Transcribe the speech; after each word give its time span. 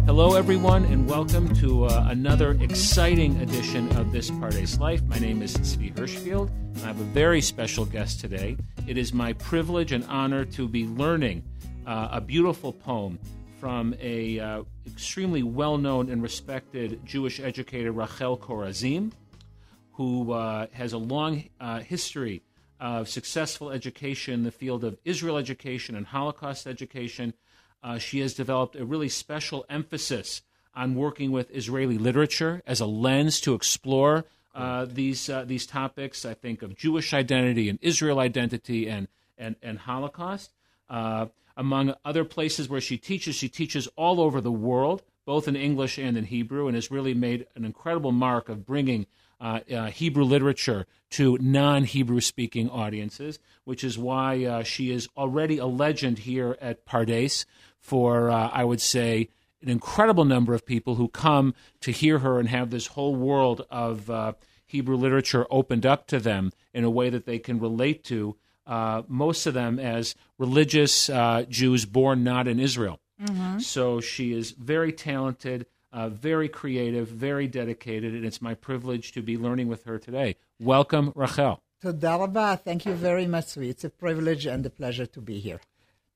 Hello, 0.07 0.35
everyone, 0.35 0.85
and 0.87 1.07
welcome 1.07 1.55
to 1.57 1.85
uh, 1.85 2.07
another 2.09 2.53
exciting 2.53 3.37
edition 3.43 3.95
of 3.99 4.13
This 4.13 4.31
Pardes 4.31 4.81
Life. 4.81 5.03
My 5.03 5.19
name 5.19 5.43
is 5.43 5.55
Tzvi 5.59 5.95
Hirschfield, 5.95 6.49
and 6.49 6.79
I 6.79 6.87
have 6.87 6.99
a 6.99 7.05
very 7.05 7.43
special 7.43 7.85
guest 7.85 8.19
today. 8.19 8.57
It 8.87 8.97
is 8.97 9.13
my 9.13 9.35
privilege 9.35 9.93
and 9.93 10.03
honor 10.05 10.47
to 10.47 10.67
be 10.67 10.87
learning 10.87 11.45
uh, 11.87 12.09
a 12.13 12.21
beautiful 12.23 12.73
poem 12.73 13.19
from 13.59 13.95
a 14.01 14.41
uh, 14.41 14.63
extremely 14.87 15.43
well-known 15.43 16.09
and 16.09 16.23
respected 16.23 16.99
Jewish 17.05 17.41
educator, 17.41 17.93
Rachel 17.93 18.39
Korazim, 18.39 19.13
who 19.93 20.33
uh, 20.33 20.67
has 20.73 20.95
a 20.95 20.99
long 20.99 21.45
uh, 21.61 21.81
history 21.81 22.43
of 22.81 23.09
successful 23.09 23.71
education 23.71 24.35
in 24.35 24.43
the 24.45 24.51
field 24.51 24.83
of 24.83 24.99
Israel 25.05 25.37
education 25.37 25.95
and 25.95 26.07
Holocaust 26.07 26.67
education. 26.67 27.35
Uh, 27.83 27.99
she 27.99 28.21
has 28.21 28.35
developed 28.35 28.75
a 28.75 28.85
really 28.85 29.09
special 29.09 29.65
emphasis 29.69 30.43
on 30.75 30.95
working 30.95 31.31
with 31.31 31.55
Israeli 31.55 31.99
literature 31.99 32.63
as 32.67 32.81
a 32.81 32.87
lens 32.87 33.41
to 33.41 33.55
explore 33.55 34.25
uh, 34.55 34.87
these 34.89 35.29
uh, 35.29 35.45
these 35.45 35.67
topics. 35.67 36.25
I 36.25 36.35
think 36.35 36.63
of 36.63 36.77
Jewish 36.77 37.13
identity 37.13 37.69
and 37.69 37.79
Israel 37.83 38.19
identity 38.19 38.89
and 38.89 39.09
and, 39.39 39.57
and 39.63 39.79
Holocaust. 39.79 40.53
Uh, 40.89 41.27
among 41.57 41.95
other 42.05 42.25
places 42.25 42.69
where 42.69 42.81
she 42.81 42.97
teaches, 42.97 43.37
she 43.37 43.49
teaches 43.49 43.87
all 43.97 44.21
over 44.21 44.41
the 44.41 44.51
world, 44.53 45.03
both 45.27 45.47
in 45.47 45.55
English 45.55 45.99
and 45.99 46.17
in 46.17 46.25
Hebrew, 46.25 46.67
and 46.67 46.75
has 46.75 46.91
really 46.91 47.15
made 47.15 47.47
an 47.55 47.65
incredible 47.65 48.13
mark 48.13 48.49
of 48.49 48.65
bringing 48.65 49.07
uh, 49.41 49.61
uh, 49.73 49.87
Hebrew 49.87 50.25
literature 50.25 50.87
to 51.11 51.39
non 51.41 51.85
Hebrew 51.85 52.21
speaking 52.21 52.69
audiences, 52.69 53.39
which 53.65 53.83
is 53.83 53.99
why 53.99 54.45
uh, 54.45 54.63
she 54.63 54.91
is 54.91 55.09
already 55.17 55.59
a 55.59 55.67
legend 55.67 56.21
here 56.21 56.57
at 56.61 56.85
Pardes 56.85 57.47
for, 57.79 58.31
uh, 58.31 58.51
I 58.53 58.65
would 58.65 58.81
say, 58.81 59.29
an 59.63 59.69
incredible 59.69 60.25
number 60.25 60.55
of 60.55 60.67
people 60.67 60.97
who 60.97 61.09
come 61.09 61.55
to 61.81 61.91
hear 61.91 62.21
her 62.21 62.39
and 62.39 62.49
have 62.49 62.71
this 62.71 62.89
whole 62.89 63.15
world 63.15 63.67
of 63.71 64.11
uh, 64.11 64.33
Hebrew 64.67 64.97
literature 64.97 65.47
opened 65.51 65.85
up 65.85 66.07
to 66.09 66.19
them 66.19 66.53
in 66.73 66.85
a 66.85 66.91
way 66.91 67.11
that 67.11 67.27
they 67.27 67.39
can 67.39 67.59
relate 67.59 68.05
to, 68.05 68.37
uh, 68.67 69.03
most 69.09 69.47
of 69.47 69.55
them 69.55 69.79
as 69.79 70.15
religious 70.39 71.11
Jews 71.49 71.85
born 71.85 72.23
not 72.23 72.47
in 72.47 72.61
Israel. 72.61 73.01
So 73.59 74.01
she 74.01 74.33
is 74.33 74.53
very 74.53 74.93
talented 74.93 75.67
uh, 75.93 76.09
very 76.09 76.49
creative, 76.49 77.09
very 77.09 77.47
dedicated, 77.47 78.15
and 78.15 78.25
it's 78.25 78.41
my 78.41 78.55
privilege 78.55 79.13
to 79.13 79.23
be 79.23 79.37
learning 79.37 79.69
with 79.69 79.85
her 79.85 79.99
today. 79.99 80.37
Welcome, 80.59 81.13
Rachel. 81.15 81.63
Toda 81.83 82.19
rabah. 82.19 82.59
Thank 82.63 82.87
you 82.87 82.95
very 82.95 83.27
much. 83.27 83.57
It's 83.57 83.85
a 83.85 83.91
privilege 83.91 84.47
and 84.47 84.65
a 84.67 84.71
pleasure 84.71 85.07
to 85.07 85.21
be 85.21 85.41
here. 85.41 85.61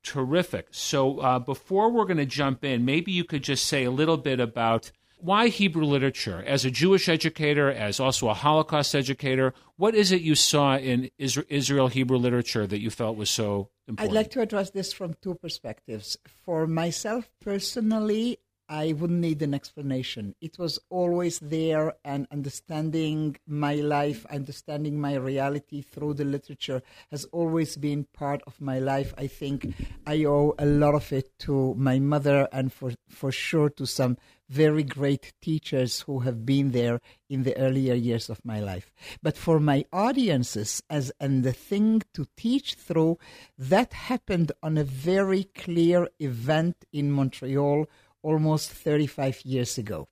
Terrific. 0.03 0.67
So, 0.71 1.19
uh, 1.19 1.39
before 1.39 1.89
we're 1.89 2.05
going 2.05 2.17
to 2.17 2.25
jump 2.25 2.63
in, 2.63 2.85
maybe 2.85 3.11
you 3.11 3.23
could 3.23 3.43
just 3.43 3.65
say 3.65 3.83
a 3.83 3.91
little 3.91 4.17
bit 4.17 4.39
about 4.39 4.91
why 5.17 5.47
Hebrew 5.47 5.85
literature. 5.85 6.43
As 6.45 6.65
a 6.65 6.71
Jewish 6.71 7.09
educator, 7.09 7.71
as 7.71 7.99
also 7.99 8.29
a 8.29 8.35
Holocaust 8.35 8.93
educator, 8.93 9.53
what 9.77 9.95
is 9.95 10.11
it 10.11 10.21
you 10.21 10.35
saw 10.35 10.77
in 10.77 11.09
Israel 11.17 11.87
Hebrew 11.87 12.17
literature 12.17 12.67
that 12.67 12.79
you 12.79 12.91
felt 12.91 13.17
was 13.17 13.31
so 13.31 13.69
important? 13.87 14.11
I'd 14.11 14.15
like 14.15 14.29
to 14.31 14.41
address 14.41 14.69
this 14.69 14.93
from 14.93 15.15
two 15.21 15.33
perspectives. 15.33 16.17
For 16.43 16.67
myself 16.67 17.27
personally, 17.41 18.37
I 18.67 18.93
wouldn't 18.93 19.19
need 19.19 19.41
an 19.41 19.53
explanation. 19.53 20.35
It 20.41 20.57
was 20.57 20.79
always 20.89 21.39
there, 21.39 21.93
and 22.03 22.27
understanding 22.31 23.37
my 23.47 23.75
life, 23.75 24.25
understanding 24.29 24.99
my 24.99 25.15
reality 25.15 25.81
through 25.81 26.15
the 26.15 26.25
literature 26.25 26.81
has 27.11 27.25
always 27.25 27.77
been 27.77 28.07
part 28.13 28.41
of 28.47 28.59
my 28.59 28.79
life. 28.79 29.13
I 29.17 29.27
think 29.27 29.75
I 30.07 30.25
owe 30.25 30.55
a 30.57 30.65
lot 30.65 30.95
of 30.95 31.13
it 31.13 31.37
to 31.39 31.75
my 31.75 31.99
mother, 31.99 32.47
and 32.51 32.73
for, 32.73 32.93
for 33.07 33.31
sure 33.31 33.69
to 33.69 33.85
some 33.85 34.17
very 34.49 34.83
great 34.83 35.33
teachers 35.41 36.01
who 36.01 36.19
have 36.19 36.45
been 36.45 36.71
there 36.71 36.99
in 37.29 37.43
the 37.43 37.57
earlier 37.57 37.93
years 37.93 38.29
of 38.29 38.43
my 38.45 38.59
life. 38.59 38.93
But 39.21 39.37
for 39.37 39.59
my 39.59 39.85
audiences, 39.91 40.83
as 40.89 41.11
and 41.19 41.43
the 41.43 41.53
thing 41.53 42.03
to 42.13 42.27
teach 42.37 42.75
through, 42.75 43.17
that 43.57 43.93
happened 43.93 44.51
on 44.61 44.77
a 44.77 44.83
very 44.83 45.45
clear 45.45 46.09
event 46.19 46.85
in 46.91 47.11
Montreal 47.11 47.87
almost 48.25 48.71
35 48.71 49.41
years 49.45 49.77
ago. 49.77 50.07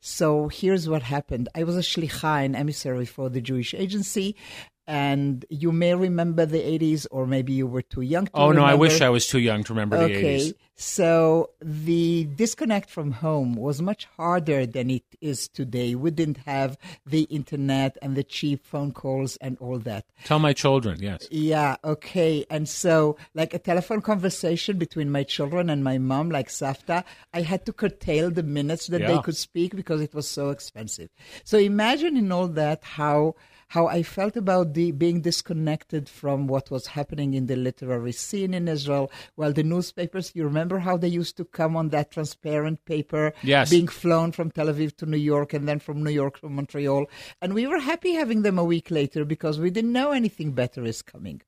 So 0.00 0.48
here's 0.48 0.88
what 0.88 1.04
happened. 1.04 1.48
I 1.54 1.62
was 1.62 1.76
a 1.76 1.80
shlicha, 1.80 2.44
an 2.44 2.56
emissary 2.56 3.06
for 3.06 3.28
the 3.30 3.40
Jewish 3.40 3.72
Agency, 3.72 4.34
and 4.86 5.44
you 5.48 5.70
may 5.70 5.94
remember 5.94 6.44
the 6.44 6.58
80s, 6.58 7.06
or 7.10 7.26
maybe 7.26 7.52
you 7.52 7.66
were 7.66 7.82
too 7.82 8.00
young 8.00 8.26
to 8.26 8.32
oh, 8.34 8.52
no, 8.52 8.64
I 8.64 8.74
wish 8.74 9.00
I 9.00 9.10
was 9.10 9.26
too 9.26 9.38
young 9.38 9.62
to 9.64 9.72
remember 9.72 9.96
the 9.96 10.04
Okay, 10.04 10.36
80s. 10.36 10.54
so 10.74 11.50
the 11.60 12.24
disconnect 12.24 12.90
from 12.90 13.12
home 13.12 13.54
was 13.54 13.80
much 13.80 14.06
harder 14.16 14.66
than 14.66 14.90
it 14.90 15.04
is 15.20 15.48
today. 15.48 15.94
We 15.94 16.10
didn't 16.10 16.38
have 16.38 16.76
the 17.06 17.22
internet 17.24 17.96
and 18.02 18.16
the 18.16 18.24
cheap 18.24 18.66
phone 18.66 18.92
calls 18.92 19.36
and 19.36 19.56
all 19.58 19.78
that. 19.80 20.06
Tell 20.24 20.40
my 20.40 20.52
children, 20.52 20.98
yes. 21.00 21.28
Yeah, 21.30 21.76
okay. 21.84 22.44
And 22.50 22.68
so, 22.68 23.16
like 23.34 23.54
a 23.54 23.58
telephone 23.60 24.02
conversation 24.02 24.78
between 24.78 25.10
my 25.10 25.22
children 25.22 25.70
and 25.70 25.84
my 25.84 25.98
mom, 25.98 26.30
like 26.30 26.48
Safta, 26.48 27.04
I 27.32 27.42
had 27.42 27.64
to 27.66 27.72
curtail 27.72 28.30
the 28.30 28.42
minutes 28.42 28.88
that 28.88 29.06
they 29.06 29.18
could 29.20 29.36
speak 29.36 29.76
because 29.76 30.00
it 30.00 30.14
was 30.14 30.26
so 30.28 30.50
expensive. 30.50 31.10
So 31.44 31.58
imagine 31.58 32.16
in 32.16 32.32
all 32.32 32.48
that 32.48 32.82
how 32.82 33.36
how 33.72 33.86
I 33.86 34.02
felt 34.02 34.36
about 34.36 34.74
the 34.74 34.92
being 34.92 35.22
disconnected 35.22 36.06
from 36.06 36.46
what 36.46 36.70
was 36.70 36.88
happening 36.88 37.32
in 37.32 37.46
the 37.46 37.56
literary 37.56 38.12
scene 38.12 38.52
in 38.52 38.68
Israel. 38.68 39.10
Well, 39.34 39.54
the 39.54 39.62
newspapers, 39.62 40.32
you 40.34 40.44
remember 40.44 40.80
how 40.80 40.98
they 40.98 41.08
used 41.08 41.38
to 41.38 41.46
come 41.46 41.74
on 41.74 41.88
that 41.88 42.10
transparent 42.10 42.84
paper, 42.84 43.32
Yes. 43.42 43.70
being 43.70 43.88
flown 43.88 44.32
from 44.32 44.50
Tel 44.50 44.66
Aviv 44.66 44.94
to 44.98 45.06
New 45.06 45.16
York 45.16 45.54
and 45.54 45.66
then 45.66 45.78
from 45.78 46.04
New 46.04 46.10
York 46.10 46.40
to 46.40 46.50
Montreal. 46.50 47.06
And 47.40 47.54
we 47.54 47.66
were 47.66 47.78
happy 47.78 48.12
having 48.12 48.42
them 48.42 48.58
a 48.58 48.64
week 48.74 48.90
later 48.90 49.24
because 49.24 49.58
we 49.58 49.70
didn't 49.70 49.92
know 49.92 50.10
anything 50.12 50.52
better 50.52 50.84
is 50.84 51.00
coming. 51.00 51.40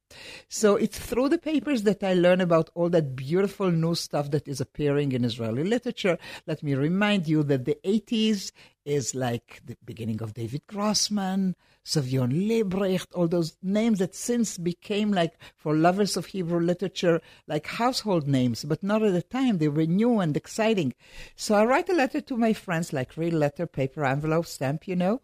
So 0.49 0.77
it's 0.77 0.99
through 0.99 1.31
the 1.31 1.39
papers 1.39 1.83
that 1.83 2.03
I 2.03 2.15
learn 2.15 2.41
about 2.41 2.71
all 2.75 2.89
that 2.91 3.17
beautiful 3.17 3.71
new 3.71 3.95
stuff 3.95 4.31
that 4.31 4.49
is 4.49 4.61
appearing 4.61 5.13
in 5.13 5.25
Israeli 5.25 5.65
literature. 5.65 6.19
Let 6.47 6.63
me 6.63 6.75
remind 6.75 7.27
you 7.29 7.43
that 7.45 7.65
the 7.65 7.79
80s 7.85 8.53
is 8.85 9.15
like 9.15 9.63
the 9.65 9.77
beginning 9.85 10.23
of 10.23 10.35
David 10.35 10.67
Grossman, 10.67 11.57
Savyon 11.85 12.49
Liebrecht, 12.49 13.13
all 13.15 13.29
those 13.29 13.57
names 13.63 13.99
that 13.99 14.15
since 14.15 14.57
became 14.57 15.13
like 15.13 15.35
for 15.57 15.75
lovers 15.75 16.17
of 16.17 16.27
Hebrew 16.27 16.61
literature, 16.61 17.21
like 17.47 17.67
household 17.67 18.27
names, 18.27 18.65
but 18.65 18.83
not 18.83 19.03
at 19.03 19.13
the 19.13 19.23
time. 19.23 19.59
They 19.59 19.69
were 19.69 19.87
new 19.87 20.21
and 20.21 20.37
exciting. 20.37 20.95
So 21.37 21.55
I 21.55 21.65
write 21.65 21.91
a 21.91 21.95
letter 21.95 22.21
to 22.23 22.37
my 22.37 22.55
friends, 22.55 22.93
like 22.93 23.17
real 23.17 23.35
letter, 23.35 23.67
paper, 23.67 24.05
envelope, 24.05 24.47
stamp, 24.47 24.89
you 24.89 24.97
know, 24.97 25.21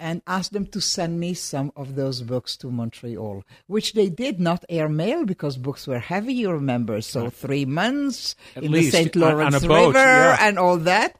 and 0.00 0.22
asked 0.26 0.52
them 0.52 0.66
to 0.66 0.80
send 0.80 1.18
me 1.18 1.34
some 1.34 1.72
of 1.76 1.94
those 1.94 2.22
books 2.22 2.56
to 2.58 2.70
Montreal, 2.70 3.44
which 3.66 3.94
they 3.94 4.08
did 4.08 4.38
not 4.40 4.64
airmail 4.68 5.24
because 5.24 5.56
books 5.56 5.86
were 5.86 5.98
heavy, 5.98 6.34
you 6.34 6.50
remember. 6.50 7.00
So 7.00 7.30
three 7.30 7.64
months 7.64 8.36
At 8.54 8.64
in 8.64 8.72
least, 8.72 8.92
the 8.92 8.98
St. 8.98 9.16
Lawrence 9.16 9.64
boat, 9.64 9.94
River 9.94 9.98
yeah. 9.98 10.38
and 10.40 10.58
all 10.58 10.76
that. 10.78 11.16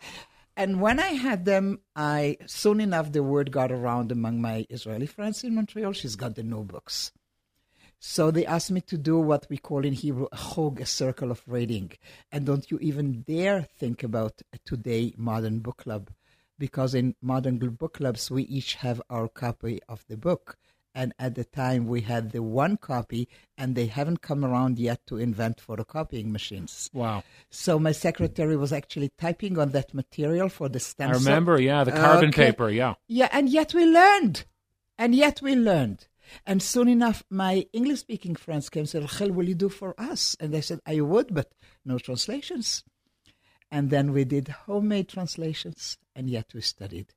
And 0.57 0.81
when 0.81 0.99
I 0.99 1.11
had 1.11 1.45
them, 1.45 1.81
I 1.95 2.37
soon 2.47 2.81
enough 2.81 3.13
the 3.13 3.23
word 3.23 3.53
got 3.53 3.71
around 3.71 4.11
among 4.11 4.41
my 4.41 4.67
Israeli 4.69 5.07
friends 5.07 5.45
in 5.45 5.55
Montreal. 5.55 5.93
She's 5.93 6.17
got 6.17 6.35
the 6.35 6.43
new 6.43 6.65
books. 6.65 7.13
So 8.01 8.31
they 8.31 8.47
asked 8.47 8.71
me 8.71 8.81
to 8.83 8.97
do 8.97 9.19
what 9.19 9.47
we 9.51 9.59
call 9.59 9.85
in 9.85 9.93
Hebrew 9.93 10.29
a 10.31 10.37
chog, 10.37 10.81
a 10.81 10.87
circle 10.87 11.33
of 11.33 11.43
reading. 11.47 11.93
And 12.31 12.47
don't 12.47 12.71
you 12.71 12.79
even 12.79 13.23
dare 13.23 13.63
think 13.63 14.05
about 14.05 14.41
a 14.53 14.59
today 14.65 15.15
modern 15.17 15.59
book 15.59 15.79
club, 15.79 16.11
because 16.59 16.95
in 16.95 17.15
modern 17.23 17.59
book 17.59 17.95
clubs 17.95 18.31
we 18.31 18.43
each 18.45 18.75
have 18.75 19.01
our 19.11 19.29
copy 19.29 19.81
of 19.89 20.05
the 20.09 20.17
book. 20.17 20.57
And 20.95 21.15
at 21.19 21.37
the 21.37 21.45
time 21.45 21.87
we 21.87 22.01
had 22.01 22.33
the 22.33 22.43
one 22.43 22.77
copy, 22.77 23.29
and 23.57 23.77
they 23.77 23.87
haven't 23.87 24.21
come 24.21 24.45
around 24.45 24.81
yet 24.81 25.07
to 25.07 25.17
invent 25.19 25.63
photocopying 25.65 26.27
machines. 26.33 26.91
Wow. 26.93 27.23
So 27.51 27.79
my 27.79 27.93
secretary 27.93 28.57
was 28.57 28.73
actually 28.73 29.13
typing 29.17 29.59
on 29.59 29.71
that 29.71 29.95
material 29.95 30.49
for 30.49 30.69
the 30.69 30.79
I 30.79 30.81
stencil. 30.81 31.21
remember, 31.25 31.61
yeah, 31.61 31.85
the 31.85 31.93
carbon 31.93 32.31
Okay. 32.31 32.47
paper, 32.47 32.69
yeah. 32.71 32.95
Yeah, 33.07 33.29
and 33.31 33.49
yet 33.49 33.75
we 33.75 33.85
learned. 33.85 34.45
And 34.97 35.15
yet 35.15 35.41
we 35.41 35.55
learned. 35.55 36.09
And 36.45 36.61
soon 36.63 36.89
enough, 36.89 37.23
my 37.31 37.67
English 37.73 38.01
speaking 38.01 38.35
friends 38.35 38.69
came 38.69 38.81
and 38.81 38.89
said, 38.89 39.03
Rachel, 39.03 39.31
will 39.31 39.49
you 39.49 39.55
do 39.55 39.69
for 39.69 39.95
us? 40.01 40.37
And 40.41 40.55
I 40.57 40.61
said, 40.61 40.81
I 40.85 41.01
would, 41.01 41.33
but 41.33 41.53
no 41.85 41.99
translations. 41.99 42.83
And 43.71 43.91
then 43.91 44.13
we 44.13 44.25
did 44.25 44.49
homemade 44.49 45.09
translations, 45.09 45.99
and 46.19 46.29
yet 46.29 46.53
we 46.53 46.61
studied. 46.61 47.15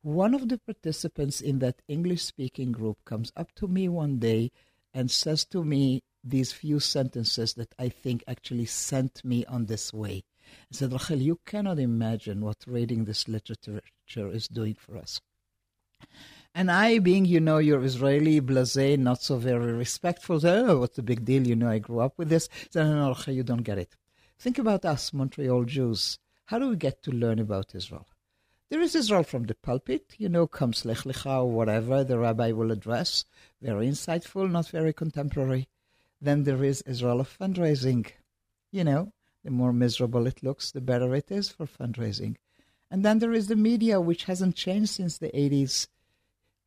One 0.00 0.32
of 0.32 0.48
the 0.48 0.58
participants 0.58 1.40
in 1.40 1.58
that 1.58 1.82
English 1.88 2.22
speaking 2.22 2.70
group 2.70 2.98
comes 3.04 3.32
up 3.36 3.52
to 3.56 3.66
me 3.66 3.88
one 3.88 4.18
day 4.18 4.52
and 4.94 5.10
says 5.10 5.44
to 5.46 5.64
me 5.64 6.02
these 6.22 6.52
few 6.52 6.78
sentences 6.78 7.54
that 7.54 7.74
I 7.78 7.88
think 7.88 8.22
actually 8.28 8.66
sent 8.66 9.24
me 9.24 9.44
on 9.46 9.66
this 9.66 9.92
way. 9.92 10.22
He 10.68 10.76
said, 10.76 10.92
Rachel, 10.92 11.18
you 11.18 11.40
cannot 11.44 11.80
imagine 11.80 12.42
what 12.42 12.64
reading 12.66 13.04
this 13.04 13.26
literature 13.26 13.80
is 14.08 14.46
doing 14.46 14.74
for 14.74 14.96
us. 14.96 15.20
And 16.54 16.70
I, 16.70 17.00
being, 17.00 17.24
you 17.24 17.40
know, 17.40 17.58
your 17.58 17.82
Israeli 17.82 18.38
blase, 18.38 18.96
not 18.98 19.20
so 19.20 19.36
very 19.38 19.72
respectful, 19.72 20.38
said, 20.38 20.64
oh, 20.68 20.78
what's 20.78 20.96
the 20.96 21.02
big 21.02 21.24
deal? 21.24 21.44
You 21.44 21.56
know, 21.56 21.68
I 21.68 21.78
grew 21.80 21.98
up 22.00 22.16
with 22.18 22.28
this. 22.28 22.48
Said, 22.70 22.86
no, 22.86 23.12
no, 23.12 23.32
you 23.32 23.42
don't 23.42 23.64
get 23.64 23.78
it. 23.78 23.96
Think 24.38 24.58
about 24.58 24.84
us, 24.84 25.12
Montreal 25.12 25.64
Jews. 25.64 26.18
How 26.44 26.60
do 26.60 26.68
we 26.68 26.76
get 26.76 27.02
to 27.02 27.10
learn 27.10 27.40
about 27.40 27.74
Israel? 27.74 28.06
There 28.70 28.80
is 28.80 28.96
Israel 28.96 29.24
from 29.24 29.44
the 29.44 29.54
pulpit, 29.54 30.14
you 30.16 30.30
know, 30.30 30.46
comes 30.46 30.86
Lech 30.86 31.04
Lecha 31.04 31.44
or 31.44 31.50
whatever 31.52 32.02
the 32.02 32.18
rabbi 32.18 32.50
will 32.50 32.72
address. 32.72 33.26
Very 33.60 33.86
insightful, 33.86 34.50
not 34.50 34.68
very 34.68 34.92
contemporary. 34.92 35.68
Then 36.20 36.44
there 36.44 36.64
is 36.64 36.80
Israel 36.82 37.20
of 37.20 37.38
fundraising. 37.38 38.10
You 38.72 38.84
know, 38.84 39.12
the 39.44 39.50
more 39.50 39.72
miserable 39.72 40.26
it 40.26 40.42
looks, 40.42 40.72
the 40.72 40.80
better 40.80 41.14
it 41.14 41.30
is 41.30 41.50
for 41.50 41.66
fundraising. 41.66 42.36
And 42.90 43.04
then 43.04 43.18
there 43.18 43.34
is 43.34 43.48
the 43.48 43.54
media, 43.54 44.00
which 44.00 44.24
hasn't 44.24 44.56
changed 44.56 44.90
since 44.90 45.18
the 45.18 45.28
80s. 45.28 45.86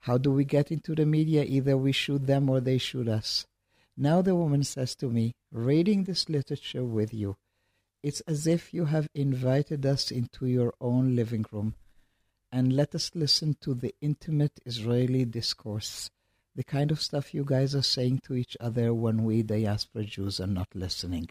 How 0.02 0.20
do 0.20 0.32
we 0.32 0.46
get 0.46 0.72
into 0.72 0.94
the 0.94 1.06
media? 1.06 1.44
Either 1.44 1.76
we 1.76 1.92
shoot 1.92 2.28
them 2.28 2.48
or 2.48 2.62
they 2.62 2.78
shoot 2.78 3.08
us. 3.08 3.48
Now 3.98 4.22
the 4.22 4.36
woman 4.36 4.64
says 4.64 4.96
to 4.98 5.10
me, 5.10 5.34
reading 5.52 6.04
this 6.04 6.30
literature 6.30 6.86
with 6.86 7.12
you, 7.12 7.38
it's 8.04 8.22
as 8.22 8.46
if 8.46 8.72
you 8.72 8.86
have 8.86 9.10
invited 9.16 9.84
us 9.84 10.12
into 10.12 10.46
your 10.46 10.76
own 10.80 11.16
living 11.16 11.44
room 11.52 11.74
and 12.52 12.74
let 12.74 12.96
us 12.96 13.12
listen 13.14 13.56
to 13.62 13.74
the 13.74 13.94
intimate 14.02 14.60
Israeli 14.66 15.26
discourse, 15.26 16.10
the 16.56 16.64
kind 16.64 16.92
of 16.92 17.02
stuff 17.02 17.34
you 17.34 17.44
guys 17.44 17.76
are 17.76 17.84
saying 17.84 18.22
to 18.26 18.36
each 18.36 18.58
other 18.60 18.94
when 18.94 19.24
we 19.24 19.44
diaspora 19.44 20.06
Jews 20.06 20.40
are 20.40 20.48
not 20.48 20.70
listening. 20.74 21.30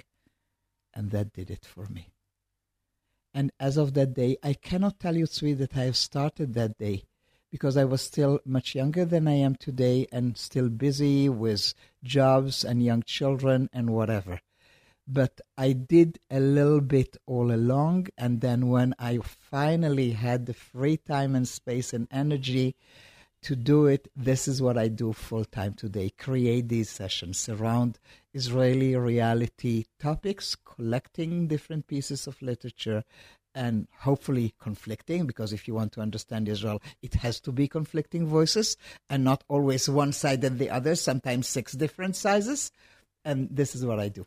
And 0.95 1.11
that 1.11 1.33
did 1.33 1.51
it 1.51 1.65
for 1.65 1.87
me. 1.87 2.11
And 3.35 3.53
as 3.61 3.77
of 3.77 3.95
that 3.95 4.15
day, 4.15 4.39
I 4.43 4.55
cannot 4.55 4.99
tell 4.99 5.17
you, 5.17 5.27
Sweet, 5.27 5.55
that 5.55 5.77
I 5.77 5.85
have 5.85 5.97
started 5.97 6.55
that 6.55 6.79
day 6.79 7.05
because 7.51 7.77
I 7.77 7.85
was 7.85 8.03
still 8.03 8.41
much 8.45 8.75
younger 8.75 9.05
than 9.05 9.29
I 9.29 9.35
am 9.35 9.57
today 9.57 10.07
and 10.11 10.37
still 10.37 10.69
busy 10.69 11.29
with 11.29 11.75
jobs 12.03 12.65
and 12.65 12.83
young 12.83 13.03
children 13.03 13.69
and 13.73 13.91
whatever. 13.91 14.41
But 15.09 15.41
I 15.57 15.73
did 15.73 16.19
a 16.31 16.41
little 16.41 16.81
bit 16.81 17.17
all 17.27 17.53
along. 17.53 18.09
And 18.19 18.41
then 18.41 18.69
when 18.69 18.95
I 18.99 19.19
finally 19.19 20.13
had 20.13 20.47
the 20.47 20.55
free 20.55 20.97
time 20.97 21.35
and 21.35 21.47
space 21.47 21.93
and 21.93 22.09
energy 22.11 22.75
to 23.43 23.55
do 23.55 23.87
it, 23.87 24.09
this 24.17 24.49
is 24.49 24.61
what 24.61 24.77
I 24.77 24.89
do 24.89 25.13
full 25.13 25.45
time 25.45 25.75
today 25.75 26.11
create 26.11 26.69
these 26.69 26.91
sessions 26.91 27.49
around 27.49 28.01
Israeli 28.35 28.97
reality 28.97 29.85
topics, 30.01 30.57
collecting 30.57 31.47
different 31.47 31.87
pieces 31.87 32.27
of 32.27 32.43
literature 32.43 33.05
and 33.55 33.87
hopefully 34.01 34.55
conflicting, 34.61 35.27
because 35.27 35.53
if 35.53 35.67
you 35.67 35.75
want 35.75 35.93
to 35.93 36.01
understand 36.01 36.49
Israel, 36.49 36.83
it 37.01 37.15
has 37.15 37.41
to 37.41 37.53
be 37.53 37.69
conflicting 37.69 38.27
voices 38.27 38.77
and 39.09 39.25
not 39.25 39.45
always 39.49 39.89
one 39.89 40.13
side 40.13 40.43
and 40.45 40.59
the 40.59 40.69
other, 40.69 40.95
sometimes 40.95 41.47
six 41.47 41.73
different 41.73 42.17
sizes. 42.17 42.73
And 43.25 43.49
this 43.51 43.75
is 43.75 43.87
what 43.87 43.99
I 43.99 44.09
do. 44.09 44.27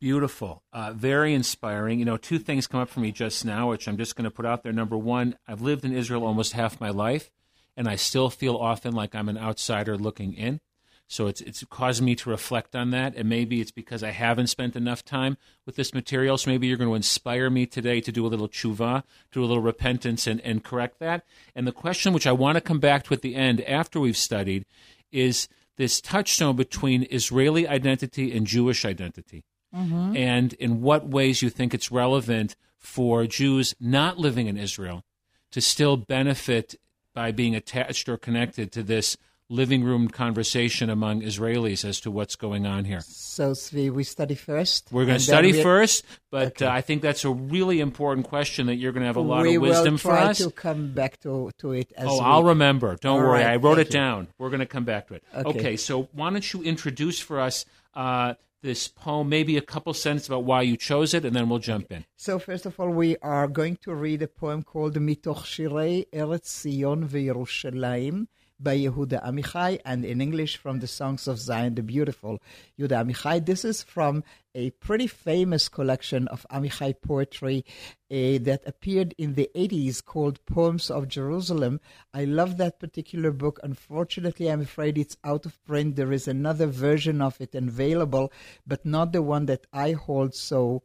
Beautiful. 0.00 0.62
Uh, 0.72 0.94
very 0.94 1.34
inspiring. 1.34 1.98
You 1.98 2.06
know, 2.06 2.16
two 2.16 2.38
things 2.38 2.66
come 2.66 2.80
up 2.80 2.88
for 2.88 3.00
me 3.00 3.12
just 3.12 3.44
now, 3.44 3.68
which 3.68 3.86
I'm 3.86 3.98
just 3.98 4.16
going 4.16 4.24
to 4.24 4.30
put 4.30 4.46
out 4.46 4.62
there. 4.62 4.72
Number 4.72 4.96
one, 4.96 5.36
I've 5.46 5.60
lived 5.60 5.84
in 5.84 5.92
Israel 5.92 6.24
almost 6.24 6.54
half 6.54 6.80
my 6.80 6.88
life, 6.88 7.30
and 7.76 7.86
I 7.86 7.96
still 7.96 8.30
feel 8.30 8.56
often 8.56 8.94
like 8.94 9.14
I'm 9.14 9.28
an 9.28 9.36
outsider 9.36 9.98
looking 9.98 10.32
in. 10.32 10.60
So 11.06 11.26
it's 11.26 11.42
it's 11.42 11.64
caused 11.68 12.02
me 12.02 12.14
to 12.14 12.30
reflect 12.30 12.74
on 12.74 12.92
that, 12.92 13.14
and 13.14 13.28
maybe 13.28 13.60
it's 13.60 13.72
because 13.72 14.02
I 14.02 14.10
haven't 14.10 14.46
spent 14.46 14.74
enough 14.74 15.04
time 15.04 15.36
with 15.66 15.76
this 15.76 15.92
material. 15.92 16.38
So 16.38 16.50
maybe 16.50 16.66
you're 16.66 16.78
going 16.78 16.88
to 16.88 16.94
inspire 16.94 17.50
me 17.50 17.66
today 17.66 18.00
to 18.00 18.12
do 18.12 18.24
a 18.24 18.28
little 18.28 18.48
tshuva, 18.48 19.02
do 19.32 19.40
a 19.40 19.44
little 19.44 19.62
repentance, 19.62 20.26
and, 20.26 20.40
and 20.42 20.64
correct 20.64 20.98
that. 21.00 21.26
And 21.54 21.66
the 21.66 21.72
question, 21.72 22.14
which 22.14 22.28
I 22.28 22.32
want 22.32 22.56
to 22.56 22.62
come 22.62 22.78
back 22.78 23.02
to 23.04 23.14
at 23.14 23.20
the 23.20 23.34
end 23.34 23.60
after 23.62 24.00
we've 24.00 24.16
studied, 24.16 24.64
is 25.12 25.48
this 25.76 26.00
touchstone 26.00 26.56
between 26.56 27.06
Israeli 27.10 27.66
identity 27.66 28.34
and 28.34 28.46
Jewish 28.46 28.84
identity, 28.84 29.44
mm-hmm. 29.74 30.16
and 30.16 30.52
in 30.54 30.80
what 30.80 31.06
ways 31.06 31.42
you 31.42 31.50
think 31.50 31.74
it's 31.74 31.90
relevant 31.90 32.56
for 32.78 33.26
Jews 33.26 33.74
not 33.80 34.18
living 34.18 34.46
in 34.46 34.56
Israel 34.56 35.04
to 35.52 35.60
still 35.60 35.96
benefit 35.96 36.76
by 37.14 37.32
being 37.32 37.54
attached 37.54 38.08
or 38.08 38.16
connected 38.16 38.72
to 38.72 38.82
this 38.82 39.16
living 39.50 39.82
room 39.82 40.08
conversation 40.08 40.88
among 40.88 41.22
Israelis 41.22 41.84
as 41.84 42.00
to 42.00 42.10
what's 42.10 42.36
going 42.36 42.66
on 42.66 42.84
here. 42.84 43.00
So, 43.00 43.50
Tzvi, 43.50 43.90
we 43.90 44.04
study 44.04 44.36
first. 44.36 44.88
We're 44.92 45.04
going 45.04 45.18
to 45.18 45.24
study 45.24 45.52
first, 45.60 46.04
but 46.30 46.48
okay. 46.48 46.66
uh, 46.66 46.72
I 46.72 46.80
think 46.80 47.02
that's 47.02 47.24
a 47.24 47.30
really 47.30 47.80
important 47.80 48.28
question 48.28 48.66
that 48.66 48.76
you're 48.76 48.92
going 48.92 49.02
to 49.02 49.08
have 49.08 49.16
a 49.16 49.20
lot 49.20 49.42
we 49.42 49.56
of 49.56 49.62
wisdom 49.62 49.98
for 49.98 50.12
us. 50.12 50.38
We 50.38 50.44
will 50.44 50.52
try 50.52 50.70
to 50.70 50.74
come 50.76 50.92
back 50.92 51.20
to, 51.22 51.50
to 51.58 51.72
it. 51.72 51.92
oh, 51.98 52.18
we... 52.18 52.24
I'll 52.24 52.44
remember. 52.44 52.96
Don't 52.96 53.20
All 53.20 53.26
worry. 53.26 53.40
Right, 53.40 53.50
I 53.50 53.56
wrote 53.56 53.80
it 53.80 53.88
you. 53.88 53.92
down. 53.92 54.28
We're 54.38 54.50
going 54.50 54.60
to 54.60 54.66
come 54.66 54.84
back 54.84 55.08
to 55.08 55.14
it. 55.14 55.24
Okay. 55.34 55.48
okay 55.48 55.76
so 55.76 56.08
why 56.12 56.30
don't 56.30 56.52
you 56.52 56.62
introduce 56.62 57.18
for 57.18 57.40
us 57.40 57.64
uh, 57.94 58.34
this 58.62 58.88
poem, 58.88 59.28
maybe 59.28 59.56
a 59.56 59.62
couple 59.62 59.92
sentences 59.94 60.28
about 60.28 60.44
why 60.44 60.62
you 60.62 60.76
chose 60.76 61.14
it, 61.14 61.24
and 61.24 61.34
then 61.34 61.48
we'll 61.48 61.58
jump 61.58 61.90
in. 61.90 62.04
So, 62.16 62.38
first 62.38 62.66
of 62.66 62.78
all, 62.78 62.90
we 62.90 63.16
are 63.18 63.48
going 63.48 63.76
to 63.82 63.94
read 63.94 64.22
a 64.22 64.28
poem 64.28 64.62
called 64.62 64.94
Mitoch 64.94 65.44
Shirei 65.44 66.06
Eretz 66.12 66.46
Zion 66.62 67.08
v'Yerushalayim 67.08 68.26
by 68.62 68.76
Yehuda 68.76 69.24
Amichai, 69.24 69.80
and 69.84 70.04
in 70.04 70.20
English 70.20 70.56
from 70.56 70.80
the 70.80 70.86
Songs 70.86 71.26
of 71.26 71.38
Zion 71.38 71.74
the 71.74 71.82
Beautiful. 71.82 72.40
Yehuda 72.78 73.04
Amichai, 73.04 73.44
this 73.44 73.64
is 73.64 73.82
from 73.82 74.22
a 74.54 74.70
pretty 74.70 75.06
famous 75.06 75.68
collection 75.68 76.28
of 76.28 76.46
Amichai 76.50 76.94
poetry 77.00 77.64
uh, 78.10 78.38
that 78.42 78.62
appeared 78.66 79.14
in 79.16 79.34
the 79.34 79.50
80s 79.54 80.04
called 80.04 80.44
Poems 80.44 80.90
of 80.90 81.08
Jerusalem. 81.08 81.80
I 82.12 82.24
love 82.24 82.56
that 82.58 82.78
particular 82.78 83.30
book. 83.30 83.60
Unfortunately, 83.62 84.50
I'm 84.50 84.60
afraid 84.60 84.98
it's 84.98 85.16
out 85.24 85.46
of 85.46 85.64
print. 85.64 85.96
There 85.96 86.12
is 86.12 86.28
another 86.28 86.66
version 86.66 87.22
of 87.22 87.40
it 87.40 87.54
available, 87.54 88.32
but 88.66 88.84
not 88.84 89.12
the 89.12 89.22
one 89.22 89.46
that 89.46 89.66
I 89.72 89.92
hold 89.92 90.34
so 90.34 90.82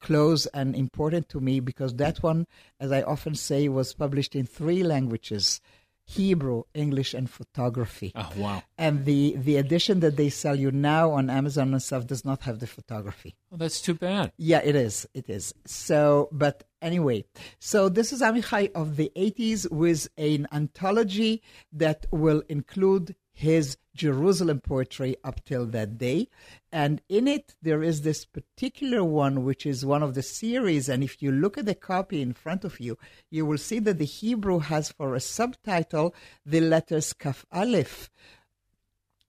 close 0.00 0.46
and 0.46 0.74
important 0.74 1.28
to 1.28 1.40
me 1.40 1.60
because 1.60 1.94
that 1.96 2.22
one, 2.22 2.46
as 2.78 2.90
I 2.90 3.02
often 3.02 3.34
say, 3.34 3.68
was 3.68 3.92
published 3.92 4.34
in 4.34 4.46
three 4.46 4.82
languages 4.82 5.60
Hebrew, 6.06 6.64
English, 6.74 7.14
and 7.14 7.30
photography. 7.30 8.12
Oh, 8.14 8.30
wow. 8.36 8.62
And 8.76 9.04
the, 9.04 9.34
the 9.36 9.56
edition 9.56 10.00
that 10.00 10.16
they 10.16 10.28
sell 10.28 10.56
you 10.56 10.70
now 10.70 11.10
on 11.10 11.30
Amazon 11.30 11.72
and 11.72 11.82
stuff 11.82 12.06
does 12.06 12.24
not 12.24 12.42
have 12.42 12.58
the 12.58 12.66
photography. 12.66 13.36
Well, 13.50 13.58
that's 13.58 13.80
too 13.80 13.94
bad. 13.94 14.32
Yeah, 14.36 14.60
it 14.64 14.74
is. 14.74 15.06
It 15.14 15.30
is. 15.30 15.54
So, 15.66 16.28
but 16.32 16.64
anyway, 16.82 17.24
so 17.58 17.88
this 17.88 18.12
is 18.12 18.22
Amichai 18.22 18.72
of 18.72 18.96
the 18.96 19.12
80s 19.16 19.70
with 19.70 20.08
an 20.16 20.48
anthology 20.52 21.42
that 21.72 22.06
will 22.10 22.42
include 22.48 23.14
his 23.40 23.78
Jerusalem 23.96 24.60
poetry 24.60 25.16
up 25.24 25.42
till 25.46 25.64
that 25.66 25.96
day. 25.96 26.28
And 26.70 27.00
in 27.08 27.26
it, 27.26 27.54
there 27.62 27.82
is 27.82 28.02
this 28.02 28.26
particular 28.26 29.02
one, 29.02 29.44
which 29.44 29.64
is 29.64 29.84
one 29.84 30.02
of 30.02 30.14
the 30.14 30.22
series. 30.22 30.90
And 30.90 31.02
if 31.02 31.22
you 31.22 31.32
look 31.32 31.56
at 31.56 31.64
the 31.64 31.74
copy 31.74 32.20
in 32.20 32.34
front 32.34 32.64
of 32.64 32.78
you, 32.80 32.98
you 33.30 33.46
will 33.46 33.56
see 33.56 33.78
that 33.78 33.96
the 33.96 34.04
Hebrew 34.04 34.58
has 34.58 34.92
for 34.92 35.14
a 35.14 35.20
subtitle 35.20 36.14
the 36.44 36.60
letters 36.60 37.14
Kaf 37.14 37.46
Aleph, 37.50 38.10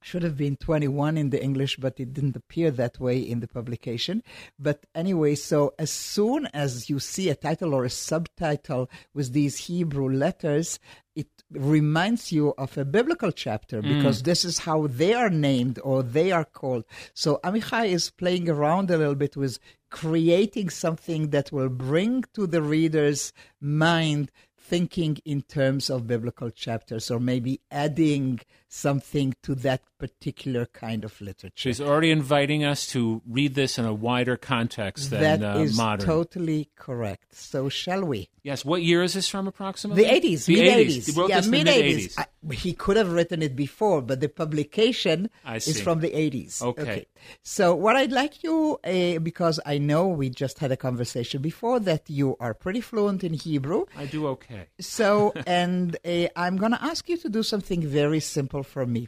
should 0.02 0.24
have 0.24 0.36
been 0.36 0.58
21 0.58 1.16
in 1.16 1.30
the 1.30 1.42
English, 1.42 1.78
but 1.78 2.00
it 2.00 2.14
didn't 2.14 2.36
appear 2.36 2.72
that 2.72 3.00
way 3.00 3.20
in 3.20 3.40
the 3.40 3.48
publication. 3.48 4.24
But 4.58 4.86
anyway, 4.96 5.36
so 5.36 5.74
as 5.78 5.92
soon 5.92 6.48
as 6.48 6.90
you 6.90 7.00
see 7.00 7.30
a 7.30 7.36
title 7.36 7.74
or 7.74 7.86
a 7.86 7.90
subtitle 7.90 8.90
with 9.14 9.32
these 9.32 9.68
Hebrew 9.68 10.12
letters, 10.12 10.80
it 11.16 11.30
reminds 11.54 12.32
you 12.32 12.54
of 12.58 12.78
a 12.78 12.86
biblical 12.86 13.32
chapter 13.32 13.82
mm. 13.82 13.98
because 13.98 14.24
this 14.24 14.46
is 14.46 14.60
how 14.60 14.88
they 14.88 15.14
are 15.14 15.30
named 15.30 15.80
or 15.84 16.04
they 16.04 16.32
are 16.32 16.46
called. 16.46 16.86
So 17.14 17.40
Amichai 17.44 17.88
is 17.88 18.10
playing 18.10 18.50
around 18.50 18.90
a 18.90 18.98
little 18.98 19.16
bit 19.16 19.36
with 19.36 19.60
creating 19.90 20.70
something 20.70 21.30
that 21.32 21.52
will 21.52 21.70
bring 21.70 22.24
to 22.34 22.48
the 22.48 22.62
reader's 22.62 23.34
mind 23.60 24.32
thinking 24.58 25.18
in 25.26 25.42
terms 25.42 25.90
of 25.90 26.08
biblical 26.08 26.50
chapters 26.50 27.12
or 27.12 27.20
maybe 27.20 27.60
adding 27.70 28.40
something 28.74 29.36
to 29.44 29.54
that 29.54 29.82
particular 30.00 30.66
kind 30.66 31.04
of 31.04 31.20
literature. 31.22 31.52
She's 31.56 31.82
already 31.82 32.10
inviting 32.10 32.64
us 32.64 32.88
to 32.88 33.22
read 33.30 33.54
this 33.54 33.78
in 33.78 33.86
a 33.86 33.94
wider 33.94 34.38
context 34.38 35.10
than 35.12 35.42
That 35.42 35.56
uh, 35.58 35.60
is 35.60 35.78
modern. 35.78 36.06
totally 36.06 36.70
correct. 36.76 37.36
So 37.36 37.70
shall 37.70 38.04
we? 38.06 38.30
yes. 38.44 38.66
What 38.66 38.82
year 38.82 39.04
is 39.04 39.14
this 39.14 39.28
from 39.28 39.48
approximately? 39.48 40.04
The 40.04 40.10
80s, 40.10 40.46
The 40.46 40.56
mid 40.56 40.88
80s. 40.88 40.98
80s. 40.98 41.06
He 41.06 41.30
Yeah, 41.30 41.36
this 41.38 41.46
in 41.46 41.52
the 41.52 41.58
mid 41.64 41.68
80s. 41.68 42.26
He 42.54 42.74
could 42.74 42.98
have 42.98 43.12
written 43.12 43.44
it 43.44 43.56
before, 43.56 44.02
but 44.02 44.20
the 44.20 44.30
publication 44.30 45.30
is 45.54 45.80
from 45.82 46.00
the 46.00 46.10
80s. 46.10 46.62
Okay. 46.64 47.06
So, 47.44 47.76
what 47.76 47.96
I'd 47.96 48.12
like 48.12 48.44
you, 48.44 48.80
uh, 48.84 49.20
because 49.20 49.60
I 49.64 49.78
know 49.78 50.08
we 50.08 50.32
just 50.32 50.58
had 50.58 50.72
a 50.72 50.78
conversation 50.78 51.40
before 51.44 51.80
that 51.82 52.10
you 52.10 52.36
are 52.40 52.56
pretty 52.56 52.82
fluent 52.82 53.24
in 53.24 53.34
Hebrew. 53.34 53.86
I 53.96 54.06
do 54.08 54.26
okay. 54.28 54.66
So, 54.80 55.34
and 55.46 55.98
uh, 56.04 56.28
I'm 56.36 56.58
going 56.58 56.72
to 56.72 56.82
ask 56.84 57.08
you 57.10 57.18
to 57.18 57.30
do 57.30 57.44
something 57.44 57.86
very 57.86 58.20
simple 58.20 58.61
for 58.64 58.86
me. 58.86 59.08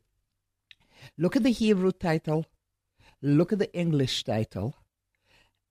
Look 1.17 1.35
at 1.35 1.43
the 1.43 1.51
Hebrew 1.51 1.91
title, 1.91 2.45
look 3.21 3.53
at 3.53 3.59
the 3.59 3.73
English 3.73 4.23
title, 4.23 4.75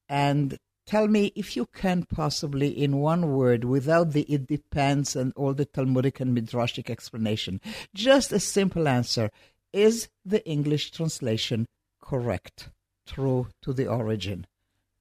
and 0.08 0.58
tell 0.86 1.08
me 1.08 1.32
if 1.34 1.56
you 1.56 1.66
can 1.66 2.04
possibly, 2.04 2.68
in 2.68 2.98
one 2.98 3.32
word, 3.32 3.64
without 3.64 4.12
the 4.12 4.22
it 4.22 4.46
depends 4.46 5.16
and 5.16 5.32
all 5.36 5.54
the 5.54 5.64
Talmudic 5.64 6.20
and 6.20 6.36
Midrashic 6.36 6.90
explanation, 6.90 7.60
just 7.94 8.32
a 8.32 8.40
simple 8.40 8.88
answer 8.88 9.30
is 9.72 10.08
the 10.24 10.46
English 10.46 10.90
translation 10.90 11.66
correct, 12.02 12.68
true 13.06 13.48
to 13.62 13.72
the 13.72 13.86
origin? 13.86 14.46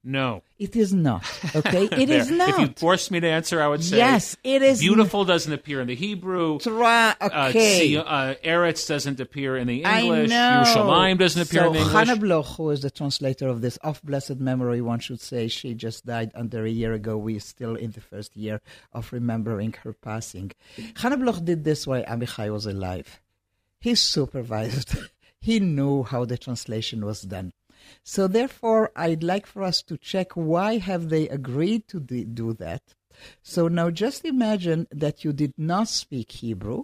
No. 0.03 0.41
It 0.58 0.75
is 0.75 0.91
not. 0.93 1.24
Okay, 1.55 1.86
it 1.91 2.10
is 2.10 2.31
not. 2.31 2.50
If 2.50 2.60
you 2.60 2.74
forced 2.75 3.12
me 3.12 3.20
to 3.20 3.27
answer, 3.27 3.62
I 3.62 3.67
would 3.67 3.84
say 3.84 3.98
yes, 3.98 4.36
it 4.43 4.63
is 4.63 4.79
Beautiful 4.79 5.25
doesn't 5.25 5.53
appear 5.53 5.79
in 5.81 5.88
the 5.88 5.96
Hebrew. 5.96 6.58
Tra- 6.60 7.15
Uh, 7.22 7.29
okay. 7.50 7.79
see, 7.79 7.98
uh, 7.98 8.34
Eretz 8.43 8.88
doesn't 8.88 9.20
appear 9.20 9.58
in 9.58 9.67
the 9.67 9.86
I 9.86 10.01
English. 10.01 10.29
know. 10.31 10.63
Yerushalayim 10.65 11.20
doesn't 11.20 11.41
appear 11.43 11.62
so 11.62 11.67
in 11.67 11.74
the 11.74 11.79
English. 11.81 12.08
Chana 12.08 12.20
Bloch, 12.20 12.48
who 12.58 12.72
is 12.72 12.81
the 12.81 12.89
translator 12.89 13.48
of 13.48 13.62
this 13.62 13.77
of 13.77 14.01
blessed 14.03 14.38
memory, 14.39 14.81
one 14.81 15.00
should 15.00 15.22
say, 15.22 15.48
she 15.48 15.75
just 15.75 16.05
died 16.05 16.31
under 16.34 16.65
a 16.65 16.70
year 16.70 16.93
ago. 16.93 17.15
We 17.17 17.38
are 17.38 17.39
still 17.39 17.75
in 17.75 17.91
the 17.91 18.01
first 18.01 18.36
year 18.36 18.60
of 18.93 19.13
remembering 19.13 19.74
her 19.84 19.93
passing. 19.93 20.51
Chana 20.93 21.20
Bloch 21.20 21.43
did 21.46 21.63
this 21.63 21.86
while 21.86 22.03
Amichai 22.03 22.51
was 22.51 22.65
alive. 22.65 23.20
He 23.79 23.93
supervised. 23.96 24.96
he 25.39 25.60
knew 25.60 26.03
how 26.03 26.25
the 26.25 26.38
translation 26.38 27.05
was 27.05 27.22
done. 27.22 27.53
So 28.03 28.27
therefore, 28.27 28.91
I'd 28.95 29.23
like 29.23 29.45
for 29.45 29.63
us 29.63 29.81
to 29.83 29.97
check 29.97 30.33
why 30.33 30.77
have 30.77 31.09
they 31.09 31.27
agreed 31.29 31.88
to 31.89 32.00
do 32.00 32.53
that. 32.53 32.81
So 33.41 33.67
now 33.67 33.89
just 33.89 34.25
imagine 34.25 34.88
that 34.91 35.23
you 35.23 35.33
did 35.33 35.53
not 35.57 35.88
speak 35.88 36.31
Hebrew 36.31 36.83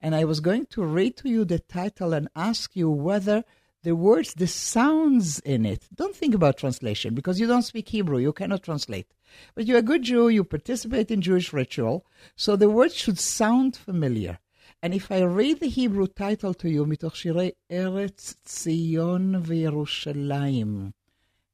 and 0.00 0.14
I 0.14 0.24
was 0.24 0.40
going 0.40 0.66
to 0.66 0.84
read 0.84 1.16
to 1.18 1.28
you 1.28 1.44
the 1.44 1.58
title 1.58 2.12
and 2.12 2.28
ask 2.36 2.76
you 2.76 2.90
whether 2.90 3.44
the 3.82 3.94
words, 3.96 4.34
the 4.34 4.46
sounds 4.46 5.38
in 5.40 5.64
it, 5.64 5.88
don't 5.94 6.14
think 6.14 6.34
about 6.34 6.58
translation 6.58 7.14
because 7.14 7.40
you 7.40 7.46
don't 7.46 7.62
speak 7.62 7.88
Hebrew, 7.88 8.18
you 8.18 8.32
cannot 8.32 8.62
translate. 8.62 9.06
But 9.54 9.66
you're 9.66 9.78
a 9.78 9.82
good 9.82 10.02
Jew, 10.02 10.28
you 10.28 10.44
participate 10.44 11.10
in 11.10 11.20
Jewish 11.20 11.52
ritual, 11.52 12.06
so 12.36 12.56
the 12.56 12.70
words 12.70 12.94
should 12.94 13.18
sound 13.18 13.76
familiar. 13.76 14.38
And 14.81 14.93
if 14.93 15.11
I 15.11 15.21
read 15.21 15.59
the 15.59 15.69
Hebrew 15.69 16.07
title 16.07 16.53
to 16.55 16.69
you, 16.69 16.85
מתוך 16.85 17.15
שירי 17.15 17.49
ארץ 17.71 18.33
ציון 18.45 19.35
וירושלים, 19.41 20.91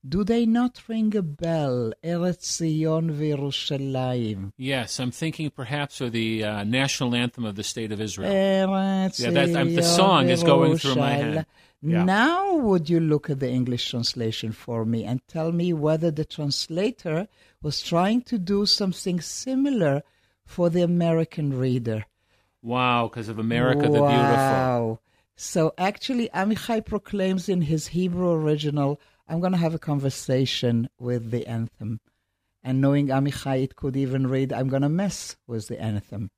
do 0.08 0.24
they 0.24 0.46
not 0.46 0.82
ring 0.90 1.14
a 1.16 1.22
bell? 1.22 1.92
ארץ 2.04 2.38
ציון 2.62 3.10
וירושלים. 3.10 4.52
Yes, 4.58 5.00
I'm 5.00 5.12
thinking 5.12 5.50
perhaps 5.50 6.02
of 6.02 6.12
the 6.12 6.44
uh, 6.44 6.64
national 6.64 7.14
anthem 7.16 7.46
of 7.46 7.56
the 7.56 7.64
state 7.64 7.92
of 7.92 8.00
Israel. 8.02 8.32
Eretz 8.32 9.20
Yeah, 9.20 9.32
that- 9.32 9.56
I'm- 9.56 9.76
the 9.76 9.82
Sion 9.84 9.96
song 10.02 10.30
is 10.30 10.44
going 10.44 10.78
through 10.78 10.96
my 10.96 11.16
Yerushalayim. 11.16 11.34
head. 11.36 11.46
Yeah. 11.82 12.04
Now, 12.04 12.56
would 12.58 12.90
you 12.90 13.00
look 13.00 13.30
at 13.30 13.40
the 13.40 13.50
English 13.50 13.90
translation 13.92 14.52
for 14.52 14.84
me 14.84 15.06
and 15.06 15.22
tell 15.28 15.52
me 15.54 15.72
whether 15.72 16.12
the 16.12 16.26
translator 16.26 17.28
was 17.62 17.82
trying 17.82 18.22
to 18.24 18.38
do 18.38 18.66
something 18.66 19.22
similar 19.22 20.02
for 20.46 20.70
the 20.70 20.82
American 20.82 21.48
reader? 21.58 22.06
Wow, 22.65 23.09
because 23.09 23.29
of 23.29 23.39
America 23.39 23.83
the 23.83 23.89
Beautiful. 23.89 24.09
Wow. 24.09 25.01
So 25.37 25.75
actually, 25.77 26.31
Amichai 26.35 26.85
proclaims 26.87 27.47
in 27.47 27.61
his 27.61 27.89
Hebrew 27.89 28.33
original, 28.33 28.99
I'm 29.29 29.41
going 29.41 29.53
to 29.53 29.59
have 29.59 29.75
a 29.75 29.79
conversation 29.79 30.89
with 30.99 31.31
the 31.31 31.47
anthem. 31.47 32.01
And 32.63 32.81
knowing 32.81 33.09
Amichai, 33.09 33.63
it 33.65 33.77
could 33.77 33.97
even 33.97 34.29
read, 34.29 34.51
I'm 34.51 34.69
going 34.69 34.81
to 34.81 34.89
mess 34.89 35.37
with 35.47 35.69
the 35.69 35.79
anthem. 35.79 36.31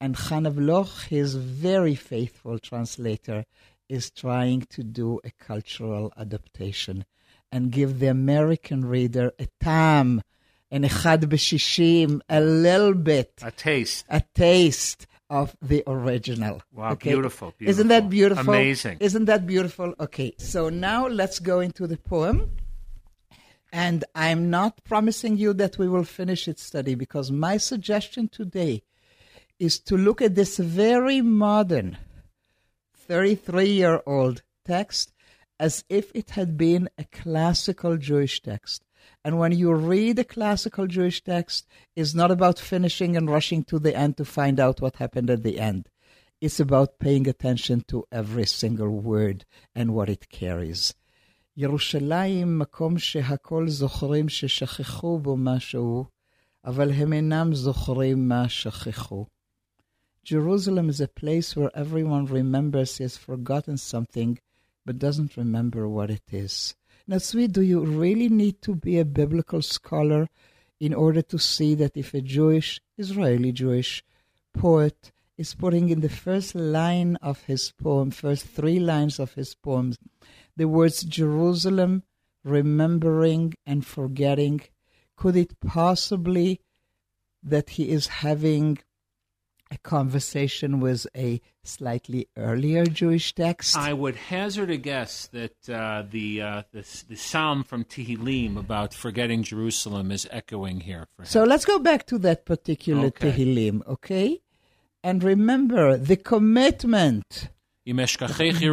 And 0.00 0.14
Chana 0.14 0.54
Bloch, 0.54 1.06
his 1.08 1.34
very 1.34 1.96
faithful 1.96 2.60
translator, 2.60 3.44
is 3.88 4.12
trying 4.12 4.60
to 4.70 4.84
do 4.84 5.18
a 5.24 5.32
cultural 5.32 6.12
adaptation 6.16 7.04
and 7.50 7.72
give 7.72 7.98
the 7.98 8.06
American 8.06 8.84
reader 8.84 9.32
a 9.40 9.48
tam, 9.60 10.22
an 10.70 10.84
echad 10.84 11.24
b'shishim, 11.24 12.20
a 12.28 12.40
little 12.40 12.94
bit 12.94 13.32
A 13.42 13.50
taste. 13.50 14.04
a 14.08 14.22
taste 14.34 15.08
of 15.32 15.56
the 15.62 15.82
original. 15.86 16.60
Wow, 16.74 16.94
beautiful, 16.94 17.54
Isn't 17.58 17.88
that 17.88 18.10
beautiful. 18.10 18.44
beautiful? 18.44 18.52
Amazing. 18.52 18.98
Isn't 19.00 19.24
that 19.24 19.46
beautiful? 19.46 19.94
Okay, 19.98 20.34
so 20.36 20.68
now 20.68 21.08
let's 21.08 21.38
go 21.38 21.60
into 21.60 21.86
the 21.86 21.96
poem. 21.96 22.50
And 23.72 24.04
I'm 24.14 24.50
not 24.50 24.84
promising 24.84 25.38
you 25.38 25.54
that 25.54 25.78
we 25.78 25.88
will 25.88 26.04
finish 26.04 26.46
its 26.46 26.62
study 26.62 26.94
because 26.94 27.30
my 27.30 27.56
suggestion 27.56 28.28
today 28.28 28.82
is 29.58 29.78
to 29.80 29.96
look 29.96 30.20
at 30.20 30.34
this 30.34 30.58
very 30.58 31.22
modern 31.22 31.96
33 32.94 33.70
year 33.70 34.02
old 34.06 34.42
text 34.66 35.14
as 35.58 35.82
if 35.88 36.12
it 36.14 36.30
had 36.30 36.58
been 36.58 36.90
a 36.98 37.04
classical 37.04 37.96
Jewish 37.96 38.42
text. 38.42 38.84
And 39.23 39.39
when 39.39 39.51
you 39.51 39.73
read 39.73 40.19
a 40.19 40.23
classical 40.23 40.87
Jewish 40.87 41.23
text, 41.23 41.67
it's 41.95 42.13
not 42.13 42.31
about 42.31 42.59
finishing 42.59 43.17
and 43.17 43.29
rushing 43.29 43.63
to 43.65 43.79
the 43.79 43.95
end 43.95 44.17
to 44.17 44.25
find 44.25 44.59
out 44.59 44.81
what 44.81 44.97
happened 44.97 45.29
at 45.29 45.43
the 45.43 45.59
end. 45.59 45.89
It's 46.39 46.59
about 46.59 46.99
paying 46.99 47.27
attention 47.27 47.83
to 47.87 48.05
every 48.11 48.45
single 48.45 48.89
word 48.89 49.45
and 49.75 49.93
what 49.93 50.09
it 50.09 50.29
carries. 50.29 50.93
ירושלים, 51.57 52.59
מקום 52.59 52.97
שהכל 52.99 53.69
זוכרים 53.69 54.29
ששכחו 54.29 55.19
בו 55.19 55.37
משהו, 55.37 56.05
אבל 56.65 56.91
הם 56.91 57.13
אינם 57.13 57.55
זוכרים 57.55 58.27
מה 58.27 58.49
שכחו. 58.49 59.25
Jerusalem 60.23 60.89
is 60.89 61.01
a 61.01 61.07
place 61.07 61.55
where 61.55 61.71
everyone 61.73 62.25
remembers 62.25 62.97
he 62.97 63.03
has 63.03 63.17
forgotten 63.17 63.77
something, 63.77 64.37
but 64.85 64.99
doesn't 64.99 65.37
remember 65.37 65.87
what 65.87 66.09
it 66.11 66.27
is. 66.31 66.75
Now, 67.06 67.18
do 67.18 67.62
you 67.62 67.84
really 67.84 68.28
need 68.28 68.62
to 68.62 68.74
be 68.74 68.98
a 68.98 69.04
biblical 69.04 69.62
scholar 69.62 70.28
in 70.78 70.94
order 70.94 71.22
to 71.22 71.38
see 71.38 71.74
that 71.76 71.96
if 71.96 72.14
a 72.14 72.20
Jewish, 72.20 72.80
Israeli 72.96 73.52
Jewish 73.52 74.04
poet 74.52 75.12
is 75.36 75.54
putting 75.54 75.88
in 75.88 76.00
the 76.00 76.08
first 76.08 76.54
line 76.54 77.16
of 77.16 77.42
his 77.44 77.72
poem, 77.72 78.10
first 78.10 78.46
three 78.46 78.78
lines 78.78 79.18
of 79.18 79.34
his 79.34 79.54
poems, 79.54 79.98
the 80.56 80.68
words 80.68 81.02
Jerusalem, 81.02 82.02
remembering 82.44 83.54
and 83.66 83.84
forgetting, 83.84 84.60
could 85.16 85.36
it 85.36 85.58
possibly 85.60 86.60
that 87.42 87.70
he 87.70 87.90
is 87.90 88.06
having 88.06 88.78
a 89.72 89.78
conversation 89.78 90.80
with 90.80 91.06
a 91.16 91.40
slightly 91.64 92.28
earlier 92.36 92.84
Jewish 92.84 93.34
text? 93.34 93.76
I 93.76 93.92
would 93.92 94.16
hazard 94.16 94.70
a 94.70 94.76
guess 94.76 95.28
that 95.28 95.56
uh, 95.68 96.04
the, 96.10 96.42
uh, 96.42 96.62
the 96.72 96.84
the 97.08 97.16
psalm 97.16 97.64
from 97.64 97.84
Tehillim 97.84 98.58
about 98.58 98.92
forgetting 98.92 99.42
Jerusalem 99.42 100.10
is 100.12 100.28
echoing 100.30 100.80
here. 100.80 101.06
So 101.24 101.44
let's 101.44 101.64
go 101.64 101.78
back 101.78 102.06
to 102.06 102.18
that 102.18 102.44
particular 102.44 103.06
Okay. 103.06 103.32
Tehillim, 103.32 103.86
okay? 103.86 104.42
And 105.02 105.24
remember 105.24 105.96
the 105.96 106.16
commitment. 106.16 107.48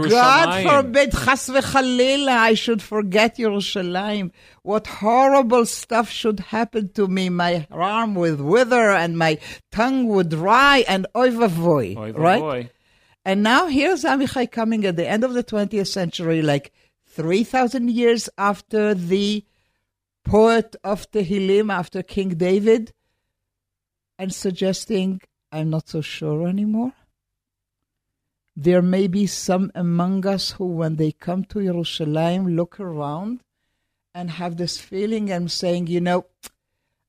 God 0.10 0.64
forbid, 0.64 1.16
I 1.16 2.54
should 2.54 2.82
forget 2.82 3.38
Yerushalayim. 3.38 4.32
What 4.62 4.86
horrible 4.88 5.66
stuff 5.66 6.10
should 6.10 6.40
happen 6.40 6.90
to 6.94 7.08
me. 7.08 7.30
My 7.30 7.66
arm 7.72 8.14
would 8.16 8.40
wither 8.40 8.92
and 8.92 9.18
my 9.18 9.40
tongue 9.72 10.08
would 10.08 10.30
dry 10.30 10.84
and 10.88 11.08
oy 11.18 11.32
vavoy, 11.32 11.98
Oy 11.98 12.12
right? 12.12 12.42
vavoy. 12.42 12.70
And 13.26 13.44
now 13.44 13.68
here's 13.68 14.04
Amichai 14.04 14.52
coming 14.52 14.86
at 14.86 14.96
the 14.96 15.08
end 15.08 15.24
of 15.24 15.34
the 15.34 15.44
20th 15.44 15.88
century, 15.88 16.42
like 16.42 16.72
3,000 17.08 17.90
years 17.90 18.30
after 18.38 18.94
the 18.94 19.44
poet 20.24 20.76
of 20.84 21.10
Tehillim, 21.12 21.72
after 21.74 22.04
King 22.04 22.30
David, 22.30 22.94
and 24.18 24.34
suggesting, 24.34 25.22
I'm 25.52 25.70
not 25.70 25.90
so 25.90 26.02
sure 26.02 26.48
anymore. 26.48 26.94
There 28.62 28.82
may 28.82 29.08
be 29.08 29.26
some 29.26 29.72
among 29.74 30.28
us 30.28 30.52
who, 30.52 30.66
when 30.66 30.98
they 30.98 31.14
come 31.14 31.46
to 31.46 31.64
Jerusalem, 31.64 32.58
look 32.58 32.78
around 32.78 33.40
and 34.14 34.32
have 34.32 34.58
this 34.58 34.78
feeling 34.78 35.32
and 35.32 35.50
saying, 35.50 35.88
you 35.88 36.02
know, 36.02 36.26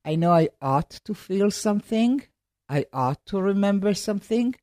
I 0.05 0.15
know 0.15 0.31
I 0.31 0.51
ought 0.63 0.91
to 0.91 1.13
feel 1.13 1.51
something, 1.51 2.23
I 2.69 2.87
ought 2.93 3.27
to 3.27 3.43
remember 3.43 3.95
something, 3.95 4.55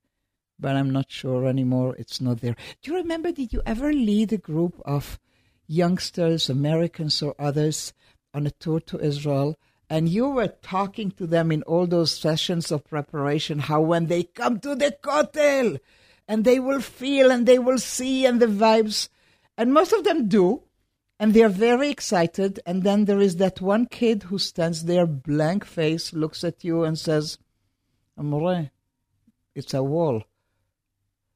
but 0.58 0.78
I'm 0.78 0.92
not 0.92 1.12
sure 1.12 1.46
anymore. 1.46 1.94
It's 2.00 2.22
not 2.22 2.40
there. 2.40 2.56
Do 2.82 2.92
you 2.92 2.96
remember? 2.96 3.34
Did 3.34 3.52
you 3.52 3.62
ever 3.66 3.92
lead 3.92 4.32
a 4.32 4.38
group 4.38 4.82
of 4.86 5.20
youngsters, 5.68 6.50
Americans 6.50 7.22
or 7.22 7.36
others, 7.38 7.92
on 8.34 8.48
a 8.48 8.52
tour 8.52 8.80
to 8.80 9.00
Israel? 9.02 9.60
And 9.90 10.08
you 10.08 10.30
were 10.30 10.56
talking 10.62 11.12
to 11.12 11.28
them 11.28 11.52
in 11.52 11.64
all 11.64 11.86
those 11.86 12.14
sessions 12.14 12.72
of 12.72 12.86
preparation 12.86 13.60
how 13.60 13.82
when 13.82 14.06
they 14.06 14.24
come 14.24 14.62
to 14.62 14.74
the 14.74 14.96
Kotel 15.04 15.82
and 16.28 16.44
they 16.44 16.60
will 16.60 16.82
feel 16.82 17.32
and 17.32 17.46
they 17.46 17.60
will 17.60 17.78
see 17.80 18.26
and 18.26 18.42
the 18.42 18.48
vibes, 18.48 19.10
and 19.58 19.74
most 19.74 19.94
of 19.94 20.04
them 20.04 20.28
do, 20.28 20.64
and 21.20 21.34
they're 21.34 21.50
very 21.50 21.90
excited. 21.90 22.60
And 22.66 22.84
then 22.84 23.06
there 23.06 23.20
is 23.20 23.38
that 23.38 23.62
one 23.62 23.86
kid 23.86 24.24
who 24.24 24.38
stands 24.38 24.86
there, 24.86 25.06
blank 25.06 25.66
face, 25.66 26.14
looks 26.14 26.44
at 26.44 26.64
you 26.64 26.84
and 26.84 26.98
says, 26.98 27.38
Amore, 28.18 28.72
it's 29.56 29.74
a 29.74 29.82
wall. 29.84 30.24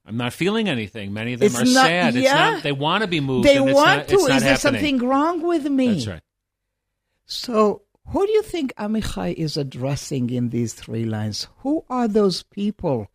I'm 0.05 0.17
not 0.17 0.33
feeling 0.33 0.67
anything. 0.67 1.13
Many 1.13 1.33
of 1.33 1.39
them 1.39 1.47
It's 1.47 1.55
are 1.61 1.65
not- 1.65 1.85
sad. 1.85 2.15
It's 2.15 2.23
yeah. 2.25 2.51
not. 2.51 2.63
They 2.63 2.71
want 2.71 3.01
to 3.03 3.07
be 3.07 3.19
moved. 3.19 3.47
They 3.47 3.57
it's 3.57 3.73
want 3.73 3.97
not, 3.99 4.07
to. 4.07 4.13
It's 4.15 4.27
not 4.27 4.37
Is 4.37 4.43
there 4.43 4.51
happening. 4.53 4.81
something 4.81 4.97
wrong 5.07 5.41
with 5.43 5.65
me? 5.67 5.93
That's 5.93 6.07
right. 6.07 6.21
So, 7.25 7.83
who 8.07 8.25
do 8.25 8.31
you 8.33 8.41
think 8.41 8.73
Amichai 8.75 9.33
is 9.35 9.57
addressing 9.57 10.31
in 10.31 10.49
these 10.49 10.73
three 10.73 11.05
lines? 11.05 11.47
Who 11.59 11.85
are 11.89 12.07
those 12.07 12.41
people 12.43 13.10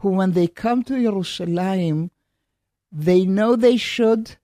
who, 0.00 0.10
when 0.10 0.32
they 0.32 0.46
come 0.46 0.82
to 0.84 0.94
Yerushalayim, 0.94 2.10
they 2.92 3.24
know 3.24 3.56
they 3.56 3.76
should, 3.76 4.36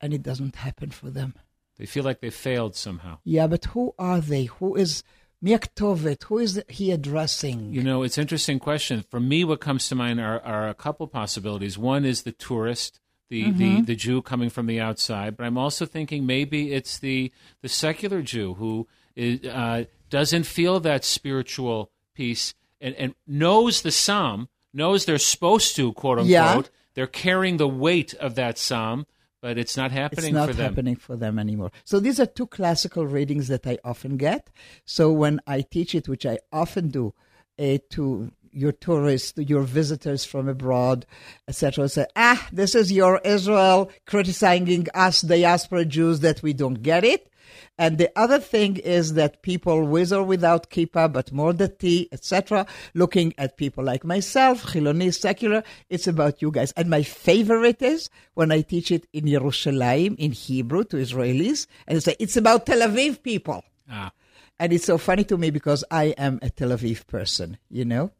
and 0.00 0.12
it 0.14 0.22
doesn't 0.22 0.56
happen 0.56 0.90
for 0.90 1.10
them? 1.10 1.34
They 1.76 1.86
feel 1.86 2.04
like 2.04 2.20
they 2.20 2.30
failed 2.30 2.74
somehow. 2.74 3.18
Yeah, 3.24 3.46
but 3.46 3.66
who 3.66 3.94
are 3.98 4.20
they? 4.20 4.44
Who 4.44 4.74
is 4.74 5.04
Miaktovet? 5.44 6.24
Who 6.24 6.38
is 6.38 6.62
he 6.68 6.90
addressing? 6.90 7.72
You 7.72 7.82
know, 7.82 8.02
it's 8.02 8.18
an 8.18 8.22
interesting 8.22 8.58
question. 8.58 9.04
For 9.08 9.20
me, 9.20 9.44
what 9.44 9.60
comes 9.60 9.88
to 9.88 9.94
mind 9.94 10.20
are, 10.20 10.40
are 10.40 10.68
a 10.68 10.74
couple 10.74 11.06
possibilities. 11.06 11.78
One 11.78 12.04
is 12.04 12.22
the 12.22 12.32
tourist, 12.32 12.98
the, 13.30 13.44
Mm-hmm. 13.44 13.58
the, 13.58 13.80
the 13.82 13.94
Jew 13.94 14.22
coming 14.22 14.50
from 14.50 14.66
the 14.66 14.80
outside, 14.80 15.36
but 15.36 15.44
I'm 15.44 15.58
also 15.58 15.86
thinking 15.86 16.26
maybe 16.26 16.72
it's 16.72 16.98
the, 16.98 17.30
the 17.62 17.68
secular 17.68 18.22
Jew 18.22 18.54
who 18.54 18.88
is, 19.14 19.44
uh, 19.44 19.84
doesn't 20.10 20.44
feel 20.44 20.80
that 20.80 21.04
spiritual 21.04 21.92
peace 22.14 22.54
and, 22.80 22.94
and 22.94 23.14
knows 23.26 23.82
the 23.82 23.90
psalm, 23.92 24.48
knows 24.72 25.04
they're 25.04 25.18
supposed 25.18 25.76
to, 25.76 25.92
quote 25.92 26.18
unquote. 26.18 26.28
Yeah. 26.30 26.62
They're 26.94 27.06
carrying 27.06 27.58
the 27.58 27.68
weight 27.68 28.14
of 28.14 28.34
that 28.34 28.58
psalm, 28.58 29.06
but 29.40 29.56
it's 29.56 29.76
not 29.76 29.92
happening 29.92 30.26
it's 30.26 30.34
not 30.34 30.48
for 30.48 30.54
them. 30.54 30.64
happening 30.64 30.96
for 30.96 31.16
them 31.16 31.38
anymore. 31.38 31.70
So 31.84 32.00
these 32.00 32.18
are 32.18 32.26
two 32.26 32.46
classical 32.46 33.06
readings 33.06 33.48
that 33.48 33.66
I 33.66 33.78
often 33.84 34.16
get. 34.16 34.50
So 34.84 35.12
when 35.12 35.40
I 35.46 35.60
teach 35.60 35.94
it, 35.94 36.08
which 36.08 36.26
I 36.26 36.38
often 36.52 36.88
do, 36.88 37.14
uh, 37.58 37.78
to 37.90 38.32
your 38.50 38.72
tourists, 38.72 39.32
to 39.32 39.44
your 39.44 39.62
visitors 39.62 40.24
from 40.24 40.48
abroad, 40.48 41.06
etc., 41.46 41.88
say, 41.88 42.06
ah, 42.16 42.48
this 42.52 42.74
is 42.74 42.90
your 42.90 43.20
Israel 43.24 43.90
criticizing 44.06 44.86
us 44.94 45.20
diaspora 45.22 45.84
Jews 45.84 46.20
that 46.20 46.42
we 46.42 46.52
don't 46.52 46.82
get 46.82 47.04
it. 47.04 47.30
And 47.78 47.98
the 47.98 48.10
other 48.16 48.38
thing 48.38 48.76
is 48.76 49.14
that 49.14 49.42
people 49.42 49.84
with 49.84 50.12
or 50.12 50.22
without 50.22 50.70
kippah, 50.70 51.12
but 51.12 51.32
more 51.32 51.52
the 51.52 51.68
tea, 51.68 52.08
etc., 52.12 52.66
looking 52.94 53.34
at 53.38 53.56
people 53.56 53.84
like 53.84 54.04
myself, 54.04 54.64
Chiloni, 54.64 55.14
secular, 55.14 55.62
it's 55.88 56.06
about 56.06 56.42
you 56.42 56.50
guys. 56.50 56.72
And 56.72 56.90
my 56.90 57.02
favorite 57.02 57.82
is 57.82 58.10
when 58.34 58.52
I 58.52 58.62
teach 58.62 58.90
it 58.90 59.06
in 59.12 59.24
Yerushalayim, 59.24 60.16
in 60.16 60.32
Hebrew 60.32 60.84
to 60.84 60.96
Israelis, 60.96 61.66
and 61.86 61.96
I 61.96 62.00
say, 62.00 62.16
it's 62.18 62.36
about 62.36 62.66
Tel 62.66 62.88
Aviv 62.88 63.22
people. 63.22 63.64
Ah. 63.90 64.12
And 64.58 64.72
it's 64.72 64.86
so 64.86 64.98
funny 64.98 65.24
to 65.24 65.38
me 65.38 65.50
because 65.50 65.84
I 65.90 66.06
am 66.18 66.40
a 66.42 66.50
Tel 66.50 66.70
Aviv 66.70 67.06
person, 67.06 67.58
you 67.70 67.84
know? 67.84 68.10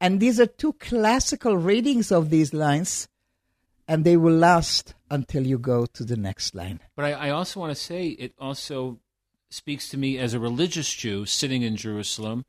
And 0.00 0.18
these 0.18 0.40
are 0.40 0.46
two 0.46 0.72
classical 0.74 1.56
readings 1.56 2.10
of 2.10 2.30
these 2.30 2.54
lines, 2.54 3.08
and 3.90 4.04
they 4.04 4.16
will 4.16 4.36
last 4.36 4.94
until 5.10 5.44
you 5.44 5.58
go 5.58 5.84
to 5.84 6.04
the 6.04 6.16
next 6.16 6.54
line. 6.54 6.78
But 6.94 7.06
I, 7.06 7.12
I 7.12 7.30
also 7.30 7.58
want 7.58 7.72
to 7.72 7.82
say 7.82 8.06
it 8.06 8.32
also 8.38 9.00
speaks 9.48 9.88
to 9.88 9.98
me 9.98 10.16
as 10.16 10.32
a 10.32 10.38
religious 10.38 10.94
Jew 10.94 11.26
sitting 11.26 11.62
in 11.62 11.74
Jerusalem, 11.74 12.44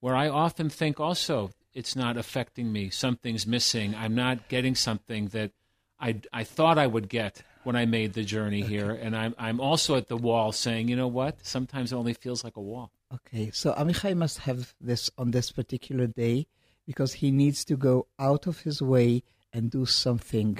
where 0.00 0.16
I 0.16 0.28
often 0.28 0.68
think 0.68 0.98
also 0.98 1.52
it's 1.72 1.94
not 1.94 2.16
affecting 2.16 2.72
me. 2.72 2.90
Something's 2.90 3.46
missing. 3.46 3.94
I'm 3.94 4.16
not 4.16 4.48
getting 4.48 4.74
something 4.74 5.28
that 5.28 5.52
I, 6.00 6.16
I 6.32 6.42
thought 6.42 6.76
I 6.76 6.88
would 6.88 7.08
get 7.08 7.44
when 7.62 7.76
I 7.76 7.86
made 7.86 8.14
the 8.14 8.24
journey 8.24 8.62
here. 8.62 8.90
And 8.90 9.16
I'm, 9.16 9.36
I'm 9.38 9.60
also 9.60 9.94
at 9.94 10.08
the 10.08 10.16
wall 10.16 10.50
saying, 10.50 10.88
you 10.88 10.96
know 10.96 11.06
what? 11.06 11.46
Sometimes 11.46 11.92
it 11.92 11.96
only 11.96 12.14
feels 12.14 12.42
like 12.42 12.56
a 12.56 12.60
wall. 12.60 12.90
Okay, 13.14 13.52
so 13.52 13.72
Amichai 13.74 14.16
must 14.16 14.38
have 14.38 14.74
this 14.80 15.08
on 15.16 15.30
this 15.30 15.52
particular 15.52 16.08
day 16.08 16.48
because 16.84 17.12
he 17.12 17.30
needs 17.30 17.64
to 17.66 17.76
go 17.76 18.08
out 18.18 18.48
of 18.48 18.62
his 18.62 18.82
way 18.82 19.22
and 19.52 19.70
do 19.70 19.86
something 19.86 20.58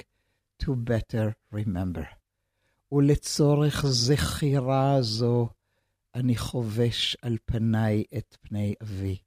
to 0.60 0.74
better 0.74 1.34
remember. 1.52 2.06
ולצורך 2.92 3.86
זכירה 3.86 5.02
זו 5.02 5.48
אני 6.14 6.36
חובש 6.36 7.16
על 7.22 7.38
פניי 7.44 8.04
את 8.18 8.36
פני 8.40 8.74
אבי. 8.82 9.18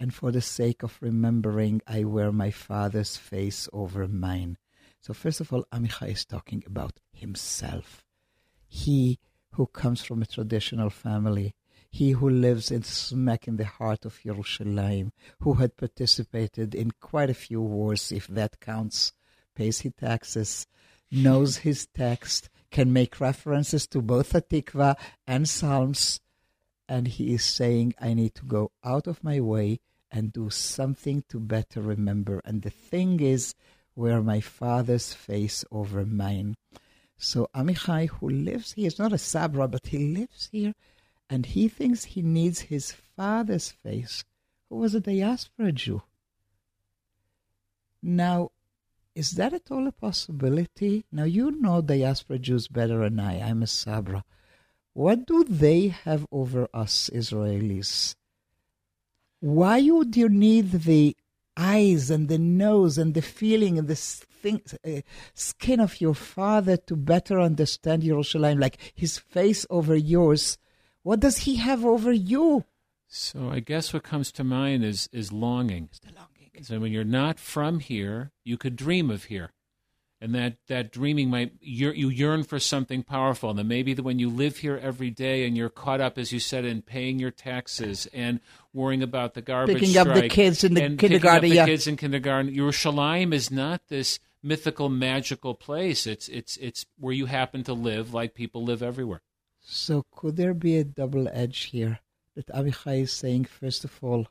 And 0.00 0.14
for 0.14 0.32
the 0.32 0.40
sake 0.40 0.82
of 0.82 0.98
remembering, 1.02 1.80
I 1.86 2.04
wear 2.04 2.32
my 2.32 2.50
father's 2.50 3.16
face 3.16 3.68
over 3.72 4.08
mine. 4.08 4.56
So 5.02 5.12
first 5.12 5.40
of 5.40 5.52
all, 5.52 5.64
Amichai 5.72 6.12
is 6.12 6.24
talking 6.24 6.62
about 6.66 7.00
himself. 7.12 8.04
He 8.66 9.18
who 9.52 9.66
comes 9.66 10.02
from 10.02 10.22
a 10.22 10.26
traditional 10.26 10.90
family, 10.90 11.54
he 11.90 12.12
who 12.12 12.28
lives 12.30 12.70
in 12.70 12.82
smack 12.82 13.48
in 13.48 13.56
the 13.56 13.64
heart 13.64 14.04
of 14.04 14.20
Yerushalayim, 14.24 15.10
who 15.40 15.54
had 15.54 15.76
participated 15.76 16.74
in 16.74 16.92
quite 16.92 17.30
a 17.30 17.42
few 17.46 17.60
wars, 17.60 18.12
if 18.12 18.26
that 18.28 18.60
counts, 18.60 19.12
pays 19.55 19.81
his 19.81 19.93
taxes, 19.99 20.67
knows 21.11 21.57
his 21.57 21.87
text, 21.87 22.49
can 22.71 22.91
make 22.91 23.19
references 23.19 23.87
to 23.87 24.01
both 24.01 24.33
Hatikva 24.33 24.95
and 25.25 25.47
Psalms, 25.47 26.19
and 26.87 27.07
he 27.07 27.33
is 27.33 27.43
saying, 27.43 27.95
I 27.99 28.13
need 28.13 28.35
to 28.35 28.45
go 28.45 28.71
out 28.83 29.07
of 29.07 29.23
my 29.23 29.39
way 29.39 29.79
and 30.11 30.31
do 30.31 30.49
something 30.49 31.23
to 31.29 31.39
better 31.39 31.81
remember. 31.81 32.41
And 32.45 32.61
the 32.61 32.69
thing 32.69 33.19
is, 33.19 33.55
where 33.95 34.21
my 34.21 34.41
father's 34.41 35.13
face 35.13 35.63
over 35.71 36.05
mine. 36.05 36.55
So 37.17 37.49
Amichai, 37.55 38.09
who 38.09 38.29
lives 38.29 38.73
here, 38.73 38.87
is 38.87 38.99
not 38.99 39.13
a 39.13 39.17
Sabra, 39.17 39.67
but 39.67 39.87
he 39.87 39.97
lives 39.97 40.49
here, 40.51 40.73
and 41.29 41.45
he 41.45 41.67
thinks 41.69 42.03
he 42.03 42.21
needs 42.21 42.59
his 42.59 42.91
father's 42.91 43.71
face, 43.71 44.23
who 44.69 44.75
was 44.75 44.93
a 44.93 44.99
diaspora 44.99 45.71
Jew. 45.71 46.03
Now, 48.03 48.51
is 49.15 49.31
that 49.31 49.53
at 49.53 49.71
all 49.71 49.87
a 49.87 49.91
possibility? 49.91 51.05
Now, 51.11 51.23
you 51.23 51.51
know 51.51 51.81
diaspora 51.81 52.37
Jews 52.37 52.67
better 52.67 52.99
than 52.99 53.19
I. 53.19 53.39
I'm 53.39 53.63
a 53.63 53.67
Sabra. 53.67 54.25
What 54.93 55.25
do 55.25 55.43
they 55.43 55.87
have 55.87 56.27
over 56.31 56.67
us 56.73 57.09
Israelis? 57.13 58.15
Why 59.39 59.81
would 59.81 60.15
you 60.15 60.29
need 60.29 60.71
the 60.71 61.15
eyes 61.57 62.09
and 62.09 62.27
the 62.27 62.37
nose 62.37 62.97
and 62.97 63.13
the 63.13 63.21
feeling 63.21 63.77
and 63.79 63.87
the 63.87 63.95
thing, 63.95 64.61
uh, 64.85 65.01
skin 65.33 65.79
of 65.79 66.01
your 66.01 66.15
father 66.15 66.77
to 66.77 66.95
better 66.95 67.39
understand 67.39 68.03
Yerushalayim, 68.03 68.59
like 68.59 68.77
his 68.93 69.17
face 69.17 69.65
over 69.69 69.95
yours? 69.95 70.57
What 71.03 71.19
does 71.19 71.39
he 71.39 71.55
have 71.57 71.85
over 71.85 72.11
you? 72.11 72.65
So 73.07 73.49
I 73.49 73.59
guess 73.59 73.93
what 73.93 74.03
comes 74.03 74.31
to 74.33 74.43
mind 74.43 74.83
is, 74.83 75.07
is 75.13 75.31
longing. 75.31 75.89
The 76.01 76.13
longing. 76.13 76.34
So 76.63 76.79
when 76.79 76.91
you're 76.91 77.03
not 77.03 77.39
from 77.39 77.79
here, 77.79 78.31
you 78.43 78.57
could 78.57 78.75
dream 78.75 79.09
of 79.09 79.25
here. 79.25 79.51
And 80.21 80.33
that, 80.33 80.57
that 80.67 80.91
dreaming 80.91 81.29
might, 81.29 81.53
you 81.59 81.91
you 81.91 82.09
yearn 82.09 82.43
for 82.43 82.57
something 82.57 83.03
powerful. 83.03 83.49
And 83.49 83.59
then 83.59 83.67
maybe 83.67 83.93
that 83.93 84.03
when 84.03 84.17
you 84.17 84.29
live 84.29 84.57
here 84.57 84.79
every 84.81 85.11
day 85.11 85.45
and 85.45 85.57
you're 85.57 85.69
caught 85.69 85.99
up, 85.99 86.17
as 86.17 86.31
you 86.31 86.39
said, 86.39 86.65
in 86.65 86.81
paying 86.81 87.19
your 87.19 87.31
taxes 87.31 88.07
and 88.13 88.39
worrying 88.73 89.03
about 89.03 89.33
the 89.33 89.41
garbage 89.41 89.77
Picking 89.77 89.97
up 89.97 90.07
the 90.13 90.29
kids 90.29 90.63
in 90.63 90.73
the 90.73 90.81
kindergarten, 90.81 90.97
picking 91.09 91.27
up 91.27 91.43
yeah. 91.43 91.65
the 91.65 91.71
kids 91.71 91.85
in 91.85 91.97
kindergarten. 91.97 92.55
Yerushalayim 92.55 93.33
is 93.33 93.51
not 93.51 93.81
this 93.89 94.19
mythical, 94.41 94.89
magical 94.89 95.53
place. 95.53 96.07
It's, 96.07 96.29
it's, 96.29 96.55
it's 96.57 96.85
where 96.97 97.13
you 97.13 97.25
happen 97.25 97.63
to 97.65 97.73
live 97.73 98.13
like 98.13 98.33
people 98.33 98.63
live 98.63 98.81
everywhere. 98.81 99.21
So 99.61 100.05
could 100.11 100.37
there 100.37 100.53
be 100.53 100.77
a 100.77 100.83
double 100.83 101.27
edge 101.27 101.65
here? 101.65 101.99
That 102.35 102.47
Amichai 102.47 103.01
is 103.01 103.11
saying, 103.11 103.45
first 103.45 103.83
of 103.83 103.91
all, 104.01 104.27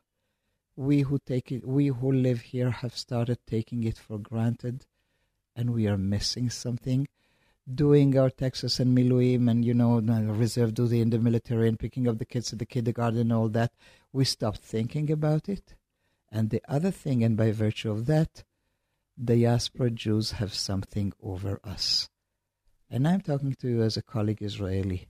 we 0.77 1.01
who 1.03 1.19
take 1.19 1.53
it, 1.53 1.67
we 1.67 1.89
who 1.89 2.13
live 2.13 2.41
here 2.41 2.71
have 2.71 2.97
started 2.97 3.39
taking 3.47 3.85
it 3.85 3.99
for 3.99 4.19
granted, 4.19 4.87
and 5.55 5.71
we 5.71 5.87
are 5.87 5.99
missing 5.99 6.51
something. 6.51 7.07
Doing 7.73 8.19
our 8.19 8.29
taxes 8.29 8.79
and 8.81 8.97
miluim 8.97 9.51
and 9.51 9.65
you 9.65 9.73
know 9.73 10.01
reserve 10.01 10.75
duty 10.75 11.01
in 11.01 11.11
the 11.11 11.19
military 11.19 11.69
and 11.69 11.79
picking 11.79 12.07
up 12.07 12.19
the 12.19 12.27
kids 12.27 12.53
at 12.53 12.59
the 12.59 12.67
kindergarten 12.67 13.21
and 13.21 13.33
all 13.33 13.49
that, 13.51 13.73
we 14.13 14.25
stopped 14.25 14.61
thinking 14.61 15.11
about 15.11 15.49
it. 15.49 15.75
And 16.31 16.51
the 16.51 16.63
other 16.69 16.91
thing, 16.91 17.23
and 17.25 17.37
by 17.37 17.53
virtue 17.53 17.91
of 17.91 18.07
that, 18.07 18.45
diaspora 19.23 19.91
Jews 19.91 20.33
have 20.33 20.53
something 20.53 21.13
over 21.23 21.61
us. 21.65 22.09
And 22.91 23.09
I'm 23.09 23.21
talking 23.21 23.55
to 23.61 23.69
you 23.69 23.83
as 23.83 23.97
a 23.97 24.03
colleague 24.03 24.43
Israeli. 24.43 25.09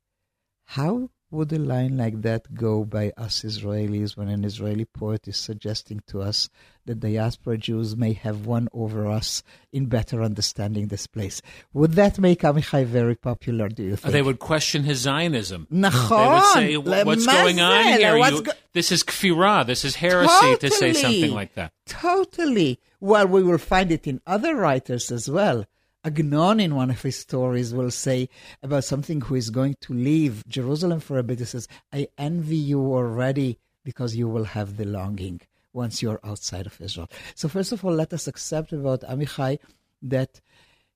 How 0.67 1.11
would 1.35 1.53
a 1.53 1.59
line 1.59 1.97
like 1.97 2.23
that 2.23 2.55
go 2.55 2.85
by 2.85 3.13
us 3.17 3.43
Israelis 3.43 4.17
when 4.17 4.29
an 4.29 4.45
Israeli 4.45 4.85
poet 4.85 5.27
is 5.29 5.37
suggesting 5.37 6.01
to 6.07 6.23
us 6.23 6.49
that 6.87 7.01
diaspora 7.01 7.59
Jews 7.59 7.97
may 7.97 8.13
have 8.13 8.47
won 8.47 8.69
over 8.73 9.07
us 9.07 9.43
in 9.73 9.87
better 9.87 10.23
understanding 10.23 10.87
this 10.87 11.07
place? 11.07 11.43
Would 11.73 11.93
that 11.93 12.19
make 12.19 12.41
Amichai 12.41 12.87
very 12.87 13.17
popular, 13.17 13.69
do 13.69 13.83
you 13.83 13.93
uh, 13.95 13.97
think? 13.97 14.13
They 14.13 14.23
would 14.23 14.39
question 14.39 14.85
his 14.85 14.99
Zionism. 14.99 15.67
Nachon, 15.73 16.55
They 16.55 16.77
would 16.77 16.93
say, 16.93 17.05
"What's 17.05 17.27
going 17.27 17.61
on 17.61 17.85
here? 17.99 18.17
You- 18.17 18.43
go- 18.43 18.53
this 18.73 18.93
is 18.93 19.03
kfirah. 19.03 19.67
This 19.67 19.85
is 19.85 19.97
heresy 19.97 20.57
to 20.57 20.71
say 20.71 20.93
something 20.93 21.33
like 21.33 21.55
that." 21.55 21.73
Totally. 21.87 22.81
Well, 23.01 23.27
we 23.27 23.43
will 23.43 23.59
find 23.59 23.91
it 23.93 24.07
in 24.07 24.21
other 24.27 24.55
writers 24.57 25.11
as 25.11 25.29
well. 25.29 25.67
Agnon, 26.05 26.61
in 26.61 26.75
one 26.75 26.91
of 26.91 27.01
his 27.01 27.17
stories, 27.17 27.73
will 27.73 27.91
say 27.91 28.29
about 28.63 28.85
something 28.85 29.23
who 29.23 29.35
is 29.35 29.49
going 29.49 29.75
to 29.81 29.95
leave 29.95 30.47
Jerusalem 30.47 31.01
for 31.01 31.19
a 31.19 31.23
bit. 31.23 31.39
He 31.39 31.47
says, 31.47 31.67
I 31.93 32.09
envy 32.19 32.57
you 32.57 32.81
already 32.93 33.59
because 33.85 34.15
you 34.15 34.29
will 34.29 34.45
have 34.45 34.77
the 34.77 34.85
longing 34.85 35.41
once 35.73 36.03
you're 36.03 36.21
outside 36.23 36.67
of 36.67 36.81
Israel. 36.81 37.11
So, 37.35 37.49
first 37.49 37.73
of 37.73 37.85
all, 37.85 37.93
let 37.93 38.13
us 38.13 38.29
accept 38.29 38.73
about 38.73 39.01
Amichai 39.01 39.59
that 40.03 40.41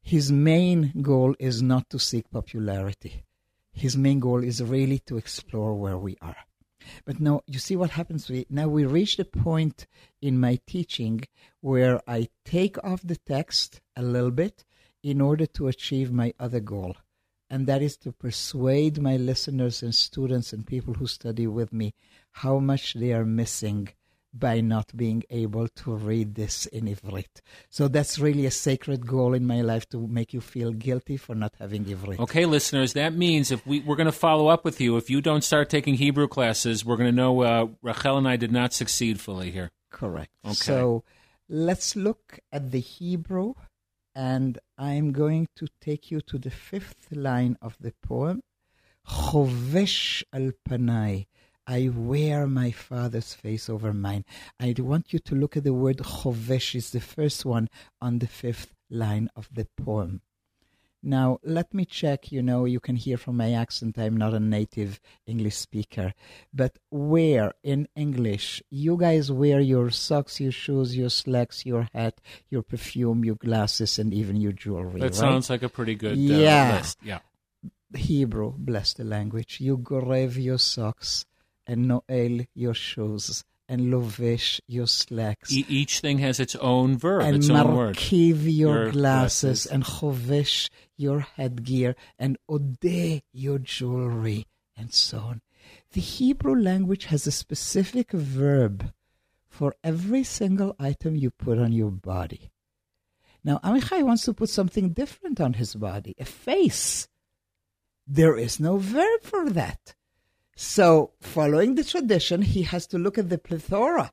his 0.02 0.30
main 0.30 0.92
goal 1.02 1.34
is 1.38 1.62
not 1.62 1.88
to 1.90 1.98
seek 1.98 2.30
popularity. 2.30 3.24
His 3.72 3.96
main 3.96 4.20
goal 4.20 4.44
is 4.44 4.62
really 4.62 4.98
to 5.00 5.16
explore 5.16 5.74
where 5.74 5.98
we 5.98 6.16
are. 6.20 6.36
But 7.04 7.20
now 7.20 7.42
you 7.46 7.58
see 7.58 7.76
what 7.76 7.90
happens. 7.90 8.28
We 8.28 8.46
now 8.48 8.68
we 8.68 8.84
reach 8.84 9.16
the 9.16 9.24
point 9.24 9.86
in 10.20 10.38
my 10.38 10.58
teaching 10.66 11.24
where 11.60 12.00
I 12.08 12.28
take 12.44 12.82
off 12.84 13.02
the 13.02 13.16
text 13.16 13.80
a 13.96 14.02
little 14.02 14.30
bit 14.30 14.64
in 15.08 15.20
order 15.20 15.46
to 15.46 15.68
achieve 15.68 16.12
my 16.12 16.34
other 16.38 16.60
goal, 16.60 16.94
and 17.48 17.66
that 17.66 17.80
is 17.82 17.96
to 17.96 18.12
persuade 18.12 19.00
my 19.00 19.16
listeners 19.16 19.82
and 19.82 19.94
students 19.94 20.52
and 20.52 20.66
people 20.66 20.94
who 20.94 21.06
study 21.06 21.46
with 21.46 21.72
me 21.72 21.94
how 22.32 22.58
much 22.58 22.92
they 22.92 23.12
are 23.12 23.24
missing 23.24 23.88
by 24.34 24.60
not 24.60 24.94
being 24.94 25.22
able 25.30 25.66
to 25.68 25.94
read 25.94 26.34
this 26.34 26.66
in 26.66 26.84
Ivrit. 26.84 27.40
So 27.70 27.88
that's 27.88 28.18
really 28.18 28.44
a 28.44 28.50
sacred 28.50 29.06
goal 29.06 29.32
in 29.32 29.46
my 29.46 29.62
life 29.62 29.88
to 29.88 30.06
make 30.06 30.34
you 30.34 30.42
feel 30.42 30.72
guilty 30.72 31.16
for 31.16 31.34
not 31.34 31.54
having 31.58 31.86
Ivrit. 31.86 32.18
Okay, 32.20 32.44
listeners, 32.44 32.92
that 32.92 33.14
means 33.14 33.50
if 33.50 33.66
we, 33.66 33.80
we're 33.80 33.96
going 33.96 34.04
to 34.04 34.12
follow 34.12 34.48
up 34.48 34.62
with 34.62 34.78
you, 34.78 34.98
if 34.98 35.08
you 35.08 35.22
don't 35.22 35.42
start 35.42 35.70
taking 35.70 35.94
Hebrew 35.94 36.28
classes, 36.28 36.84
we're 36.84 36.98
going 36.98 37.10
to 37.10 37.16
know 37.16 37.40
uh, 37.40 37.66
Rachel 37.80 38.18
and 38.18 38.28
I 38.28 38.36
did 38.36 38.52
not 38.52 38.74
succeed 38.74 39.18
fully 39.20 39.50
here. 39.50 39.70
Correct. 39.90 40.30
Okay. 40.44 40.54
So 40.54 41.04
let's 41.48 41.96
look 41.96 42.40
at 42.52 42.70
the 42.72 42.80
Hebrew, 42.80 43.54
and 44.18 44.58
I'm 44.76 45.12
going 45.12 45.46
to 45.54 45.68
take 45.80 46.10
you 46.10 46.20
to 46.22 46.38
the 46.38 46.50
fifth 46.50 47.12
line 47.12 47.56
of 47.62 47.76
the 47.78 47.92
poem. 48.02 48.40
Chovesh 49.06 50.24
al 50.32 50.50
panai. 50.68 51.28
I 51.68 51.90
wear 51.94 52.48
my 52.48 52.72
father's 52.72 53.34
face 53.34 53.68
over 53.70 53.92
mine. 53.92 54.24
I 54.58 54.74
want 54.76 55.12
you 55.12 55.20
to 55.20 55.36
look 55.36 55.56
at 55.56 55.62
the 55.62 55.72
word 55.72 55.98
chovesh. 55.98 56.74
is 56.74 56.90
the 56.90 57.00
first 57.00 57.44
one 57.44 57.68
on 58.00 58.18
the 58.18 58.26
fifth 58.26 58.74
line 58.90 59.30
of 59.36 59.48
the 59.52 59.68
poem. 59.76 60.22
Now, 61.02 61.38
let 61.44 61.72
me 61.72 61.84
check. 61.84 62.32
You 62.32 62.42
know, 62.42 62.64
you 62.64 62.80
can 62.80 62.96
hear 62.96 63.16
from 63.16 63.36
my 63.36 63.52
accent, 63.52 63.98
I'm 63.98 64.16
not 64.16 64.34
a 64.34 64.40
native 64.40 65.00
English 65.26 65.56
speaker. 65.56 66.12
But 66.52 66.78
where 66.90 67.52
in 67.62 67.88
English, 67.94 68.62
you 68.70 68.96
guys 68.96 69.30
wear 69.30 69.60
your 69.60 69.90
socks, 69.90 70.40
your 70.40 70.52
shoes, 70.52 70.96
your 70.96 71.10
slacks, 71.10 71.64
your 71.64 71.88
hat, 71.94 72.20
your 72.50 72.62
perfume, 72.62 73.24
your 73.24 73.36
glasses, 73.36 73.98
and 73.98 74.12
even 74.12 74.36
your 74.36 74.52
jewelry. 74.52 75.00
That 75.00 75.06
right? 75.06 75.14
sounds 75.14 75.48
like 75.50 75.62
a 75.62 75.68
pretty 75.68 75.94
good 75.94 76.12
uh, 76.12 76.20
Yeah. 76.20 76.76
list. 76.78 76.98
Yeah. 77.02 77.20
Hebrew, 77.94 78.52
bless 78.56 78.92
the 78.94 79.04
language. 79.04 79.60
You 79.60 79.78
grave 79.78 80.36
your 80.36 80.58
socks, 80.58 81.24
and 81.66 81.88
Noel 81.88 82.46
your 82.54 82.74
shoes, 82.74 83.44
and 83.68 83.92
lovesh 83.92 84.60
your 84.66 84.86
slacks. 84.86 85.52
E- 85.52 85.66
each 85.68 86.00
thing 86.00 86.18
has 86.18 86.40
its 86.40 86.56
own 86.56 86.96
verb, 86.96 87.22
and 87.22 87.36
its 87.36 87.50
own 87.50 87.76
word. 87.76 87.96
your, 88.10 88.84
Your 88.84 88.90
glasses, 88.90 89.66
glasses. 89.66 89.66
and 89.66 89.84
chovesh 89.84 90.68
your 90.96 91.20
headgear, 91.20 91.94
and 92.18 92.38
odeh 92.50 93.22
your 93.32 93.58
jewelry, 93.58 94.46
and 94.76 94.92
so 94.92 95.18
on. 95.18 95.42
The 95.92 96.00
Hebrew 96.00 96.54
language 96.58 97.06
has 97.06 97.26
a 97.26 97.30
specific 97.32 98.12
verb 98.12 98.92
for 99.48 99.74
every 99.84 100.24
single 100.24 100.74
item 100.78 101.16
you 101.16 101.30
put 101.30 101.58
on 101.58 101.72
your 101.72 101.90
body. 101.90 102.50
Now, 103.44 103.58
Amichai 103.64 104.02
wants 104.02 104.24
to 104.24 104.34
put 104.34 104.48
something 104.50 104.90
different 104.90 105.40
on 105.40 105.54
his 105.54 105.74
body, 105.74 106.14
a 106.18 106.24
face. 106.24 107.08
There 108.06 108.36
is 108.36 108.58
no 108.58 108.78
verb 108.78 109.22
for 109.22 109.50
that. 109.50 109.94
So, 110.60 111.12
following 111.20 111.76
the 111.76 111.84
tradition, 111.84 112.42
he 112.42 112.62
has 112.62 112.88
to 112.88 112.98
look 112.98 113.16
at 113.16 113.28
the 113.28 113.38
plethora 113.38 114.10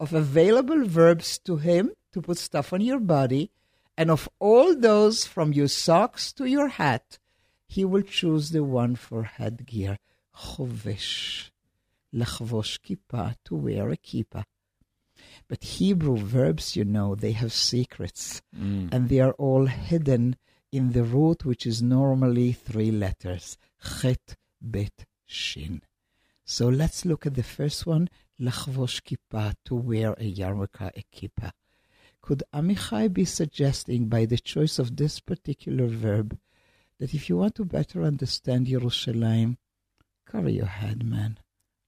of 0.00 0.14
available 0.14 0.86
verbs 0.86 1.38
to 1.40 1.58
him 1.58 1.92
to 2.12 2.22
put 2.22 2.38
stuff 2.38 2.72
on 2.72 2.80
your 2.80 2.98
body, 2.98 3.50
and 3.98 4.10
of 4.10 4.26
all 4.38 4.74
those 4.74 5.26
from 5.26 5.52
your 5.52 5.68
socks 5.68 6.32
to 6.32 6.46
your 6.46 6.68
hat, 6.68 7.18
he 7.68 7.84
will 7.84 8.00
choose 8.00 8.52
the 8.52 8.64
one 8.64 8.96
for 8.96 9.24
headgear, 9.24 9.98
chovesh, 10.34 11.50
lachvosh 12.14 12.78
kippah, 12.80 13.36
to 13.44 13.54
wear 13.54 13.90
a 13.90 13.98
kippah. 13.98 14.44
But 15.46 15.62
Hebrew 15.62 16.16
verbs, 16.16 16.74
you 16.74 16.86
know, 16.86 17.14
they 17.14 17.32
have 17.32 17.52
secrets, 17.52 18.40
mm. 18.58 18.88
and 18.90 19.10
they 19.10 19.20
are 19.20 19.34
all 19.34 19.66
hidden 19.66 20.36
in 20.72 20.92
the 20.92 21.04
root, 21.04 21.44
which 21.44 21.66
is 21.66 21.82
normally 21.82 22.52
three 22.52 22.90
letters, 22.90 23.58
chet, 24.00 24.36
bet, 24.58 25.04
shin. 25.32 25.82
So 26.44 26.68
let's 26.68 27.04
look 27.04 27.26
at 27.26 27.34
the 27.34 27.42
first 27.42 27.86
one, 27.86 28.08
lachvosh 28.40 29.00
kippah, 29.02 29.54
to 29.66 29.74
wear 29.74 30.12
a 30.12 30.32
yarmulke, 30.32 30.90
a 30.96 31.04
kippah. 31.14 31.52
Could 32.20 32.42
Amichai 32.54 33.12
be 33.12 33.24
suggesting 33.24 34.06
by 34.06 34.26
the 34.26 34.38
choice 34.38 34.78
of 34.78 34.96
this 34.96 35.18
particular 35.20 35.86
verb 35.86 36.38
that 37.00 37.14
if 37.14 37.28
you 37.28 37.36
want 37.36 37.56
to 37.56 37.64
better 37.64 38.04
understand 38.04 38.66
Yerushalayim, 38.66 39.56
cover 40.26 40.48
your 40.48 40.66
head, 40.66 41.04
man. 41.04 41.38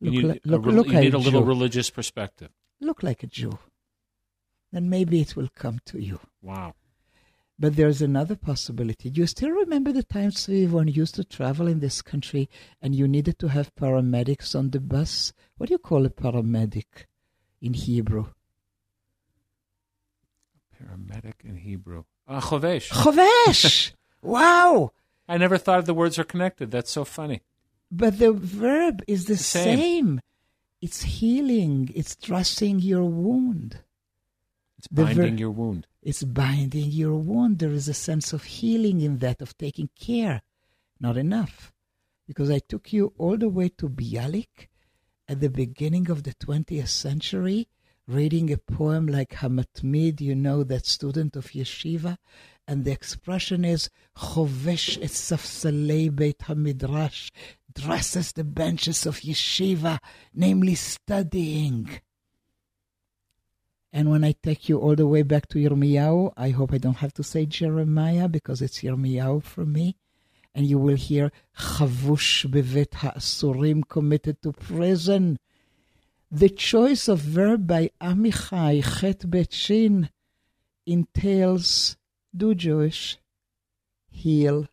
You 0.00 0.10
Look, 0.10 0.14
need, 0.14 0.24
li- 0.24 0.40
a, 0.44 0.48
look, 0.48 0.66
rel- 0.66 0.74
look 0.74 0.86
you 0.88 0.92
like 0.94 1.02
need 1.04 1.14
a 1.14 1.18
little 1.18 1.40
Jew. 1.42 1.46
religious 1.46 1.90
perspective. 1.90 2.50
look 2.80 3.02
like 3.02 3.22
a 3.22 3.26
Jew. 3.28 3.58
Then 4.72 4.90
maybe 4.90 5.20
it 5.20 5.36
will 5.36 5.50
come 5.54 5.78
to 5.86 6.00
you. 6.00 6.18
Wow. 6.42 6.74
But 7.58 7.76
there's 7.76 8.02
another 8.02 8.34
possibility. 8.34 9.10
Do 9.10 9.20
you 9.20 9.26
still 9.28 9.50
remember 9.50 9.92
the 9.92 10.02
times 10.02 10.48
when 10.48 10.88
you 10.88 10.94
used 10.94 11.14
to 11.14 11.24
travel 11.24 11.68
in 11.68 11.78
this 11.78 12.02
country 12.02 12.48
and 12.82 12.94
you 12.96 13.06
needed 13.06 13.38
to 13.38 13.48
have 13.48 13.74
paramedics 13.76 14.56
on 14.58 14.70
the 14.70 14.80
bus? 14.80 15.32
What 15.56 15.68
do 15.68 15.74
you 15.74 15.78
call 15.78 16.04
a 16.04 16.10
paramedic 16.10 17.06
in 17.62 17.74
Hebrew? 17.74 18.26
A 20.72 20.84
paramedic 20.84 21.44
in 21.44 21.56
Hebrew. 21.56 22.04
Ah, 22.26 22.40
chovesh. 22.40 22.88
Chovesh! 22.90 23.92
wow! 24.22 24.90
I 25.28 25.38
never 25.38 25.56
thought 25.56 25.86
the 25.86 25.94
words 25.94 26.18
are 26.18 26.24
connected. 26.24 26.70
That's 26.72 26.90
so 26.90 27.04
funny. 27.04 27.42
But 27.90 28.18
the 28.18 28.32
verb 28.32 29.02
is 29.06 29.26
the 29.26 29.36
Same. 29.36 29.78
same. 29.78 30.20
It's 30.82 31.02
healing. 31.02 31.90
It's 31.94 32.16
dressing 32.16 32.80
your 32.80 33.04
wound. 33.04 33.78
It's 34.78 34.88
The 34.90 35.04
ver- 35.04 35.14
binding 35.14 35.38
your 35.38 35.50
wound. 35.50 35.86
It's 36.04 36.22
binding 36.22 36.90
your 36.90 37.14
wound. 37.14 37.60
There 37.60 37.72
is 37.72 37.88
a 37.88 37.94
sense 37.94 38.34
of 38.34 38.44
healing 38.44 39.00
in 39.00 39.20
that, 39.20 39.40
of 39.40 39.56
taking 39.56 39.88
care. 39.98 40.42
Not 41.00 41.16
enough. 41.16 41.72
Because 42.26 42.50
I 42.50 42.58
took 42.58 42.92
you 42.92 43.14
all 43.16 43.38
the 43.38 43.48
way 43.48 43.70
to 43.78 43.88
Bialik 43.88 44.68
at 45.26 45.40
the 45.40 45.48
beginning 45.48 46.10
of 46.10 46.24
the 46.24 46.34
20th 46.34 46.88
century, 46.88 47.68
reading 48.06 48.52
a 48.52 48.58
poem 48.58 49.06
like 49.06 49.30
Hamatmid, 49.30 50.20
you 50.20 50.34
know, 50.34 50.62
that 50.62 50.84
student 50.84 51.36
of 51.36 51.46
yeshiva, 51.52 52.18
and 52.68 52.84
the 52.84 52.92
expression 52.92 53.64
is 53.64 53.88
Chovesh 54.14 54.98
et 55.02 55.08
safsalei 55.08 56.14
beit 56.14 56.40
hamidrash, 56.40 57.30
dresses 57.74 58.32
the 58.32 58.44
benches 58.44 59.06
of 59.06 59.20
yeshiva, 59.20 60.00
namely 60.34 60.74
studying. 60.74 61.88
And 63.93 64.11
when 64.11 64.23
I 64.23 64.33
take 64.43 64.69
you 64.69 64.77
all 64.79 64.95
the 64.95 65.07
way 65.07 65.23
back 65.23 65.47
to 65.47 65.57
Yirmiyahu, 65.57 66.33
I 66.37 66.49
hope 66.49 66.73
I 66.73 66.77
don't 66.77 66.97
have 66.97 67.13
to 67.15 67.23
say 67.23 67.45
Jeremiah 67.45 68.27
because 68.27 68.61
it's 68.61 68.79
Yirmiyahu 68.81 69.43
for 69.43 69.65
me. 69.65 69.97
And 70.53 70.65
you 70.65 70.77
will 70.77 70.95
hear 70.95 71.31
Chavush 71.57 72.49
bevet 72.51 72.95
ha'asurim 72.95 73.87
committed 73.87 74.41
to 74.43 74.51
prison. 74.51 75.39
The 76.31 76.49
choice 76.49 77.07
of 77.07 77.19
verb 77.19 77.65
by 77.65 77.89
Amichai 77.99 78.83
Chet 78.99 79.29
Bet 79.29 79.53
Shin 79.53 80.09
entails 80.87 81.97
do 82.35 82.53
Jewish, 82.53 83.17
heal, 84.11 84.67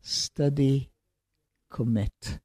study, 0.00 0.90
commit. 1.70 2.38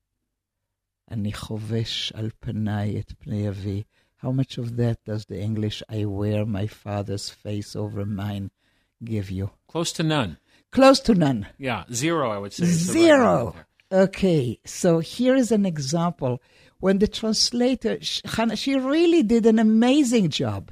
אני 1.12 1.34
חובש 1.34 2.12
על 2.12 2.30
פניי 2.40 3.00
את 3.00 3.12
פני 3.18 3.50
אבי. 3.50 3.84
how 4.23 4.31
much 4.31 4.57
of 4.57 4.77
that 4.77 5.05
does 5.05 5.25
the 5.25 5.41
English 5.41 5.83
I 5.89 6.05
wear 6.05 6.47
my 6.47 6.69
father's 6.69 7.29
face 7.29 7.75
over 7.75 8.07
mine 8.07 8.53
give 9.05 9.33
you? 9.33 9.51
Close 9.67 9.91
to 9.95 10.05
none. 10.05 10.39
Close 10.71 11.01
to 11.01 11.15
none. 11.17 11.49
Yeah, 11.59 11.83
zero, 11.93 12.31
I 12.31 12.39
would 12.39 12.53
say. 12.53 12.67
Zero. 12.67 13.57
Okay, 13.91 14.61
so 14.65 15.01
here 15.01 15.35
is 15.35 15.51
an 15.51 15.67
example. 15.67 16.41
When 16.79 17.01
the 17.01 17.09
translator, 17.09 17.99
she 18.01 18.77
really 18.77 19.25
did 19.25 19.45
an 19.45 19.59
amazing 19.59 20.31
job, 20.31 20.71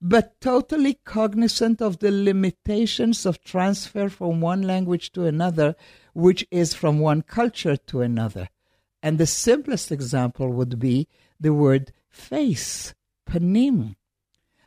but 0.00 0.40
totally 0.40 0.94
cognizant 1.04 1.82
of 1.82 1.98
the 1.98 2.10
limitations 2.10 3.26
of 3.26 3.44
transfer 3.44 4.08
from 4.08 4.40
one 4.40 4.62
language 4.62 5.12
to 5.12 5.26
another, 5.26 5.76
which 6.14 6.46
is 6.50 6.72
from 6.72 7.00
one 7.00 7.20
culture 7.20 7.76
to 7.76 8.00
another. 8.00 8.48
And 9.02 9.18
the 9.18 9.26
simplest 9.26 9.92
example 9.92 10.48
would 10.48 10.78
be 10.78 11.06
the 11.38 11.52
word 11.52 11.92
face, 12.12 12.94
panim. 13.26 13.96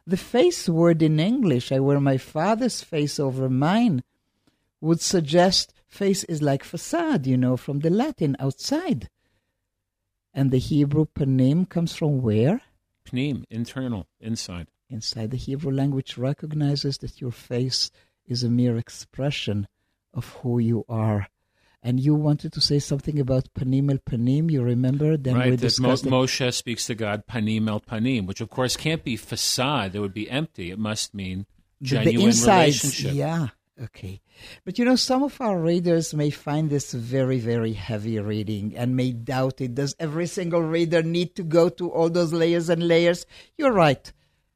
The 0.05 0.17
face 0.17 0.67
word 0.67 1.01
in 1.01 1.19
English, 1.19 1.71
I 1.71 1.79
wear 1.79 1.99
my 1.99 2.17
father's 2.17 2.81
face 2.81 3.19
over 3.19 3.49
mine, 3.49 4.03
would 4.81 5.01
suggest 5.01 5.73
face 5.87 6.23
is 6.25 6.41
like 6.41 6.63
facade, 6.63 7.25
you 7.25 7.37
know, 7.37 7.57
from 7.57 7.79
the 7.79 7.89
Latin, 7.89 8.35
outside. 8.39 9.09
And 10.33 10.51
the 10.51 10.57
Hebrew 10.57 11.05
panim 11.05 11.67
comes 11.69 11.95
from 11.95 12.21
where? 12.21 12.61
Pneum, 13.05 13.45
internal, 13.49 14.07
inside. 14.19 14.67
Inside 14.89 15.31
the 15.31 15.37
Hebrew 15.37 15.71
language 15.71 16.17
recognizes 16.17 16.97
that 16.99 17.21
your 17.21 17.31
face 17.31 17.89
is 18.27 18.43
a 18.43 18.49
mere 18.49 18.77
expression 18.77 19.67
of 20.13 20.29
who 20.41 20.59
you 20.59 20.85
are. 20.87 21.27
And 21.85 21.99
you 21.99 22.15
wanted 22.15 22.51
to 22.53 22.61
say 22.61 22.79
something 22.79 23.19
about 23.19 23.53
panim 23.53 23.91
el 23.91 23.99
panim. 23.99 24.49
You 24.49 24.63
remember? 24.63 25.15
Then 25.17 25.35
we 25.35 25.49
right, 25.51 25.59
that 25.59 25.79
Mo- 25.79 25.93
Moshe 25.93 26.51
speaks 26.51 26.87
to 26.87 26.95
God 26.95 27.27
panim 27.27 27.69
el 27.69 27.79
panim, 27.79 28.25
which 28.25 28.41
of 28.41 28.49
course 28.49 28.75
can't 28.75 29.03
be 29.03 29.15
facade. 29.15 29.93
It 29.93 29.99
would 29.99 30.13
be 30.13 30.27
empty. 30.27 30.71
It 30.71 30.79
must 30.79 31.13
mean 31.13 31.45
the- 31.79 31.87
genuine 31.87 32.15
the 32.15 32.25
insides. 32.25 32.83
relationship. 32.83 33.13
Yeah. 33.13 33.47
Okay. 33.79 34.21
But 34.63 34.79
you 34.79 34.85
know, 34.85 34.95
some 34.95 35.21
of 35.21 35.39
our 35.39 35.59
readers 35.59 36.11
may 36.13 36.31
find 36.31 36.69
this 36.71 36.91
very, 36.91 37.39
very 37.39 37.73
heavy 37.73 38.17
reading 38.19 38.73
and 38.75 38.95
may 38.95 39.11
doubt 39.11 39.61
it. 39.61 39.75
Does 39.75 39.93
every 39.99 40.25
single 40.25 40.61
reader 40.61 41.03
need 41.03 41.35
to 41.35 41.43
go 41.43 41.69
to 41.69 41.91
all 41.91 42.09
those 42.09 42.33
layers 42.33 42.67
and 42.69 42.87
layers? 42.87 43.27
You're 43.59 43.73
right. 43.73 44.11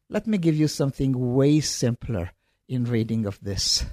Let 0.09 0.25
me 0.25 0.39
give 0.39 0.55
you 0.55 0.67
something 0.67 1.35
way 1.35 1.59
simpler 1.59 2.31
in 2.67 2.85
reading 2.85 3.27
of 3.27 3.39
this. 3.41 3.85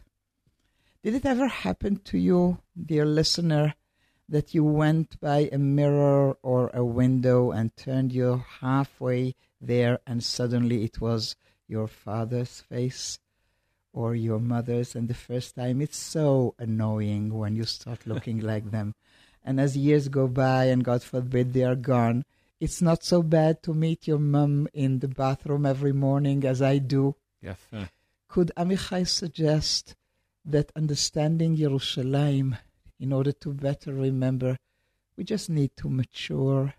Did 1.07 1.15
it 1.15 1.25
ever 1.25 1.47
happen 1.47 1.99
to 2.07 2.19
you, 2.19 2.59
dear 2.75 3.07
listener, 3.07 3.77
that 4.29 4.55
you 4.55 4.65
went 4.65 5.21
by 5.21 5.49
a 5.53 5.57
mirror 5.57 6.37
or 6.43 6.69
a 6.75 6.85
window 6.85 7.53
and 7.53 7.71
turned 7.77 8.11
your 8.13 8.39
halfway 8.39 9.37
there 9.61 10.01
and 10.05 10.21
suddenly 10.25 10.83
it 10.83 11.01
was 11.01 11.37
your 11.69 11.87
father's 11.87 12.61
face? 12.61 13.21
or 13.93 14.17
your 14.17 14.41
mother's 14.41 14.97
and 14.97 15.07
the 15.07 15.15
first 15.15 15.55
time 15.55 15.81
it's 15.81 15.97
so 15.97 16.57
annoying 16.59 17.33
when 17.33 17.55
you 17.55 17.65
start 17.65 18.05
looking 18.11 18.41
like 18.41 18.73
them 18.73 18.93
and 19.45 19.61
as 19.61 19.77
years 19.77 20.09
go 20.09 20.27
by 20.27 20.65
and 20.65 20.85
god 20.85 21.03
forbid 21.03 21.53
they 21.53 21.63
are 21.63 21.77
gone 21.77 22.23
it's 22.61 22.83
not 22.83 23.03
so 23.05 23.23
bad 23.23 23.63
to 23.63 23.73
meet 23.73 24.07
your 24.07 24.19
mum 24.19 24.69
in 24.75 24.99
the 24.99 25.09
bathroom 25.09 25.65
every 25.65 25.93
morning 25.93 26.45
as 26.45 26.61
i 26.61 26.77
do 26.77 27.15
Yafa. 27.43 27.89
could 28.29 28.53
amichai 28.55 29.07
suggest 29.09 29.95
that 30.47 30.73
understanding 30.77 31.57
Jerusalem 31.57 32.57
in 32.99 33.13
order 33.13 33.33
to 33.33 33.53
better 33.53 33.93
remember 33.93 34.57
we 35.17 35.25
just 35.25 35.49
need 35.51 35.77
to 35.77 35.89
mature 35.89 36.75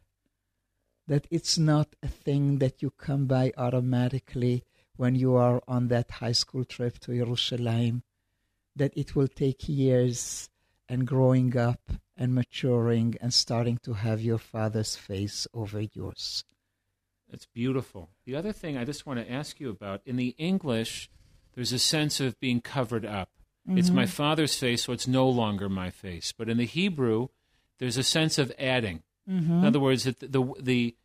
that 1.08 1.28
it's 1.32 1.58
not 1.58 1.96
a 2.04 2.08
thing 2.08 2.60
that 2.60 2.82
you 2.82 2.92
come 2.92 3.26
by 3.26 3.52
automatically 3.58 4.64
when 4.98 5.16
you 5.16 5.36
are 5.36 5.62
on 5.68 5.88
that 5.88 6.12
high 6.12 6.34
school 6.34 6.66
trip 6.66 7.00
to 7.00 7.16
Jerusalem, 7.16 8.04
that 8.76 8.96
it 8.96 9.16
will 9.16 9.28
take 9.28 9.70
years 9.70 10.50
and 10.90 11.08
growing 11.08 11.56
up 11.58 11.80
and 12.18 12.34
maturing 12.34 13.16
and 13.22 13.34
starting 13.34 13.78
to 13.84 13.94
have 13.94 14.22
your 14.22 14.38
father's 14.38 14.96
face 14.96 15.48
over 15.54 15.82
yours. 15.82 16.44
It's 17.32 17.46
beautiful. 17.46 18.10
The 18.26 18.36
other 18.36 18.52
thing 18.52 18.78
I 18.78 18.86
just 18.86 19.06
want 19.06 19.20
to 19.20 19.32
ask 19.32 19.60
you 19.60 19.70
about 19.70 20.02
in 20.06 20.16
the 20.16 20.36
English, 20.38 21.10
there's 21.56 21.74
a 21.74 21.80
sense 21.80 22.20
of 22.20 22.40
being 22.40 22.62
covered 22.62 23.06
up. 23.06 23.30
It's 23.76 23.90
my 23.90 24.04
mm-hmm. 24.04 24.12
father's 24.12 24.58
face, 24.58 24.84
so 24.84 24.94
it's 24.94 25.08
no 25.08 25.28
longer 25.28 25.68
my 25.68 25.90
face. 25.90 26.32
But 26.32 26.50
in 26.50 26.58
the 26.58 26.66
Hebrew, 26.66 27.28
there's 27.80 27.98
a 27.98 28.04
sense 28.04 28.38
of 28.38 28.52
adding. 28.58 29.04
Mm-hmm. 29.30 29.60
In 29.60 29.66
other 29.66 29.80
words, 29.80 30.04
that 30.06 30.20
the, 30.20 30.28
the 30.28 30.54
the 30.60 30.96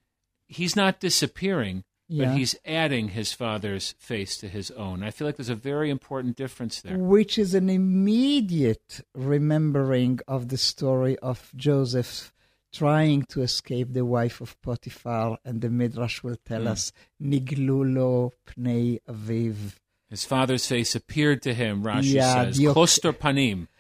he's 0.47 0.77
not 0.77 1.01
disappearing, 1.01 1.85
Yeah. 2.09 2.27
but 2.27 2.39
he's 2.39 2.55
adding 2.65 3.09
his 3.09 3.33
father's 3.33 3.95
face 3.99 4.37
to 4.39 4.49
his 4.49 4.71
own. 4.73 5.03
I 5.03 5.11
feel 5.11 5.27
like 5.27 5.37
there's 5.37 5.49
a 5.49 5.55
very 5.55 5.91
important 5.91 6.37
difference 6.37 6.81
there. 6.81 6.99
which 6.99 7.39
is 7.39 7.55
an 7.55 7.69
immediate 7.71 9.01
remembering 9.15 10.21
of 10.29 10.49
the 10.49 10.59
story 10.59 11.19
of 11.19 11.51
Joseph 11.57 12.33
trying 12.73 13.23
to 13.25 13.43
escape 13.43 13.93
the 13.93 14.05
wife 14.05 14.41
of 14.41 14.61
Potiphar, 14.63 15.39
and 15.45 15.61
the 15.61 15.69
Midrash 15.69 16.23
will 16.23 16.37
tell 16.45 16.63
mm. 16.63 16.69
us, 16.69 16.93
Niglulo 17.21 18.33
pnei 18.47 18.99
aviv. 19.09 19.79
His 20.13 20.27
father's 20.27 20.67
face 20.67 20.95
appeared 20.95 21.41
to 21.41 21.55
him, 21.55 21.85
Rashi 21.85 22.13
Yeah, 22.13 22.53
says. 22.53 22.61
Koster 22.75 23.15
panim. 23.15 23.69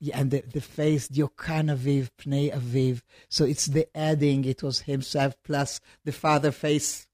Yeah, 0.00 0.18
and 0.20 0.30
the, 0.32 0.40
the 0.40 0.60
face, 0.60 1.06
Diokan 1.08 1.70
aviv, 1.70 2.10
pnei 2.18 2.52
aviv. 2.52 3.02
So 3.28 3.44
it's 3.44 3.66
the 3.66 3.86
adding, 3.96 4.44
it 4.44 4.64
was 4.64 4.80
himself 4.80 5.36
plus 5.44 5.80
the 6.04 6.10
father 6.10 6.50
face 6.50 7.06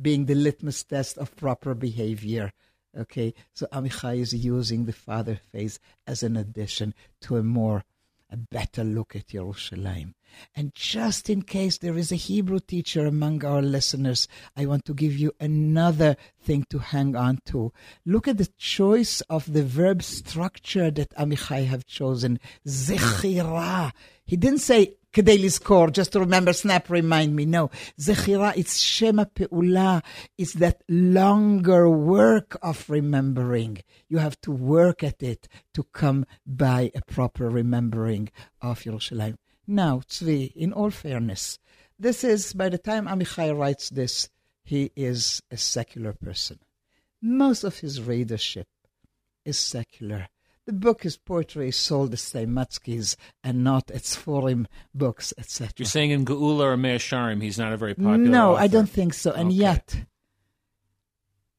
being 0.00 0.26
the 0.26 0.36
litmus 0.36 0.84
test 0.84 1.18
of 1.18 1.34
proper 1.34 1.74
behavior. 1.74 2.52
Okay, 2.96 3.34
so 3.52 3.66
Amichai 3.72 4.20
is 4.20 4.32
using 4.32 4.84
the 4.84 4.92
father 4.92 5.40
face 5.50 5.80
as 6.06 6.22
an 6.22 6.36
addition 6.36 6.94
to 7.22 7.36
a 7.36 7.42
more, 7.42 7.84
a 8.32 8.36
better 8.36 8.82
look 8.82 9.14
at 9.14 9.28
Yerushalayim. 9.28 10.14
And 10.56 10.74
just 10.74 11.28
in 11.28 11.42
case 11.42 11.76
there 11.78 11.98
is 11.98 12.10
a 12.10 12.16
Hebrew 12.16 12.58
teacher 12.58 13.06
among 13.06 13.44
our 13.44 13.60
listeners, 13.60 14.26
I 14.56 14.64
want 14.64 14.86
to 14.86 14.94
give 14.94 15.16
you 15.16 15.32
another 15.38 16.16
thing 16.40 16.64
to 16.70 16.78
hang 16.78 17.14
on 17.14 17.40
to. 17.46 17.72
Look 18.06 18.26
at 18.26 18.38
the 18.38 18.48
choice 18.56 19.20
of 19.22 19.52
the 19.52 19.62
verb 19.62 20.02
structure 20.02 20.90
that 20.90 21.14
Amichai 21.16 21.66
have 21.66 21.86
chosen. 21.86 22.40
Zechira. 22.66 23.92
He 24.24 24.36
didn't 24.36 24.60
say 24.60 24.94
כדי 25.13 25.37
לזכור, 25.37 25.87
just 25.87 26.11
to 26.11 26.19
remember, 26.19 26.53
snap, 26.53 26.89
remind 26.89 27.35
me. 27.35 27.45
No, 27.45 27.69
זכירה, 27.97 28.53
it's 28.55 28.77
shema 28.77 29.25
pe'ula. 29.25 30.03
It's 30.37 30.53
that 30.53 30.83
longer 30.87 31.89
work 31.89 32.57
of 32.61 32.89
remembering. 32.89 33.79
You 34.09 34.19
have 34.19 34.39
to 34.41 34.51
work 34.51 35.03
at 35.03 35.23
it 35.23 35.47
to 35.73 35.83
come 35.83 36.25
by 36.45 36.91
a 36.93 37.01
proper 37.01 37.49
remembering 37.49 38.29
of 38.61 38.81
Yerushalayim. 38.81 39.37
Now, 39.65 40.01
Tzvi, 40.07 40.53
in 40.55 40.71
all 40.71 40.91
fairness, 40.91 41.57
this 41.99 42.23
is, 42.23 42.53
by 42.53 42.69
the 42.69 42.77
time 42.77 43.07
Amichai 43.07 43.57
writes 43.57 43.89
this, 43.89 44.29
he 44.63 44.91
is 44.95 45.41
a 45.49 45.57
secular 45.57 46.13
person. 46.13 46.59
Most 47.21 47.63
of 47.63 47.79
his 47.79 48.01
readership 48.01 48.67
is 49.43 49.57
secular. 49.57 50.27
The 50.64 50.72
book 50.72 51.04
is 51.04 51.16
poetry 51.16 51.72
sold 51.72 52.12
as 52.12 52.32
Matzkis 52.32 53.16
and 53.42 53.64
not 53.64 53.90
at 53.90 54.02
Sforim 54.02 54.66
books, 54.94 55.34
etc. 55.36 55.72
You're 55.78 55.86
saying 55.86 56.12
in 56.12 56.24
Geula 56.24 56.64
or 56.72 56.76
Mea 56.76 56.98
Sharim, 56.98 57.42
he's 57.42 57.58
not 57.58 57.72
a 57.72 57.76
very 57.76 57.94
popular 57.94 58.16
No, 58.18 58.54
I 58.54 58.68
don't 58.68 58.88
think 58.88 59.12
so. 59.12 59.32
And 59.32 59.48
Okay. 59.48 59.56
yet, 59.56 60.04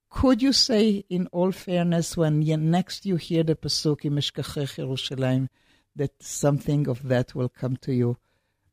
could 0.10 0.42
you 0.42 0.54
say, 0.54 1.04
in 1.10 1.28
all 1.28 1.52
fairness, 1.52 2.16
when 2.16 2.39
next 2.39 3.06
you 3.06 3.18
hear 3.18 3.44
the 3.44 3.56
pasuk 3.56 4.06
in 4.06 4.13
Mishkachech 4.13 4.78
Yerushalayim, 4.78 5.50
that 5.96 6.24
something 6.24 6.88
of 6.88 7.04
that 7.04 7.36
will 7.36 7.50
come 7.50 7.76
to 7.78 7.94
you, 7.94 8.18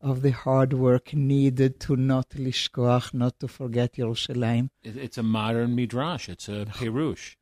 of 0.00 0.22
the 0.22 0.30
hard 0.30 0.72
work 0.74 1.12
needed 1.12 1.80
to 1.80 1.96
not 1.96 2.30
lishkoach, 2.30 3.12
not 3.12 3.40
to 3.40 3.48
forget 3.48 3.94
Yerushalayim? 3.94 4.70
It- 4.82 4.96
It's 4.96 5.18
a 5.18 5.22
modern 5.24 5.74
midrash. 5.74 6.28
It's 6.28 6.48
a 6.48 6.60
oh. 6.62 6.64
pirush, 6.66 7.36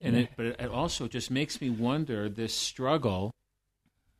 and 0.00 0.16
it, 0.16 0.30
but 0.36 0.46
it 0.46 0.70
also 0.70 1.08
just 1.08 1.30
makes 1.30 1.60
me 1.60 1.70
wonder 1.70 2.28
this 2.28 2.54
struggle 2.54 3.34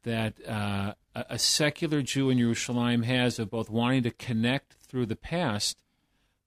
that 0.02 0.34
uh, 0.46 0.94
a, 1.14 1.24
a 1.30 1.38
secular 1.38 2.02
Jew 2.02 2.30
in 2.30 2.38
Jerusalem 2.38 3.02
has 3.02 3.38
of 3.38 3.50
both 3.50 3.70
wanting 3.70 4.02
to 4.04 4.10
connect 4.10 4.74
through 4.74 5.06
the 5.06 5.16
past, 5.16 5.82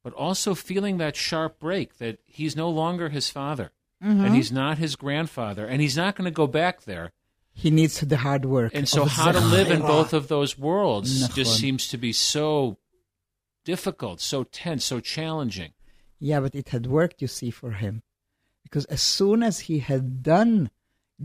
but 0.03 0.13
also 0.13 0.53
feeling 0.53 0.97
that 0.97 1.15
sharp 1.15 1.59
break 1.59 1.97
that 1.97 2.19
he's 2.25 2.55
no 2.55 2.69
longer 2.69 3.09
his 3.09 3.29
father, 3.29 3.71
and 4.01 4.35
he's 4.35 4.51
not 4.51 4.79
his 4.79 4.97
grandfather, 4.97 5.65
and 5.65 5.81
he's 5.81 5.95
not 5.95 6.15
going 6.15 6.25
to 6.25 6.31
go 6.31 6.45
back 6.45 6.83
there. 6.83 7.11
He 7.53 7.71
needs 7.71 8.01
the 8.01 8.17
hard 8.17 8.43
work. 8.43 8.73
And 8.75 8.89
so, 8.89 9.05
how 9.05 9.31
to 9.31 9.39
live 9.39 9.71
in 9.71 9.79
both 9.79 10.11
of 10.11 10.27
those 10.27 10.57
worlds 10.57 11.29
just 11.29 11.55
seems 11.55 11.87
to 11.89 11.97
be 11.97 12.11
so 12.11 12.77
difficult, 13.63 14.19
so 14.19 14.43
tense, 14.43 14.83
so 14.83 14.99
challenging. 14.99 15.71
Yeah, 16.19 16.41
but 16.41 16.55
it 16.55 16.69
had 16.69 16.87
worked, 16.87 17.21
you 17.21 17.27
see, 17.27 17.49
for 17.49 17.71
him. 17.71 18.03
Because 18.62 18.84
as 18.86 19.02
soon 19.02 19.42
as 19.42 19.60
he 19.60 19.78
had 19.78 20.22
done, 20.22 20.70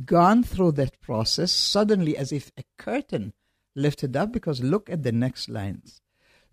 gone 0.05 0.43
through 0.43 0.73
that 0.73 0.99
process, 1.01 1.51
suddenly, 1.51 2.17
as 2.17 2.31
if 2.31 2.51
a 2.57 2.63
curtain 2.77 3.33
lifted 3.75 4.15
up, 4.15 4.31
because 4.31 4.63
look 4.63 4.89
at 4.89 5.03
the 5.03 5.11
next 5.11 5.49
lines. 5.49 5.99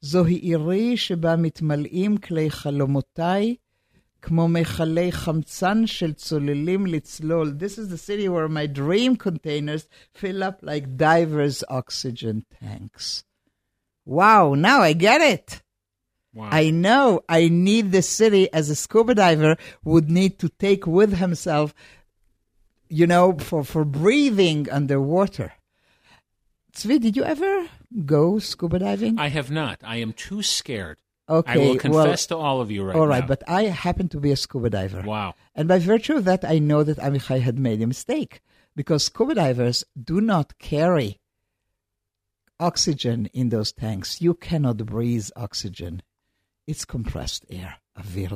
זוהי 0.00 0.34
עירי 0.34 0.96
שבה 0.96 1.36
מתמלאים 1.36 2.16
כלי 2.16 2.50
חלומותיי, 2.50 3.56
כמו 4.22 4.48
מכלי 4.48 5.12
חמצן 5.12 5.86
של 5.86 6.12
צוללים 6.12 6.86
לצלול. 6.86 7.54
This 7.58 7.78
is 7.78 7.88
the 7.88 7.98
city 7.98 8.28
where 8.28 8.48
my 8.48 8.66
dream 8.66 9.16
containers 9.16 9.88
fill 10.14 10.42
up 10.42 10.62
like 10.62 10.96
divers' 10.96 11.64
oxygen 11.68 12.44
tanks. 12.60 13.24
Wow, 14.06 14.54
now 14.54 14.80
I 14.80 14.92
get 14.92 15.20
it. 15.20 15.62
Wow. 16.35 16.49
I 16.51 16.69
know 16.69 17.21
I 17.29 17.47
need 17.47 17.93
the 17.93 18.01
city 18.01 18.51
as 18.51 18.69
a 18.69 18.75
scuba 18.75 19.15
diver 19.15 19.55
would 19.85 20.11
need 20.11 20.37
to 20.39 20.49
take 20.49 20.85
with 20.85 21.13
himself, 21.13 21.73
you 22.89 23.07
know, 23.07 23.37
for, 23.39 23.63
for 23.63 23.85
breathing 23.85 24.69
underwater. 24.69 25.53
Tzvi, 26.73 26.99
did 26.99 27.15
you 27.15 27.23
ever 27.23 27.69
go 28.05 28.37
scuba 28.39 28.79
diving? 28.79 29.17
I 29.17 29.29
have 29.29 29.49
not. 29.49 29.79
I 29.81 29.95
am 29.97 30.11
too 30.11 30.43
scared. 30.43 30.97
okay, 31.29 31.53
I 31.53 31.57
will 31.57 31.65
well, 31.67 31.77
confess 31.77 32.27
to 32.27 32.35
all 32.35 32.59
of 32.59 32.69
you 32.69 32.83
right 32.83 32.95
now. 32.95 33.01
all 33.01 33.07
right, 33.07 33.21
now. 33.21 33.27
but 33.27 33.43
I 33.47 33.63
happen 33.63 34.09
to 34.09 34.19
be 34.19 34.31
a 34.31 34.35
scuba 34.35 34.69
diver. 34.69 35.03
wow. 35.03 35.35
And 35.55 35.69
by 35.69 35.79
virtue 35.79 36.17
of 36.17 36.25
that, 36.25 36.43
I 36.43 36.59
know 36.59 36.83
that 36.83 36.97
Amichai 36.97 37.39
had 37.39 37.57
made 37.57 37.81
a 37.81 37.87
mistake 37.87 38.41
because 38.75 39.05
scuba 39.05 39.35
divers 39.35 39.85
do 39.97 40.19
not 40.19 40.59
carry 40.59 41.17
oxygen 42.59 43.29
in 43.33 43.47
those 43.47 43.71
tanks. 43.71 44.21
You 44.21 44.33
cannot 44.33 44.85
breathe 44.85 45.29
oxygen. 45.37 46.01
It's 46.67 46.85
compressed 46.85 47.45
air, 47.49 47.75
avir. 47.97 48.31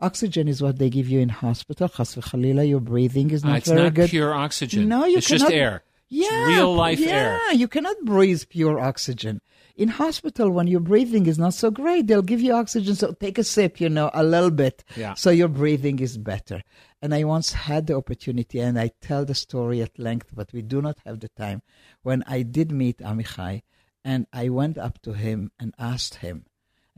Oxygen 0.00 0.46
is 0.46 0.62
what 0.62 0.78
they 0.78 0.88
give 0.88 1.08
you 1.08 1.18
in 1.20 1.28
hospital. 1.30 1.88
Chas 1.88 2.14
v'chalila, 2.14 2.68
your 2.68 2.80
breathing 2.80 3.30
is 3.32 3.44
Uh, 3.44 3.48
not 3.48 3.58
it's 3.58 3.68
very 3.68 3.82
not 3.82 3.94
good. 3.94 4.10
pure 4.10 4.32
oxygen. 4.32 4.88
No, 4.88 5.04
you 5.04 5.18
it's 5.18 5.26
just 5.28 5.44
cannot- 5.46 5.58
air. 5.58 5.82
Yeah, 6.10 6.28
It's 6.30 6.48
real 6.56 6.74
life 6.74 7.00
yeah, 7.00 7.38
air. 7.48 7.52
you 7.54 7.68
cannot 7.68 7.96
breathe 8.04 8.42
pure 8.48 8.80
oxygen. 8.80 9.40
In 9.76 9.88
hospital, 9.88 10.50
when 10.50 10.66
your 10.66 10.80
breathing 10.80 11.26
is 11.26 11.38
not 11.38 11.52
so 11.52 11.70
great, 11.70 12.06
they'll 12.06 12.22
give 12.22 12.40
you 12.40 12.54
oxygen. 12.54 12.94
So 12.94 13.12
take 13.12 13.36
a 13.36 13.44
sip, 13.44 13.78
you 13.78 13.90
know, 13.90 14.10
a 14.14 14.24
little 14.24 14.50
bit, 14.50 14.84
Yeah. 14.96 15.14
so 15.14 15.28
your 15.30 15.48
breathing 15.48 15.98
is 15.98 16.16
better. 16.16 16.62
And 17.02 17.12
I 17.14 17.24
once 17.24 17.52
had 17.52 17.88
the 17.88 17.94
opportunity, 17.96 18.58
and 18.60 18.78
I 18.78 18.88
tell 19.02 19.24
the 19.26 19.34
story 19.34 19.82
at 19.82 19.98
length, 19.98 20.30
but 20.34 20.50
we 20.54 20.62
do 20.62 20.80
not 20.80 20.96
have 21.04 21.20
the 21.20 21.28
time. 21.28 21.60
When 22.02 22.22
I 22.26 22.42
did 22.42 22.72
meet 22.72 22.98
Amichai, 22.98 23.62
and 24.04 24.26
I 24.32 24.48
went 24.48 24.78
up 24.78 25.02
to 25.02 25.12
him 25.12 25.50
and 25.60 25.74
asked 25.78 26.16
him, 26.16 26.46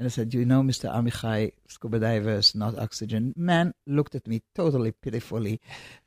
and 0.01 0.07
I 0.07 0.09
said, 0.09 0.33
You 0.33 0.47
know, 0.47 0.63
Mr. 0.63 0.91
Amichai, 0.91 1.53
scuba 1.69 1.99
divers, 1.99 2.55
not 2.55 2.79
oxygen. 2.79 3.35
Man 3.37 3.75
looked 3.87 4.15
at 4.15 4.27
me 4.27 4.41
totally 4.55 4.93
pitifully 4.93 5.61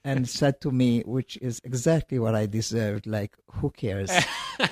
and 0.03 0.27
said 0.39 0.59
to 0.61 0.71
me, 0.71 1.01
which 1.01 1.37
is 1.43 1.61
exactly 1.63 2.17
what 2.17 2.33
I 2.33 2.47
deserved, 2.47 3.05
like, 3.05 3.35
who 3.51 3.69
cares? 3.69 4.09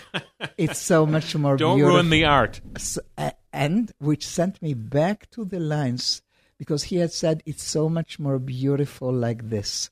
it's 0.58 0.80
so 0.80 1.06
much 1.06 1.36
more 1.36 1.56
Don't 1.56 1.78
beautiful. 1.78 1.98
ruin 1.98 2.10
the 2.10 2.26
art. 2.26 2.62
S- 2.76 2.98
a- 3.16 3.34
and 3.54 3.92
which 4.00 4.26
sent 4.26 4.60
me 4.60 4.74
back 4.74 5.30
to 5.30 5.46
the 5.46 5.60
lines 5.60 6.24
because 6.58 6.86
he 6.86 6.96
had 6.96 7.12
said 7.14 7.44
it's 7.46 7.64
so 7.64 7.90
much 7.90 8.18
more 8.18 8.40
beautiful 8.40 9.14
like 9.14 9.52
this. 9.52 9.92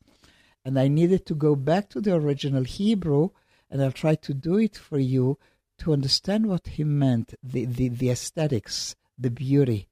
And 0.66 0.80
I 0.80 0.88
needed 0.88 1.28
to 1.28 1.36
go 1.36 1.56
back 1.56 1.90
to 1.90 2.02
the 2.02 2.16
original 2.16 2.64
Hebrew, 2.64 3.30
and 3.70 3.80
I'll 3.84 3.92
try 3.92 4.16
to 4.16 4.34
do 4.34 4.58
it 4.58 4.76
for 4.76 4.98
you 4.98 5.38
to 5.80 5.94
understand 5.94 6.48
what 6.48 6.66
he 6.66 6.84
meant 6.84 7.36
the, 7.44 7.66
the, 7.66 7.90
the 7.90 8.10
aesthetics, 8.10 8.96
the 9.19 9.31
beauty. 9.31 9.89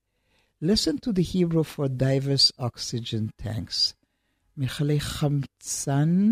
Listen 0.61 0.98
to 0.98 1.12
the 1.12 1.22
Hebrew 1.22 1.64
for 1.64 1.88
diverse 1.88 2.52
oxygen 2.59 3.31
tanks. 3.37 3.94
מכלי 4.57 5.00
חמצן 5.00 6.31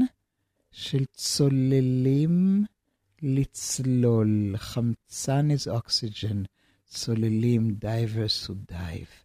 של 0.73 1.05
צוללים 1.13 2.65
לצלול. 3.23 4.55
חמצן 4.57 5.49
is 5.51 5.67
oxygen. 5.67 6.47
צוללים, 6.91 7.77
divers 7.79 8.47
who 8.47 8.55
dive. 8.73 9.25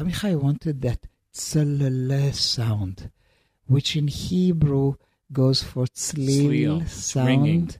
Amichai 0.00 0.34
wanted 0.40 0.80
that 0.82 1.06
צללה 1.32 2.32
sound, 2.32 3.10
which 3.66 3.96
in 3.96 4.08
Hebrew 4.08 4.94
goes 5.32 5.62
for 5.62 5.86
tzlil 5.86 6.80
Tzlil, 6.82 6.88
sound, 6.88 7.26
ringing. 7.28 7.70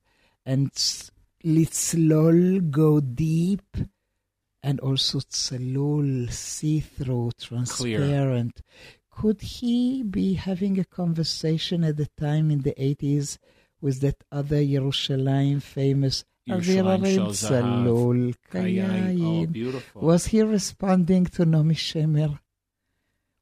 and 0.44 0.72
ts- 0.72 1.10
litzlol 1.44 2.70
go 2.70 3.00
deep, 3.00 3.76
and 4.63 4.79
also 4.79 5.19
tzalul, 5.19 6.31
see-through, 6.31 7.31
transparent. 7.39 8.61
Could 9.09 9.41
he 9.41 10.03
be 10.03 10.33
having 10.33 10.79
a 10.79 10.85
conversation 10.85 11.83
at 11.83 11.97
the 11.97 12.07
time 12.17 12.51
in 12.51 12.61
the 12.61 12.73
80s 12.73 13.37
with 13.81 13.99
that 14.01 14.23
other 14.31 14.61
Yerushalayim 14.61 15.61
famous 15.61 16.23
Yerushalayim 16.47 18.35
Kayayin. 18.51 19.43
Oh, 19.43 19.45
beautiful. 19.47 20.01
Was 20.01 20.27
he 20.27 20.41
responding 20.41 21.25
to 21.25 21.45
Naomi 21.45 21.75
Shemer? 21.75 22.39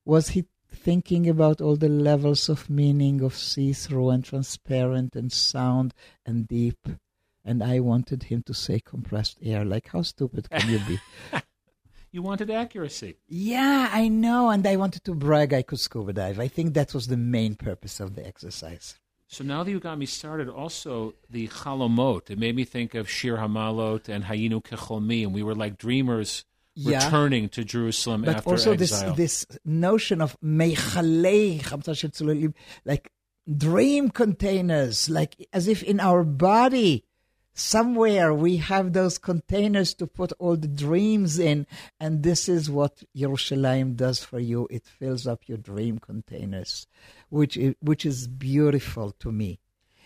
Was 0.05 0.29
he 0.29 0.45
thinking 0.71 1.29
about 1.29 1.61
all 1.61 1.75
the 1.75 1.89
levels 1.89 2.49
of 2.49 2.69
meaning 2.69 3.21
of 3.21 3.35
see-through 3.35 4.09
and 4.09 4.23
transparent 4.23 5.15
and 5.15 5.31
sound 5.31 5.93
and 6.25 6.47
deep? 6.47 6.87
And 7.45 7.63
I 7.63 7.79
wanted 7.79 8.23
him 8.23 8.43
to 8.43 8.53
say 8.53 8.79
compressed 8.79 9.37
air. 9.41 9.63
Like, 9.65 9.87
how 9.89 10.01
stupid 10.01 10.49
can 10.49 10.69
you 10.69 10.79
be? 10.87 10.99
you 12.11 12.21
wanted 12.21 12.49
accuracy. 12.49 13.17
yeah, 13.27 13.89
I 13.91 14.07
know. 14.07 14.49
And 14.49 14.65
I 14.67 14.75
wanted 14.75 15.03
to 15.05 15.13
brag 15.15 15.53
I 15.53 15.61
could 15.61 15.79
scuba 15.79 16.13
dive. 16.13 16.39
I 16.39 16.47
think 16.47 16.73
that 16.73 16.93
was 16.93 17.07
the 17.07 17.17
main 17.17 17.55
purpose 17.55 17.99
of 17.99 18.15
the 18.15 18.25
exercise. 18.25 18.99
So 19.27 19.43
now 19.43 19.63
that 19.63 19.69
you 19.69 19.79
got 19.79 19.97
me 19.99 20.07
started, 20.07 20.49
also 20.49 21.13
the 21.29 21.47
Chalomot, 21.49 22.29
it 22.31 22.39
made 22.39 22.55
me 22.55 22.65
think 22.65 22.95
of 22.95 23.07
Shir 23.07 23.37
Hamalot 23.37 24.09
and 24.09 24.23
Hayinu 24.25 24.63
Kecholmi, 24.63 25.23
and 25.23 25.33
we 25.33 25.43
were 25.43 25.53
like 25.55 25.77
dreamers 25.77 26.45
Yeah. 26.75 27.05
returning 27.05 27.49
to 27.49 27.63
Jerusalem 27.63 28.21
but 28.23 28.37
after 28.37 28.49
also 28.51 28.71
exile. 28.73 29.13
this 29.13 29.45
this 29.47 29.59
notion 29.65 30.19
of 30.21 30.35
meichalei 30.41 31.61
like 32.85 33.11
dream 33.57 34.09
containers, 34.09 35.09
like 35.09 35.47
as 35.53 35.67
if 35.67 35.83
in 35.83 35.99
our 35.99 36.23
body 36.23 37.05
somewhere 37.54 38.34
we 38.34 38.56
have 38.58 38.92
those 38.92 39.16
containers 39.18 39.94
to 39.94 40.06
put 40.06 40.32
all 40.38 40.56
the 40.56 40.68
dreams 40.68 41.38
in, 41.38 41.66
and 42.00 42.22
this 42.22 42.48
is 42.48 42.68
what 42.68 43.02
Yerushalayim 43.16 43.96
does 43.96 44.18
for 44.24 44.40
you. 44.40 44.66
It 44.70 44.84
fills 44.86 45.26
up 45.26 45.40
your 45.46 45.58
dream 45.58 45.98
containers, 45.98 46.86
which 47.30 47.56
is, 47.56 47.74
which 47.80 48.04
is 48.04 48.26
beautiful 48.26 49.12
to 49.22 49.30
me. 49.32 49.50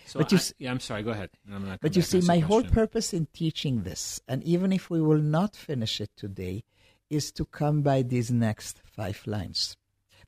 so 0.06 0.18
but 0.20 0.30
you 0.32 0.38
I- 0.38 0.40
s- 0.40 0.54
yeah, 0.58 0.70
I'm 0.70 0.80
sorry. 0.80 1.02
Go 1.02 1.10
ahead. 1.10 1.30
I'm 1.52 1.66
not 1.66 1.80
But 1.80 1.96
you 1.96 2.02
see, 2.02 2.20
my 2.20 2.38
whole 2.38 2.64
purpose 2.80 3.08
in 3.18 3.26
teaching 3.32 3.82
this, 3.82 4.20
and 4.30 4.42
even 4.54 4.70
if 4.72 4.84
we 4.90 5.00
will 5.08 5.24
not 5.38 5.56
finish 5.68 5.94
it 6.04 6.10
today, 6.16 6.56
is 7.18 7.26
to 7.32 7.44
come 7.60 7.82
by 7.82 7.98
these 8.02 8.30
next 8.30 8.74
five 8.96 9.18
lines. 9.26 9.60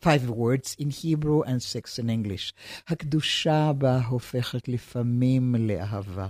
Five 0.01 0.25
words 0.31 0.69
in 0.79 0.89
Hebrew 0.89 1.43
and 1.43 1.63
six 1.63 1.99
in 1.99 2.09
English. 2.09 2.53
הקדושה 2.89 3.73
בה 3.79 4.01
הופכת 4.07 4.69
לפעמים 4.69 5.55
לאהבה. 5.59 6.29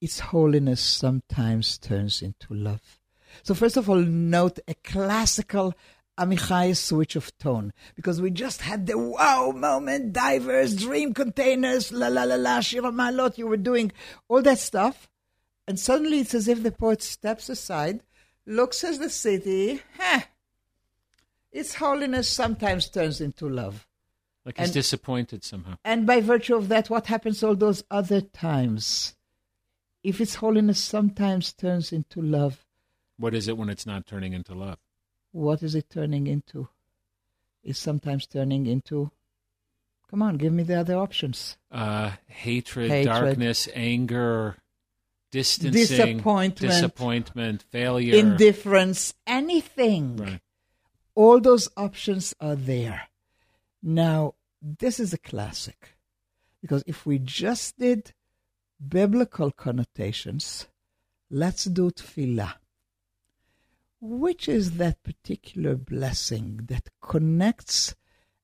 its 0.00 0.20
holiness 0.20 0.80
sometimes 0.80 1.78
turns 1.78 2.22
into 2.22 2.52
love. 2.52 3.00
So 3.42 3.54
first 3.54 3.76
of 3.76 3.88
all, 3.88 3.96
note 3.96 4.58
a 4.68 4.74
classical 4.74 5.74
Amichai 6.18 6.76
switch 6.76 7.16
of 7.16 7.36
tone 7.38 7.72
because 7.96 8.20
we 8.20 8.30
just 8.30 8.62
had 8.62 8.86
the 8.86 8.96
wow 8.96 9.50
moment, 9.50 10.12
divers, 10.12 10.76
dream 10.76 11.12
containers, 11.12 11.90
la 11.90 12.08
la 12.08 12.24
la 12.24 12.36
la, 12.36 12.60
Shira 12.60 12.92
Malot. 12.92 13.38
You 13.38 13.48
were 13.48 13.56
doing 13.56 13.92
all 14.28 14.42
that 14.42 14.58
stuff, 14.58 15.08
and 15.66 15.78
suddenly 15.78 16.20
it's 16.20 16.34
as 16.34 16.46
if 16.46 16.62
the 16.62 16.70
poet 16.70 17.02
steps 17.02 17.48
aside, 17.48 18.00
looks 18.46 18.84
at 18.84 19.00
the 19.00 19.10
city. 19.10 19.80
Huh, 19.98 20.20
its 21.54 21.76
holiness 21.76 22.28
sometimes 22.28 22.88
turns 22.88 23.20
into 23.20 23.48
love. 23.48 23.86
Like 24.44 24.58
he's 24.58 24.72
disappointed 24.72 25.42
somehow. 25.42 25.76
And 25.84 26.06
by 26.06 26.20
virtue 26.20 26.56
of 26.56 26.68
that, 26.68 26.90
what 26.90 27.06
happens 27.06 27.42
all 27.42 27.54
those 27.54 27.82
other 27.90 28.20
times? 28.20 29.14
If 30.04 30.20
its 30.20 30.36
holiness 30.36 30.78
sometimes 30.78 31.52
turns 31.52 31.90
into 31.92 32.20
love, 32.22 32.64
What 33.16 33.34
is 33.34 33.48
it 33.48 33.56
when 33.56 33.68
it's 33.70 33.86
not 33.86 34.06
turning 34.06 34.32
into 34.34 34.54
love? 34.54 34.78
what 35.32 35.62
is 35.64 35.74
it 35.74 35.88
turning 35.90 36.26
into? 36.28 36.68
Is 37.64 37.78
sometimes 37.78 38.26
turning 38.26 38.66
into. 38.66 39.10
Come 40.10 40.22
on, 40.22 40.36
give 40.36 40.52
me 40.52 40.62
the 40.62 40.78
other 40.78 40.96
options. 40.96 41.56
Uh, 41.72 42.12
hatred, 42.26 42.90
Hatred. 42.90 43.06
darkness, 43.12 43.66
anger, 43.74 44.56
distancing, 45.32 45.72
Disappointment. 45.72 46.56
disappointment, 46.56 47.62
failure. 47.70 48.14
Indifference, 48.14 49.14
anything. 49.26 50.16
Right. 50.18 50.40
All 51.16 51.40
those 51.40 51.68
options 51.76 52.34
are 52.40 52.54
there. 52.54 53.08
Now, 53.82 54.34
this 54.62 55.00
is 55.00 55.12
a 55.12 55.18
classic. 55.18 55.96
Because 56.60 56.84
if 56.86 57.04
we 57.06 57.18
just 57.18 57.78
did 57.78 58.12
biblical 58.88 59.50
connotations, 59.50 60.66
let's 61.30 61.64
do 61.64 61.90
tefillah. 61.90 62.54
Which 64.00 64.48
is 64.48 64.76
that 64.76 65.02
particular 65.02 65.76
blessing 65.76 66.60
that 66.64 66.88
connects 67.00 67.94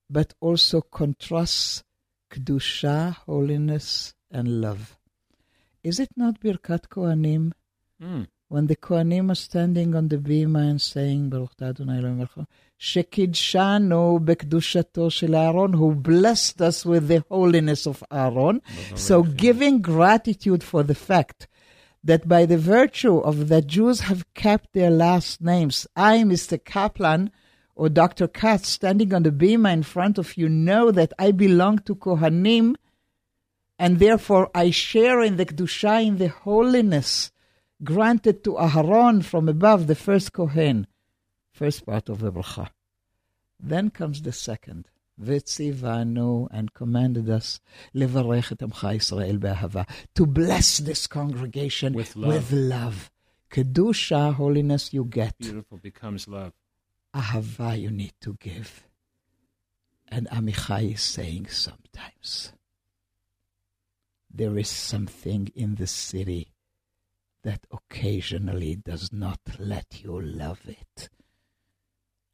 but 0.09 0.33
also 0.39 0.81
contrasts 0.81 1.83
kedusha, 2.31 3.13
holiness, 3.13 4.15
and 4.31 4.61
love? 4.61 4.97
Is 5.83 5.99
it 5.99 6.09
not 6.15 6.39
Birkat 6.39 6.89
Kohanim? 6.89 7.51
Mm 8.01 8.27
when 8.51 8.67
the 8.67 8.75
Kohanim 8.75 9.31
are 9.31 9.35
standing 9.35 9.95
on 9.95 10.09
the 10.09 10.17
bima 10.17 10.69
and 10.71 10.81
saying, 10.81 11.29
Baruch 11.29 11.61
Adonai 11.61 11.99
Elohim 11.99 12.19
Melchom, 12.19 12.47
Shekidshanu 12.77 14.19
Bekdushato 14.25 15.09
Shel 15.09 15.35
Aaron, 15.35 15.71
who 15.71 15.95
blessed 15.95 16.61
us 16.61 16.85
with 16.85 17.07
the 17.07 17.23
holiness 17.29 17.87
of 17.87 18.03
Aaron. 18.11 18.61
So 18.93 19.23
giving 19.23 19.81
gratitude 19.81 20.65
for 20.65 20.83
the 20.83 20.95
fact 20.95 21.47
that 22.03 22.27
by 22.27 22.45
the 22.45 22.57
virtue 22.57 23.19
of 23.19 23.47
that 23.47 23.67
Jews 23.67 24.01
have 24.01 24.25
kept 24.33 24.73
their 24.73 24.91
last 24.91 25.39
names. 25.39 25.87
I, 25.95 26.17
Mr. 26.17 26.61
Kaplan, 26.61 27.31
or 27.73 27.87
Dr. 27.87 28.27
Katz, 28.27 28.67
standing 28.67 29.13
on 29.13 29.23
the 29.23 29.31
bima 29.31 29.71
in 29.71 29.83
front 29.83 30.17
of 30.17 30.35
you, 30.35 30.49
know 30.49 30.91
that 30.91 31.13
I 31.17 31.31
belong 31.31 31.79
to 31.85 31.95
Kohanim, 31.95 32.75
and 33.79 33.99
therefore 33.99 34.51
I 34.53 34.71
share 34.71 35.21
in 35.21 35.37
the 35.37 35.45
Kedusha, 35.45 36.05
in 36.05 36.17
the 36.17 36.27
holiness 36.27 37.31
granted 37.83 38.43
to 38.43 38.53
Aharon 38.53 39.23
from 39.23 39.49
above, 39.49 39.87
the 39.87 39.95
first 39.95 40.33
Kohen, 40.33 40.87
first 41.51 41.85
part 41.85 42.09
of 42.09 42.19
the 42.19 42.31
bracha. 42.31 42.69
Then 43.59 43.89
comes 43.89 44.21
the 44.21 44.31
second. 44.31 44.89
Vitzivanu 45.21 46.47
and 46.51 46.73
commanded 46.73 47.29
us 47.29 47.59
levarech 47.93 48.51
et 48.53 48.57
amcha 48.59 48.95
Israel 48.95 49.37
be'ahava 49.37 49.87
to 50.15 50.25
bless 50.25 50.79
this 50.79 51.05
congregation 51.05 51.93
With 51.93 52.15
love. 52.15 52.33
with 52.33 52.51
love. 52.51 53.11
Kedusha, 53.51 54.33
holiness 54.33 54.93
you 54.93 55.05
get. 55.05 55.37
Beautiful 55.37 55.77
becomes 55.77 56.27
love. 56.27 56.53
Ahava 57.13 57.79
you 57.79 57.91
need 57.91 58.13
to 58.21 58.35
give. 58.39 58.83
And 60.07 60.27
Amichai 60.29 60.93
is 60.93 61.01
saying 61.01 61.47
sometimes 61.47 62.53
there 64.33 64.57
is 64.57 64.69
something 64.69 65.51
in 65.55 65.75
the 65.75 65.87
city 65.87 66.51
that 67.43 67.65
occasionally 67.71 68.75
does 68.75 69.11
not 69.11 69.39
let 69.59 70.03
you 70.03 70.19
love 70.21 70.61
it 70.67 71.09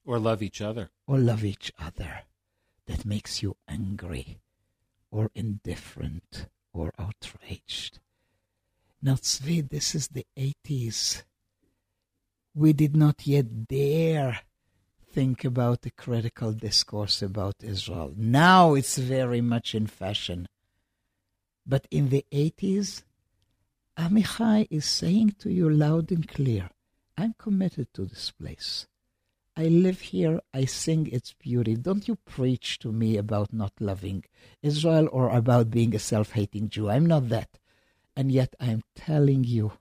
Or 0.06 0.20
love 0.20 0.42
each 0.42 0.62
other. 0.62 0.90
or 1.06 1.18
love 1.20 1.44
each 1.44 1.72
other 1.80 2.24
that 2.86 3.06
makes 3.06 3.42
you 3.42 3.56
angry 3.68 4.40
or 5.12 5.30
indifferent 5.36 6.48
or 6.74 6.94
outraged. 7.00 8.00
Now, 9.02 9.16
Tzvi, 9.16 9.70
this 9.70 9.94
is 9.96 10.08
the 10.10 10.26
80s. 10.38 11.24
We 12.54 12.74
did 12.74 12.96
not 12.96 13.28
yet 13.28 13.68
dare 13.68 14.40
think 15.14 15.44
about 15.46 15.82
the 15.82 15.92
critical 15.92 16.52
discourse 16.54 17.22
about 17.22 17.56
Israel. 17.64 18.14
Now 18.16 18.74
it's 18.74 18.98
very 18.98 19.42
much 19.42 19.74
in 19.76 19.88
fashion. 19.88 20.48
But 21.66 21.88
in 21.92 22.10
the 22.10 22.26
80s, 22.32 23.04
Amichai 23.98 24.68
is 24.70 24.86
saying 24.86 25.36
to 25.40 25.52
you 25.52 25.68
loud 25.68 26.12
and 26.12 26.28
clear, 26.28 26.70
I'm 27.18 27.34
committed 27.40 27.92
to 27.96 28.06
this 28.06 28.30
place. 28.30 28.86
I 29.56 29.70
live 29.70 30.02
here, 30.02 30.40
I 30.54 30.66
sing 30.66 31.08
its 31.08 31.34
beauty. 31.34 31.76
Don't 31.76 32.08
you 32.08 32.16
preach 32.18 32.78
to 32.80 32.92
me 32.92 33.18
about 33.18 33.52
not 33.52 33.74
loving 33.80 34.24
Israel 34.62 35.10
or 35.12 35.30
about 35.30 35.72
being 35.72 35.96
a 35.96 36.00
self 36.00 36.34
hating 36.34 36.70
Jew. 36.70 36.92
I'm 36.92 37.08
not 37.08 37.30
that. 37.30 37.58
And 38.16 38.32
yet 38.32 38.56
I'm 38.60 38.84
telling 38.94 39.44
you, 39.44 39.74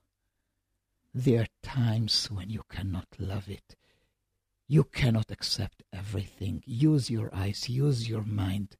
there 1.12 1.42
are 1.42 1.46
times 1.62 2.30
when 2.30 2.48
you 2.48 2.62
cannot 2.70 3.08
love 3.18 3.50
it. 3.50 3.76
You 4.66 4.84
cannot 4.84 5.30
accept 5.30 5.82
everything. 5.92 6.62
Use 6.64 7.10
your 7.10 7.34
eyes, 7.34 7.68
use 7.68 8.08
your 8.08 8.24
mind. 8.24 8.76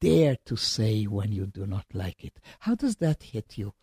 Dare 0.00 0.38
to 0.46 0.56
say 0.56 1.04
when 1.04 1.32
you 1.32 1.44
do 1.44 1.66
not 1.66 1.84
like 1.92 2.24
it. 2.24 2.40
How 2.60 2.74
does 2.74 2.96
that 2.96 3.22
hit 3.24 3.58
you? 3.58 3.74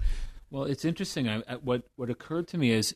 Well, 0.52 0.66
it's 0.66 0.86
interesting. 0.86 1.28
I, 1.30 1.39
what 1.56 1.84
what 1.95 2.10
occurred 2.10 2.47
to 2.49 2.58
me 2.58 2.72
is 2.72 2.95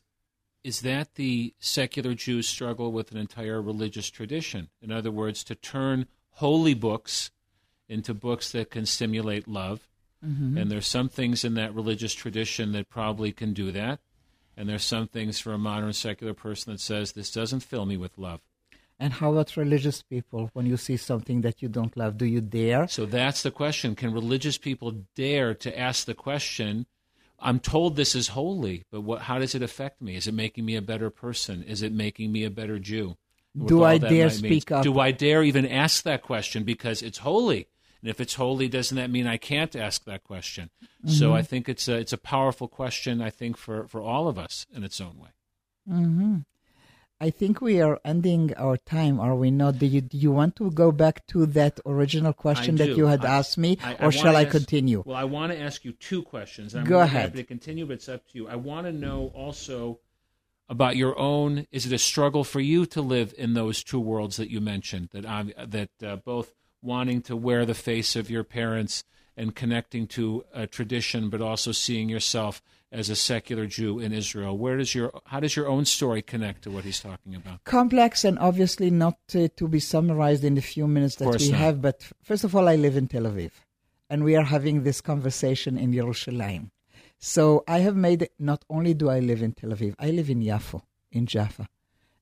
is 0.62 0.80
that 0.82 1.14
the 1.14 1.54
secular 1.58 2.12
Jews 2.14 2.48
struggle 2.48 2.92
with 2.92 3.12
an 3.12 3.16
entire 3.16 3.62
religious 3.62 4.10
tradition. 4.10 4.68
In 4.82 4.90
other 4.90 5.10
words, 5.10 5.44
to 5.44 5.54
turn 5.54 6.06
holy 6.32 6.74
books 6.74 7.30
into 7.88 8.12
books 8.12 8.52
that 8.52 8.70
can 8.70 8.84
stimulate 8.84 9.46
love. 9.46 9.88
Mm-hmm. 10.24 10.58
And 10.58 10.70
there's 10.70 10.86
some 10.86 11.08
things 11.08 11.44
in 11.44 11.54
that 11.54 11.74
religious 11.74 12.14
tradition 12.14 12.72
that 12.72 12.88
probably 12.88 13.32
can 13.32 13.52
do 13.52 13.70
that. 13.72 14.00
And 14.56 14.68
there's 14.68 14.84
some 14.84 15.06
things 15.06 15.38
for 15.38 15.52
a 15.52 15.58
modern 15.58 15.92
secular 15.92 16.34
person 16.34 16.72
that 16.72 16.80
says 16.80 17.12
this 17.12 17.30
doesn't 17.30 17.60
fill 17.60 17.86
me 17.86 17.96
with 17.96 18.18
love. 18.18 18.40
And 18.98 19.12
how 19.12 19.32
about 19.32 19.56
religious 19.56 20.02
people? 20.02 20.50
When 20.54 20.66
you 20.66 20.78
see 20.78 20.96
something 20.96 21.42
that 21.42 21.60
you 21.60 21.68
don't 21.68 21.96
love, 21.96 22.16
do 22.16 22.24
you 22.24 22.40
dare? 22.40 22.88
So 22.88 23.04
that's 23.04 23.42
the 23.42 23.50
question. 23.50 23.94
Can 23.94 24.12
religious 24.12 24.56
people 24.56 25.04
dare 25.14 25.54
to 25.54 25.78
ask 25.78 26.06
the 26.06 26.14
question? 26.14 26.86
I'm 27.38 27.60
told 27.60 27.96
this 27.96 28.14
is 28.14 28.28
holy, 28.28 28.84
but 28.90 29.02
what, 29.02 29.22
how 29.22 29.38
does 29.38 29.54
it 29.54 29.62
affect 29.62 30.00
me? 30.00 30.16
Is 30.16 30.26
it 30.26 30.34
making 30.34 30.64
me 30.64 30.76
a 30.76 30.82
better 30.82 31.10
person? 31.10 31.62
Is 31.62 31.82
it 31.82 31.92
making 31.92 32.32
me 32.32 32.44
a 32.44 32.50
better 32.50 32.78
Jew? 32.78 33.16
With 33.54 33.68
Do 33.68 33.84
I 33.84 33.98
dare 33.98 34.30
speak 34.30 34.70
up? 34.70 34.84
Do 34.84 34.98
I 35.00 35.10
dare 35.10 35.42
even 35.42 35.66
ask 35.66 36.02
that 36.04 36.22
question 36.22 36.64
because 36.64 37.02
it's 37.02 37.18
holy? 37.18 37.68
And 38.00 38.10
if 38.10 38.20
it's 38.20 38.34
holy, 38.34 38.68
doesn't 38.68 38.96
that 38.96 39.10
mean 39.10 39.26
I 39.26 39.36
can't 39.36 39.74
ask 39.74 40.04
that 40.04 40.24
question? 40.24 40.70
So 41.06 41.26
Mm-hmm. 41.26 41.34
I 41.34 41.42
think 41.42 41.68
it's 41.68 41.88
a 41.88 41.94
it's 41.96 42.12
a 42.12 42.18
powerful 42.18 42.68
question. 42.68 43.22
I 43.22 43.30
think 43.30 43.56
for 43.56 43.86
for 43.86 44.00
all 44.00 44.28
of 44.28 44.38
us 44.38 44.66
in 44.74 44.84
its 44.84 45.00
own 45.00 45.18
way. 45.18 45.30
hmm 45.86 46.36
I 47.20 47.30
think 47.30 47.62
we 47.62 47.80
are 47.80 47.98
ending 48.04 48.52
our 48.58 48.76
time, 48.76 49.18
are 49.20 49.34
we 49.34 49.50
not? 49.50 49.78
Do 49.78 49.86
you, 49.86 50.02
do 50.02 50.18
you 50.18 50.30
want 50.30 50.54
to 50.56 50.70
go 50.70 50.92
back 50.92 51.26
to 51.28 51.46
that 51.46 51.80
original 51.86 52.34
question 52.34 52.76
that 52.76 52.94
you 52.96 53.06
had 53.06 53.24
I- 53.24 53.38
asked 53.38 53.56
me, 53.56 53.78
I- 53.82 53.94
I 53.94 54.06
or 54.06 54.12
shall 54.12 54.36
I 54.36 54.42
ask- 54.42 54.50
continue? 54.50 55.02
Well, 55.06 55.16
I 55.16 55.24
want 55.24 55.52
to 55.52 55.58
ask 55.58 55.84
you 55.84 55.92
two 55.92 56.22
questions. 56.22 56.74
I'm 56.74 56.84
Go 56.84 57.00
ahead. 57.00 57.22
happy 57.22 57.38
to 57.38 57.44
continue, 57.44 57.86
but 57.86 57.94
it's 57.94 58.08
up 58.10 58.26
to 58.28 58.38
you. 58.38 58.48
I 58.48 58.56
want 58.56 58.86
to 58.86 58.92
know 58.92 59.32
also 59.34 60.00
about 60.68 60.96
your 60.96 61.18
own. 61.18 61.66
Is 61.72 61.86
it 61.86 61.92
a 61.92 61.98
struggle 61.98 62.44
for 62.44 62.60
you 62.60 62.84
to 62.86 63.00
live 63.00 63.32
in 63.38 63.54
those 63.54 63.82
two 63.82 64.00
worlds 64.00 64.36
that 64.36 64.50
you 64.50 64.60
mentioned? 64.60 65.08
That 65.12 65.24
um, 65.24 65.52
that 65.66 65.90
uh, 66.04 66.16
both 66.16 66.52
wanting 66.82 67.22
to 67.22 67.34
wear 67.36 67.64
the 67.64 67.74
face 67.74 68.14
of 68.14 68.28
your 68.28 68.44
parents 68.44 69.04
and 69.38 69.54
connecting 69.54 70.06
to 70.08 70.44
a 70.52 70.66
tradition, 70.66 71.30
but 71.30 71.40
also 71.40 71.72
seeing 71.72 72.08
yourself 72.10 72.60
as 72.92 73.10
a 73.10 73.16
secular 73.16 73.66
Jew 73.66 73.98
in 73.98 74.12
Israel. 74.12 74.56
Where 74.56 74.76
does 74.76 74.94
your 74.94 75.12
how 75.26 75.40
does 75.40 75.56
your 75.56 75.68
own 75.68 75.84
story 75.84 76.22
connect 76.22 76.62
to 76.62 76.70
what 76.70 76.84
he's 76.84 77.00
talking 77.00 77.34
about? 77.34 77.64
Complex 77.64 78.24
and 78.24 78.38
obviously 78.38 78.90
not 78.90 79.18
uh, 79.34 79.48
to 79.56 79.68
be 79.68 79.80
summarized 79.80 80.44
in 80.44 80.54
the 80.54 80.62
few 80.62 80.86
minutes 80.86 81.16
that 81.16 81.38
we 81.38 81.50
not. 81.50 81.58
have. 81.58 81.82
But 81.82 82.08
first 82.22 82.44
of 82.44 82.54
all, 82.54 82.68
I 82.68 82.76
live 82.76 82.96
in 82.96 83.08
Tel 83.08 83.24
Aviv, 83.24 83.52
and 84.08 84.24
we 84.24 84.36
are 84.36 84.44
having 84.44 84.82
this 84.82 85.00
conversation 85.00 85.76
in 85.76 85.92
Yerushalayim. 85.92 86.70
So 87.18 87.64
I 87.66 87.78
have 87.78 87.96
made 87.96 88.28
not 88.38 88.64
only 88.68 88.94
do 88.94 89.08
I 89.08 89.20
live 89.20 89.42
in 89.42 89.52
Tel 89.52 89.70
Aviv, 89.70 89.94
I 89.98 90.10
live 90.10 90.30
in 90.30 90.40
Yafo, 90.42 90.82
in 91.10 91.26
Jaffa. 91.26 91.68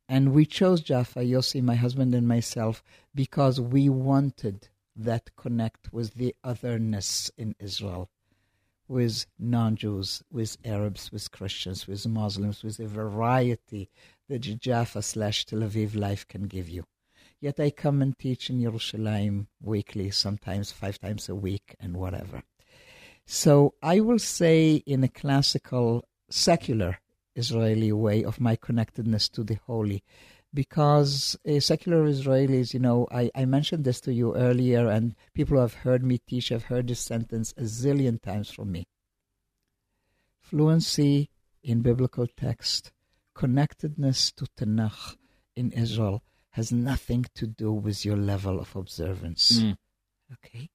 And 0.09 0.33
we 0.33 0.45
chose 0.45 0.83
Jaffa, 0.83 1.21
Yossi, 1.21 1.63
my 1.63 1.75
husband, 1.77 2.15
and 2.15 2.29
myself, 2.29 2.83
because 3.15 3.59
we 3.59 3.89
wanted 3.89 4.69
that 4.95 5.35
connect 5.35 5.93
with 5.93 6.15
the 6.15 6.35
otherness 6.45 7.31
in 7.37 7.55
Israel, 7.59 8.11
with 8.89 9.27
non 9.39 9.77
Jews, 9.77 10.23
with 10.31 10.57
Arabs, 10.65 11.11
with 11.13 11.31
Christians, 11.31 11.87
with 11.87 12.07
Muslims, 12.07 12.63
with 12.63 12.77
the 12.77 12.87
variety 12.87 13.91
that 14.29 14.41
Jaffa 14.41 15.03
slash 15.03 15.47
Tel 15.47 15.61
Aviv 15.61 15.95
life 15.95 16.27
can 16.29 16.45
give 16.45 16.69
you. 16.69 16.85
Yet 17.41 17.61
I 17.61 17.71
come 17.71 18.01
and 18.01 18.19
teach 18.19 18.51
in 18.51 18.61
Yerushalayim 18.61 19.47
weekly, 19.61 20.11
sometimes 20.11 20.73
five 20.73 20.99
times 20.99 21.29
a 21.29 21.35
week, 21.35 21.77
and 21.81 21.97
whatever. 21.97 22.43
So 23.27 23.75
I 23.83 24.01
will 24.01 24.19
say, 24.19 24.83
in 24.87 25.05
a 25.05 25.09
classical, 25.09 26.09
secular 26.31 27.01
Israeli 27.35 27.93
way 27.93 28.25
of 28.25 28.41
my 28.41 28.57
connectedness 28.57 29.29
to 29.31 29.45
the 29.45 29.59
holy, 29.67 30.03
because 30.55 31.37
uh, 31.47 31.59
secular 31.59 32.05
Israelis, 32.05 32.73
you 32.73 32.81
know, 32.81 33.09
I, 33.11 33.31
I 33.35 33.45
mentioned 33.45 33.85
this 33.85 34.01
to 34.03 34.13
you 34.13 34.37
earlier, 34.37 34.89
and 34.89 35.17
people 35.35 35.57
who 35.57 35.61
have 35.63 35.75
heard 35.75 36.05
me 36.05 36.19
teach 36.19 36.49
have 36.51 36.65
heard 36.65 36.87
this 36.87 37.01
sentence 37.01 37.53
a 37.57 37.63
zillion 37.63 38.23
times 38.23 38.51
from 38.51 38.71
me. 38.71 38.87
Fluency 40.41 41.29
in 41.63 41.83
biblical 41.83 42.29
text, 42.29 42.93
connectedness 43.35 44.31
to 44.33 44.47
Tanakh 44.57 45.17
in 45.57 45.73
Israel 45.73 46.23
has 46.51 46.71
nothing 46.71 47.27
to 47.35 47.49
do 47.49 47.73
with 47.73 48.05
your 48.05 48.17
level 48.17 48.61
of 48.61 48.77
observance. 48.77 49.59
Mm. 49.59 49.77
Okay? 50.33 50.69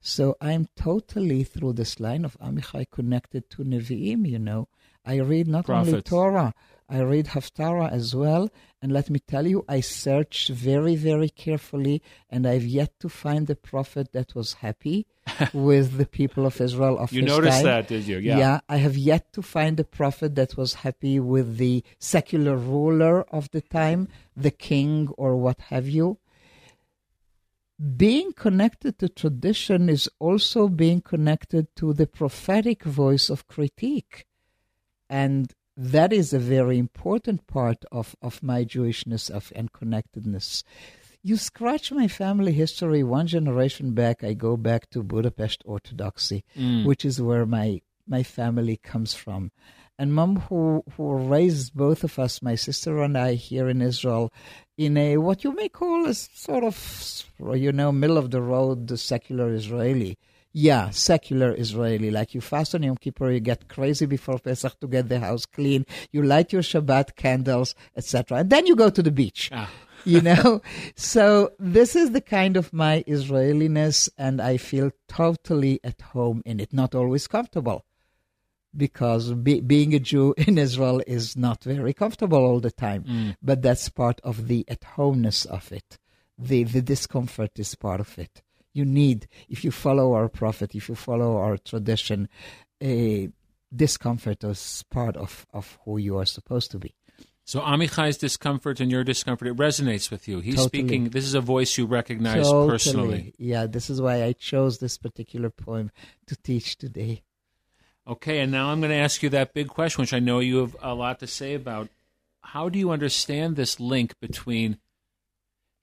So 0.00 0.36
I'm 0.40 0.68
totally 0.76 1.44
through 1.44 1.74
this 1.74 2.00
line 2.00 2.24
of 2.24 2.36
Amichai 2.38 2.90
connected 2.90 3.48
to 3.50 3.64
Nevi'im, 3.64 4.28
you 4.28 4.38
know. 4.38 4.68
I 5.04 5.16
read 5.16 5.46
not 5.46 5.70
only 5.70 6.02
Torah, 6.02 6.52
I 6.88 7.00
read 7.00 7.26
Haftarah 7.28 7.90
as 7.90 8.14
well. 8.14 8.50
And 8.82 8.92
let 8.92 9.08
me 9.08 9.18
tell 9.18 9.46
you, 9.46 9.64
I 9.66 9.80
searched 9.80 10.50
very, 10.50 10.94
very 10.94 11.30
carefully, 11.30 12.02
and 12.28 12.46
I've 12.46 12.66
yet 12.66 13.00
to 13.00 13.08
find 13.08 13.48
a 13.48 13.54
prophet 13.54 14.12
that 14.12 14.34
was 14.34 14.54
happy 14.54 15.06
with 15.54 15.96
the 15.96 16.04
people 16.04 16.44
of 16.44 16.60
Israel 16.60 16.98
of 16.98 17.08
the 17.08 17.16
time. 17.16 17.16
You 17.16 17.22
his 17.22 17.38
noticed 17.38 17.56
time. 17.58 17.64
that, 17.64 17.88
did 17.88 18.06
you? 18.06 18.18
Yeah. 18.18 18.60
I 18.68 18.76
have 18.76 18.96
yet 18.96 19.32
to 19.32 19.42
find 19.42 19.80
a 19.80 19.84
prophet 19.84 20.34
that 20.34 20.56
was 20.58 20.74
happy 20.74 21.18
with 21.18 21.56
the 21.56 21.82
secular 21.98 22.56
ruler 22.56 23.22
of 23.22 23.50
the 23.52 23.62
time, 23.62 24.08
the 24.36 24.50
king 24.50 25.08
or 25.16 25.36
what 25.36 25.60
have 25.72 25.88
you. 25.88 26.18
Being 27.96 28.32
connected 28.34 28.98
to 28.98 29.08
tradition 29.08 29.88
is 29.88 30.08
also 30.18 30.68
being 30.68 31.00
connected 31.00 31.74
to 31.76 31.92
the 31.94 32.06
prophetic 32.06 32.84
voice 32.84 33.30
of 33.30 33.48
critique. 33.48 34.26
And 35.08 35.52
that 35.76 36.12
is 36.12 36.32
a 36.32 36.38
very 36.38 36.78
important 36.78 37.46
part 37.46 37.84
of, 37.90 38.14
of 38.22 38.42
my 38.42 38.64
Jewishness 38.64 39.30
of, 39.30 39.52
and 39.56 39.72
connectedness. 39.72 40.62
You 41.22 41.36
scratch 41.36 41.90
my 41.90 42.06
family 42.06 42.52
history 42.52 43.02
one 43.02 43.26
generation 43.26 43.92
back, 43.92 44.22
I 44.22 44.34
go 44.34 44.56
back 44.56 44.90
to 44.90 45.02
Budapest 45.02 45.62
Orthodoxy, 45.64 46.44
Mm. 46.56 46.84
which 46.84 47.04
is 47.04 47.20
where 47.20 47.46
my, 47.46 47.80
my 48.06 48.22
family 48.22 48.76
comes 48.76 49.14
from. 49.14 49.50
And 49.98 50.12
mom, 50.12 50.36
who, 50.48 50.82
who 50.96 51.14
raised 51.14 51.74
both 51.74 52.04
of 52.04 52.18
us, 52.18 52.42
my 52.42 52.56
sister 52.56 53.02
and 53.02 53.16
I, 53.16 53.34
here 53.34 53.68
in 53.68 53.80
Israel, 53.80 54.32
in 54.76 54.96
a 54.96 55.18
what 55.18 55.44
you 55.44 55.54
may 55.54 55.68
call 55.68 56.06
a 56.06 56.14
sort 56.14 56.64
of, 56.64 57.24
you 57.54 57.70
know, 57.72 57.92
middle 57.92 58.18
of 58.18 58.30
the 58.30 58.42
road 58.42 58.88
the 58.88 58.98
secular 58.98 59.52
Israeli. 59.54 60.18
Yeah, 60.56 60.90
secular 60.90 61.52
Israeli. 61.58 62.12
Like 62.12 62.32
you 62.32 62.40
fast 62.40 62.76
on 62.76 62.84
Yom 62.84 62.96
Kippur, 62.96 63.32
you 63.32 63.40
get 63.40 63.68
crazy 63.68 64.06
before 64.06 64.38
Pesach 64.38 64.78
to 64.78 64.86
get 64.86 65.08
the 65.08 65.18
house 65.18 65.46
clean. 65.46 65.84
You 66.12 66.22
light 66.22 66.52
your 66.52 66.62
Shabbat 66.62 67.16
candles, 67.16 67.74
etc., 67.96 68.38
and 68.38 68.50
then 68.50 68.64
you 68.64 68.76
go 68.76 68.88
to 68.88 69.02
the 69.02 69.10
beach. 69.10 69.50
Ah. 69.52 69.68
You 70.04 70.20
know, 70.20 70.62
so 70.94 71.50
this 71.58 71.96
is 71.96 72.12
the 72.12 72.20
kind 72.20 72.56
of 72.56 72.72
my 72.72 73.02
Israeliness, 73.04 74.08
and 74.16 74.40
I 74.40 74.58
feel 74.58 74.92
totally 75.08 75.80
at 75.82 76.00
home 76.00 76.40
in 76.46 76.60
it. 76.60 76.72
Not 76.72 76.94
always 76.94 77.26
comfortable, 77.26 77.84
because 78.76 79.32
be, 79.32 79.60
being 79.60 79.92
a 79.92 79.98
Jew 79.98 80.34
in 80.46 80.56
Israel 80.56 81.02
is 81.04 81.36
not 81.36 81.64
very 81.64 81.92
comfortable 81.92 82.44
all 82.44 82.60
the 82.60 82.70
time. 82.70 83.02
But 83.42 83.60
that's 83.62 83.88
part 83.88 84.20
of 84.22 84.46
the 84.46 84.64
at 84.68 84.84
homeness 84.84 85.46
of 85.46 85.72
it. 85.72 85.98
The 86.38 86.62
the 86.62 86.82
discomfort 86.82 87.58
is 87.58 87.74
part 87.74 87.98
of 87.98 88.16
it. 88.20 88.40
You 88.74 88.84
need, 88.84 89.28
if 89.48 89.64
you 89.64 89.70
follow 89.70 90.12
our 90.12 90.28
prophet, 90.28 90.74
if 90.74 90.88
you 90.88 90.94
follow 90.94 91.38
our 91.38 91.56
tradition, 91.56 92.28
a 92.82 93.30
discomfort 93.74 94.44
is 94.44 94.84
part 94.90 95.16
of, 95.16 95.46
of 95.54 95.78
who 95.84 95.96
you 95.96 96.18
are 96.18 96.26
supposed 96.26 96.70
to 96.72 96.78
be. 96.78 96.94
So 97.46 97.60
Amichai's 97.60 98.16
discomfort 98.16 98.80
and 98.80 98.90
your 98.90 99.04
discomfort, 99.04 99.48
it 99.48 99.56
resonates 99.56 100.10
with 100.10 100.26
you. 100.26 100.40
He's 100.40 100.56
Totally. 100.56 100.68
speaking, 100.68 101.10
this 101.10 101.24
is 101.24 101.34
a 101.34 101.40
voice 101.40 101.76
you 101.76 101.86
recognize 101.86 102.46
Totally. 102.46 102.68
personally. 102.68 103.34
Yeah, 103.38 103.66
this 103.66 103.90
is 103.90 104.00
why 104.00 104.24
I 104.24 104.32
chose 104.32 104.78
this 104.78 104.98
particular 104.98 105.50
poem 105.50 105.90
to 106.26 106.36
teach 106.36 106.76
today. 106.76 107.22
Okay, 108.08 108.40
and 108.40 108.50
now 108.50 108.70
I'm 108.70 108.80
going 108.80 108.90
to 108.90 108.96
ask 108.96 109.22
you 109.22 109.28
that 109.30 109.54
big 109.54 109.68
question, 109.68 110.02
which 110.02 110.12
I 110.12 110.18
know 110.18 110.38
you 110.40 110.58
have 110.58 110.76
a 110.82 110.94
lot 110.94 111.20
to 111.20 111.26
say 111.26 111.54
about. 111.54 111.88
How 112.42 112.68
do 112.68 112.78
you 112.78 112.90
understand 112.90 113.56
this 113.56 113.78
link 113.78 114.18
between 114.20 114.78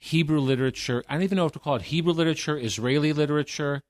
Hebrew 0.04 0.39
literature? 0.39 1.04
I 1.08 1.14
don't 1.14 1.24
even 1.24 1.36
know 1.36 1.43
what 1.43 1.54
to 1.54 1.60
call 1.60 1.76
it 1.76 1.84
Hebrew 1.84 2.12
literature, 2.12 2.58
Israeli 2.58 3.14
literature, 3.14 3.84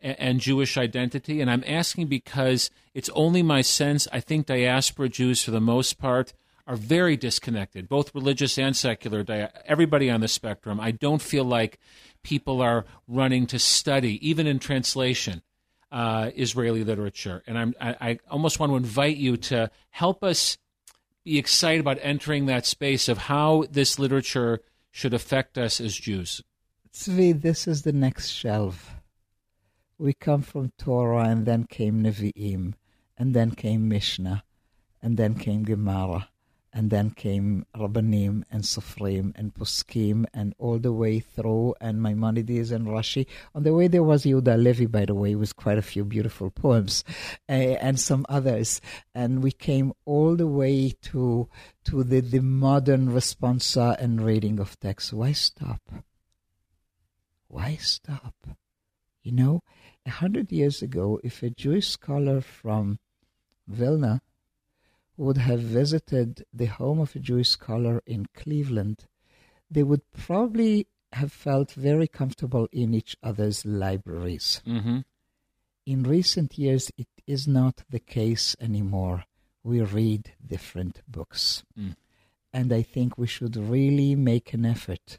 and, 0.00 0.18
and 0.18 0.40
Jewish 0.40 0.78
identity. 0.78 1.42
And 1.42 1.50
I'm 1.50 1.62
asking 1.66 2.06
because 2.06 2.70
it's 2.94 3.10
only 3.10 3.42
my 3.42 3.60
sense, 3.60 4.08
I 4.10 4.20
think 4.20 4.46
diaspora 4.46 5.10
Jews, 5.10 5.44
for 5.44 5.50
the 5.50 5.60
most 5.60 5.98
part, 5.98 6.32
are 6.66 6.74
very 6.74 7.18
disconnected, 7.18 7.86
both 7.86 8.14
religious 8.14 8.58
and 8.58 8.74
secular, 8.74 9.50
everybody 9.66 10.08
on 10.08 10.22
the 10.22 10.28
spectrum. 10.28 10.80
I 10.80 10.90
don't 10.90 11.20
feel 11.20 11.44
like 11.44 11.78
people 12.22 12.62
are 12.62 12.86
running 13.06 13.46
to 13.48 13.58
study, 13.58 14.26
even 14.26 14.46
in 14.46 14.58
translation 14.58 15.42
uh, 15.92 16.30
Israeli 16.34 16.82
literature, 16.82 17.42
and 17.46 17.58
I'm, 17.58 17.74
I, 17.80 17.96
I 18.00 18.18
almost 18.30 18.58
want 18.58 18.72
to 18.72 18.76
invite 18.76 19.16
you 19.16 19.36
to 19.36 19.70
help 19.90 20.24
us 20.24 20.56
be 21.24 21.38
excited 21.38 21.80
about 21.80 21.98
entering 22.00 22.46
that 22.46 22.64
space 22.64 23.08
of 23.08 23.18
how 23.18 23.64
this 23.70 23.98
literature 23.98 24.60
should 24.90 25.14
affect 25.14 25.58
us 25.58 25.80
as 25.80 25.96
Jews. 25.96 26.42
Tzvi, 26.92 27.40
this 27.40 27.68
is 27.68 27.82
the 27.82 27.92
next 27.92 28.30
shelf. 28.30 28.96
We 29.98 30.14
come 30.14 30.42
from 30.42 30.72
Torah, 30.78 31.28
and 31.28 31.46
then 31.46 31.64
came 31.64 32.02
Nevi'im, 32.02 32.74
and 33.16 33.34
then 33.34 33.52
came 33.52 33.88
Mishnah, 33.88 34.44
and 35.02 35.16
then 35.16 35.34
came 35.34 35.64
Gemara, 35.64 36.28
and 36.78 36.90
then 36.90 37.10
came 37.10 37.66
Rabbanim 37.76 38.44
and 38.52 38.62
Sofrim 38.62 39.32
and 39.34 39.52
Poskim, 39.52 40.26
and 40.32 40.54
all 40.58 40.78
the 40.78 40.92
way 40.92 41.18
through, 41.18 41.74
and 41.80 42.00
Maimonides 42.00 42.70
and 42.70 42.86
Rashi. 42.86 43.26
On 43.52 43.64
the 43.64 43.74
way 43.74 43.88
there 43.88 44.04
was 44.04 44.22
Yehuda 44.22 44.52
Halevi, 44.52 44.86
by 44.86 45.04
the 45.04 45.14
way, 45.16 45.34
with 45.34 45.56
quite 45.56 45.76
a 45.76 45.82
few 45.82 46.04
beautiful 46.04 46.50
poems, 46.50 47.02
uh, 47.48 47.52
and 47.52 47.98
some 47.98 48.24
others. 48.28 48.80
And 49.12 49.42
we 49.42 49.50
came 49.50 49.92
all 50.04 50.36
the 50.36 50.46
way 50.46 50.94
to 51.10 51.48
to 51.86 52.04
the, 52.04 52.20
the 52.20 52.42
modern 52.42 53.08
responsa 53.08 54.00
and 54.00 54.22
reading 54.22 54.60
of 54.60 54.78
text. 54.78 55.12
Why 55.12 55.32
stop? 55.32 55.82
Why 57.48 57.74
stop? 57.80 58.36
You 59.24 59.32
know, 59.32 59.62
a 60.06 60.10
hundred 60.10 60.52
years 60.52 60.80
ago, 60.80 61.18
if 61.24 61.42
a 61.42 61.50
Jewish 61.50 61.88
scholar 61.88 62.40
from 62.40 63.00
Vilna 63.66 64.22
would 65.18 65.36
have 65.36 65.60
visited 65.60 66.46
the 66.54 66.66
home 66.66 67.00
of 67.00 67.14
a 67.14 67.18
Jewish 67.18 67.50
scholar 67.50 68.02
in 68.06 68.26
Cleveland, 68.34 69.06
they 69.70 69.82
would 69.82 70.02
probably 70.12 70.86
have 71.12 71.32
felt 71.32 71.72
very 71.72 72.06
comfortable 72.06 72.68
in 72.72 72.94
each 72.94 73.16
other's 73.22 73.66
libraries. 73.66 74.62
Mm-hmm. 74.66 75.00
In 75.86 76.02
recent 76.04 76.56
years, 76.56 76.90
it 76.96 77.08
is 77.26 77.48
not 77.48 77.82
the 77.90 77.98
case 77.98 78.54
anymore. 78.60 79.24
We 79.64 79.80
read 79.80 80.32
different 80.46 81.02
books. 81.08 81.64
Mm. 81.78 81.96
And 82.52 82.72
I 82.72 82.82
think 82.82 83.18
we 83.18 83.26
should 83.26 83.56
really 83.56 84.14
make 84.14 84.54
an 84.54 84.64
effort 84.64 85.18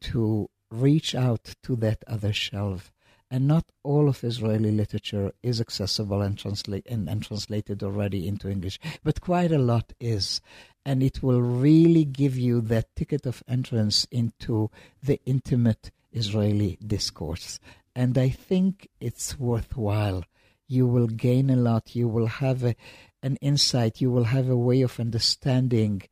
to 0.00 0.48
reach 0.70 1.14
out 1.14 1.54
to 1.64 1.76
that 1.76 2.02
other 2.06 2.32
shelf. 2.32 2.92
And 3.30 3.46
not 3.46 3.66
all 3.82 4.08
of 4.08 4.24
Israeli 4.24 4.70
literature 4.70 5.32
is 5.42 5.60
accessible 5.60 6.22
and, 6.22 6.42
and, 6.86 7.08
and 7.08 7.22
translated 7.22 7.82
already 7.82 8.26
into 8.26 8.48
English, 8.48 8.80
but 9.04 9.20
quite 9.20 9.52
a 9.52 9.58
lot 9.58 9.92
is. 10.00 10.40
And 10.84 11.02
it 11.02 11.22
will 11.22 11.42
really 11.42 12.04
give 12.04 12.38
you 12.38 12.62
that 12.62 12.96
ticket 12.96 13.26
of 13.26 13.42
entrance 13.46 14.06
into 14.10 14.70
the 15.02 15.20
intimate 15.26 15.90
Israeli 16.12 16.78
discourse. 16.84 17.60
And 17.94 18.16
I 18.16 18.30
think 18.30 18.88
it's 19.00 19.38
worthwhile. 19.38 20.24
You 20.66 20.86
will 20.86 21.08
gain 21.08 21.50
a 21.50 21.56
lot. 21.56 21.94
You 21.94 22.08
will 22.08 22.26
have 22.26 22.64
a, 22.64 22.76
an 23.22 23.36
insight. 23.42 24.00
You 24.00 24.10
will 24.10 24.24
have 24.24 24.48
a 24.48 24.56
way 24.56 24.82
of 24.82 25.00
understanding 25.00 26.02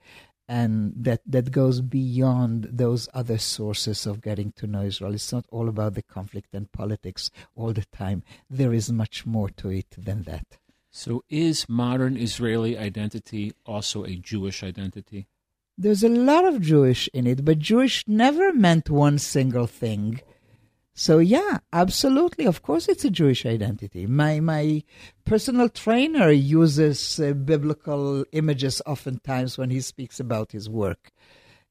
and 0.49 0.93
that 0.97 1.21
that 1.27 1.51
goes 1.51 1.81
beyond 1.81 2.69
those 2.71 3.09
other 3.13 3.39
sources 3.39 4.07
of 4.07 4.21
getting 4.21 4.53
to 4.53 4.67
know 4.67 4.83
Israel. 4.83 5.15
It's 5.15 5.33
not 5.33 5.47
all 5.51 5.69
about 5.69 5.95
the 5.95 6.03
conflict 6.03 6.55
and 6.55 6.71
politics 6.71 7.31
all 7.55 7.73
the 7.73 7.85
time. 7.87 8.23
There 8.49 8.73
is 8.73 8.93
much 8.93 9.27
more 9.27 9.51
to 9.51 9.71
it 9.71 9.95
than 9.99 10.23
that. 10.23 10.59
So, 10.91 11.25
is 11.29 11.69
modern 11.69 12.17
Israeli 12.17 12.79
identity 12.79 13.53
also 13.67 14.05
a 14.05 14.17
Jewish 14.17 14.63
identity? 14.63 15.27
There's 15.77 16.03
a 16.03 16.09
lot 16.09 16.47
of 16.47 16.63
Jewish 16.63 17.07
in 17.13 17.27
it, 17.27 17.45
but 17.45 17.59
Jewish 17.59 18.03
never 18.07 18.53
meant 18.53 18.89
one 18.89 19.19
single 19.19 19.67
thing. 19.67 20.21
So 20.99 21.19
yeah, 21.19 21.59
absolutely. 21.75 22.47
Of 22.47 22.63
course, 22.63 22.89
it's 22.89 23.05
a 23.05 23.11
Jewish 23.11 23.45
identity. 23.45 24.07
My 24.07 24.41
my 24.41 24.83
personal 25.27 25.69
trainer 25.69 26.31
uses 26.31 27.21
uh, 27.21 27.35
biblical 27.35 28.25
images 28.33 28.81
oftentimes 28.87 29.59
when 29.59 29.69
he 29.69 29.83
speaks 29.83 30.19
about 30.19 30.53
his 30.53 30.71
work. 30.71 31.13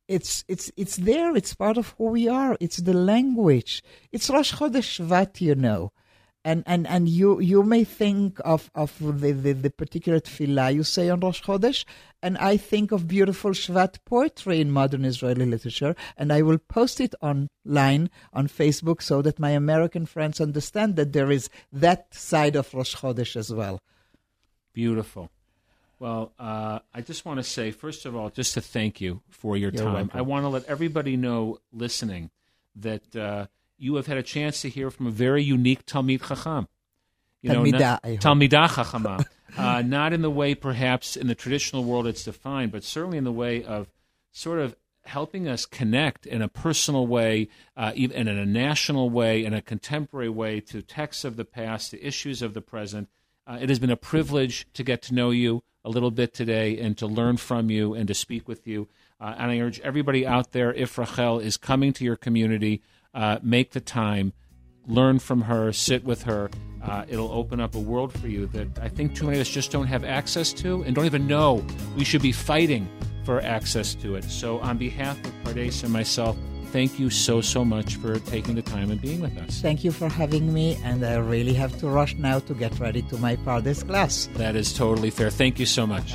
It's 0.07 0.45
it's 0.47 0.71
it's 0.77 0.97
there. 0.97 1.35
It's 1.35 1.55
part 1.55 1.77
of 1.77 1.95
who 1.97 2.09
we 2.11 2.27
are. 2.27 2.55
It's 2.59 2.77
the 2.77 2.93
language. 2.93 3.81
It's 4.11 4.29
Rosh 4.29 4.53
Chodesh 4.53 5.01
Shvat, 5.01 5.41
you 5.41 5.55
know, 5.55 5.91
and 6.45 6.63
and 6.67 6.87
and 6.87 7.09
you 7.09 7.39
you 7.41 7.63
may 7.63 7.83
think 7.83 8.39
of 8.45 8.69
of 8.75 8.97
the 8.99 9.31
the, 9.31 9.53
the 9.53 9.71
particular 9.71 10.19
tefillah 10.19 10.73
you 10.73 10.83
say 10.83 11.09
on 11.09 11.19
Rosh 11.19 11.41
Chodesh, 11.41 11.83
and 12.21 12.37
I 12.37 12.55
think 12.55 12.91
of 12.91 13.07
beautiful 13.07 13.51
Shvat 13.51 13.97
poetry 14.05 14.61
in 14.61 14.69
modern 14.71 15.03
Israeli 15.03 15.45
literature, 15.45 15.95
and 16.15 16.31
I 16.31 16.43
will 16.43 16.59
post 16.59 17.01
it 17.01 17.15
online 17.21 18.09
on 18.31 18.47
Facebook 18.47 19.01
so 19.01 19.23
that 19.23 19.39
my 19.39 19.49
American 19.49 20.05
friends 20.05 20.39
understand 20.39 20.95
that 20.97 21.13
there 21.13 21.31
is 21.31 21.49
that 21.73 22.13
side 22.13 22.55
of 22.55 22.71
Rosh 22.73 22.95
Chodesh 22.95 23.35
as 23.35 23.51
well. 23.51 23.81
Beautiful. 24.71 25.31
Well, 25.97 26.33
uh, 26.37 26.79
I 26.93 27.01
just 27.01 27.25
want 27.25 27.39
to 27.39 27.43
say, 27.43 27.71
first 27.71 28.05
of 28.05 28.15
all, 28.15 28.29
just 28.29 28.53
to 28.53 28.61
thank 28.61 29.01
you 29.01 29.21
for 29.29 29.57
your 29.57 29.71
You're 29.71 29.83
time. 29.83 29.93
welcome. 29.93 30.19
I 30.19 30.21
want 30.21 30.43
to 30.43 30.49
let 30.49 30.65
everybody 30.65 31.15
know 31.17 31.59
listening 31.71 32.29
that 32.75 33.15
uh, 33.15 33.47
you 33.77 33.95
have 33.95 34.07
had 34.07 34.17
a 34.17 34.23
chance 34.23 34.61
to 34.61 34.69
hear 34.69 34.89
from 34.89 35.07
a 35.07 35.11
very 35.11 35.43
unique 35.43 35.85
Talmid 35.85 36.27
Chacham. 36.27 36.67
You 37.41 37.53
know, 37.53 37.63
Talmidah, 37.63 37.99
not-. 38.03 38.03
Talmidah 38.03 38.67
Chachama. 38.69 39.25
uh, 39.57 39.81
not 39.81 40.13
in 40.13 40.21
the 40.21 40.31
way 40.31 40.55
perhaps 40.55 41.15
in 41.15 41.27
the 41.27 41.35
traditional 41.35 41.83
world 41.83 42.07
it's 42.07 42.23
defined, 42.23 42.71
but 42.71 42.83
certainly 42.83 43.17
in 43.17 43.23
the 43.23 43.31
way 43.31 43.63
of 43.63 43.91
sort 44.31 44.59
of 44.59 44.75
helping 45.05 45.47
us 45.47 45.65
connect 45.65 46.25
in 46.25 46.41
a 46.41 46.47
personal 46.47 47.05
way, 47.05 47.47
uh, 47.77 47.91
even 47.95 48.27
in 48.27 48.37
a 48.37 48.45
national 48.45 49.09
way, 49.09 49.45
in 49.45 49.53
a 49.53 49.61
contemporary 49.61 50.29
way 50.29 50.59
to 50.59 50.81
texts 50.81 51.23
of 51.23 51.35
the 51.35 51.45
past, 51.45 51.91
to 51.91 52.03
issues 52.03 52.41
of 52.41 52.53
the 52.53 52.61
present. 52.61 53.07
Uh, 53.47 53.59
it 53.61 53.69
has 53.69 53.77
been 53.77 53.91
a 53.91 53.97
privilege 53.97 54.67
to 54.73 54.83
get 54.83 55.03
to 55.03 55.13
know 55.13 55.29
you 55.29 55.61
a 55.83 55.89
little 55.89 56.09
bit 56.09 56.33
today 56.33 56.79
and 56.79 56.97
to 56.97 57.05
learn 57.05 57.37
from 57.37 57.69
you 57.69 57.93
and 57.93 58.07
to 58.07 58.13
speak 58.15 58.47
with 58.47 58.65
you. 58.65 58.87
Uh, 59.19 59.35
and 59.37 59.51
I 59.51 59.59
urge 59.59 59.79
everybody 59.81 60.25
out 60.25 60.51
there, 60.51 60.73
if 60.73 60.97
Rachel 60.97 61.39
is 61.39 61.55
coming 61.55 61.93
to 61.93 62.03
your 62.03 62.15
community, 62.15 62.81
uh, 63.15 63.39
make 63.41 63.71
the 63.71 63.81
time. 63.81 64.33
learn 64.87 65.17
from 65.17 65.41
her, 65.41 65.73
sit 65.73 66.03
with 66.03 66.21
her. 66.23 66.49
Uh, 66.83 67.03
it'll 67.07 67.31
open 67.31 67.59
up 67.59 67.73
a 67.73 67.79
world 67.79 68.13
for 68.13 68.27
you 68.27 68.45
that 68.47 68.67
I 68.79 68.87
think 68.87 69.15
too 69.15 69.25
many 69.25 69.37
of 69.37 69.41
us 69.41 69.49
just 69.49 69.71
don't 69.71 69.87
have 69.87 70.03
access 70.03 70.53
to 70.61 70.83
and 70.83 70.93
don't 70.93 71.05
even 71.05 71.25
know 71.25 71.65
we 71.97 72.03
should 72.03 72.21
be 72.21 72.31
fighting 72.31 72.87
for 73.23 73.41
access 73.41 73.95
to 73.95 74.13
it. 74.15 74.23
So, 74.25 74.59
on 74.59 74.77
behalf 74.77 75.17
of 75.25 75.33
Pardes 75.43 75.83
and 75.83 75.91
myself, 75.91 76.37
thank 76.71 76.99
you 76.99 77.09
so, 77.09 77.41
so 77.41 77.65
much 77.65 77.95
for 77.95 78.19
taking 78.19 78.53
the 78.53 78.61
time 78.61 78.91
and 78.91 79.01
being 79.01 79.19
with 79.21 79.35
us. 79.39 79.59
Thank 79.61 79.83
you 79.83 79.91
for 79.91 80.07
having 80.07 80.53
me, 80.53 80.77
and 80.83 81.03
I 81.03 81.15
really 81.15 81.53
have 81.55 81.75
to 81.79 81.87
rush 81.87 82.13
now 82.17 82.37
to 82.41 82.53
get 82.53 82.77
ready 82.79 83.01
to 83.03 83.17
my 83.17 83.35
Pardes 83.37 83.83
class. 83.87 84.29
That 84.35 84.55
is 84.55 84.71
totally 84.71 85.09
fair. 85.09 85.31
Thank 85.31 85.57
you 85.57 85.65
so 85.65 85.87
much. 85.87 86.13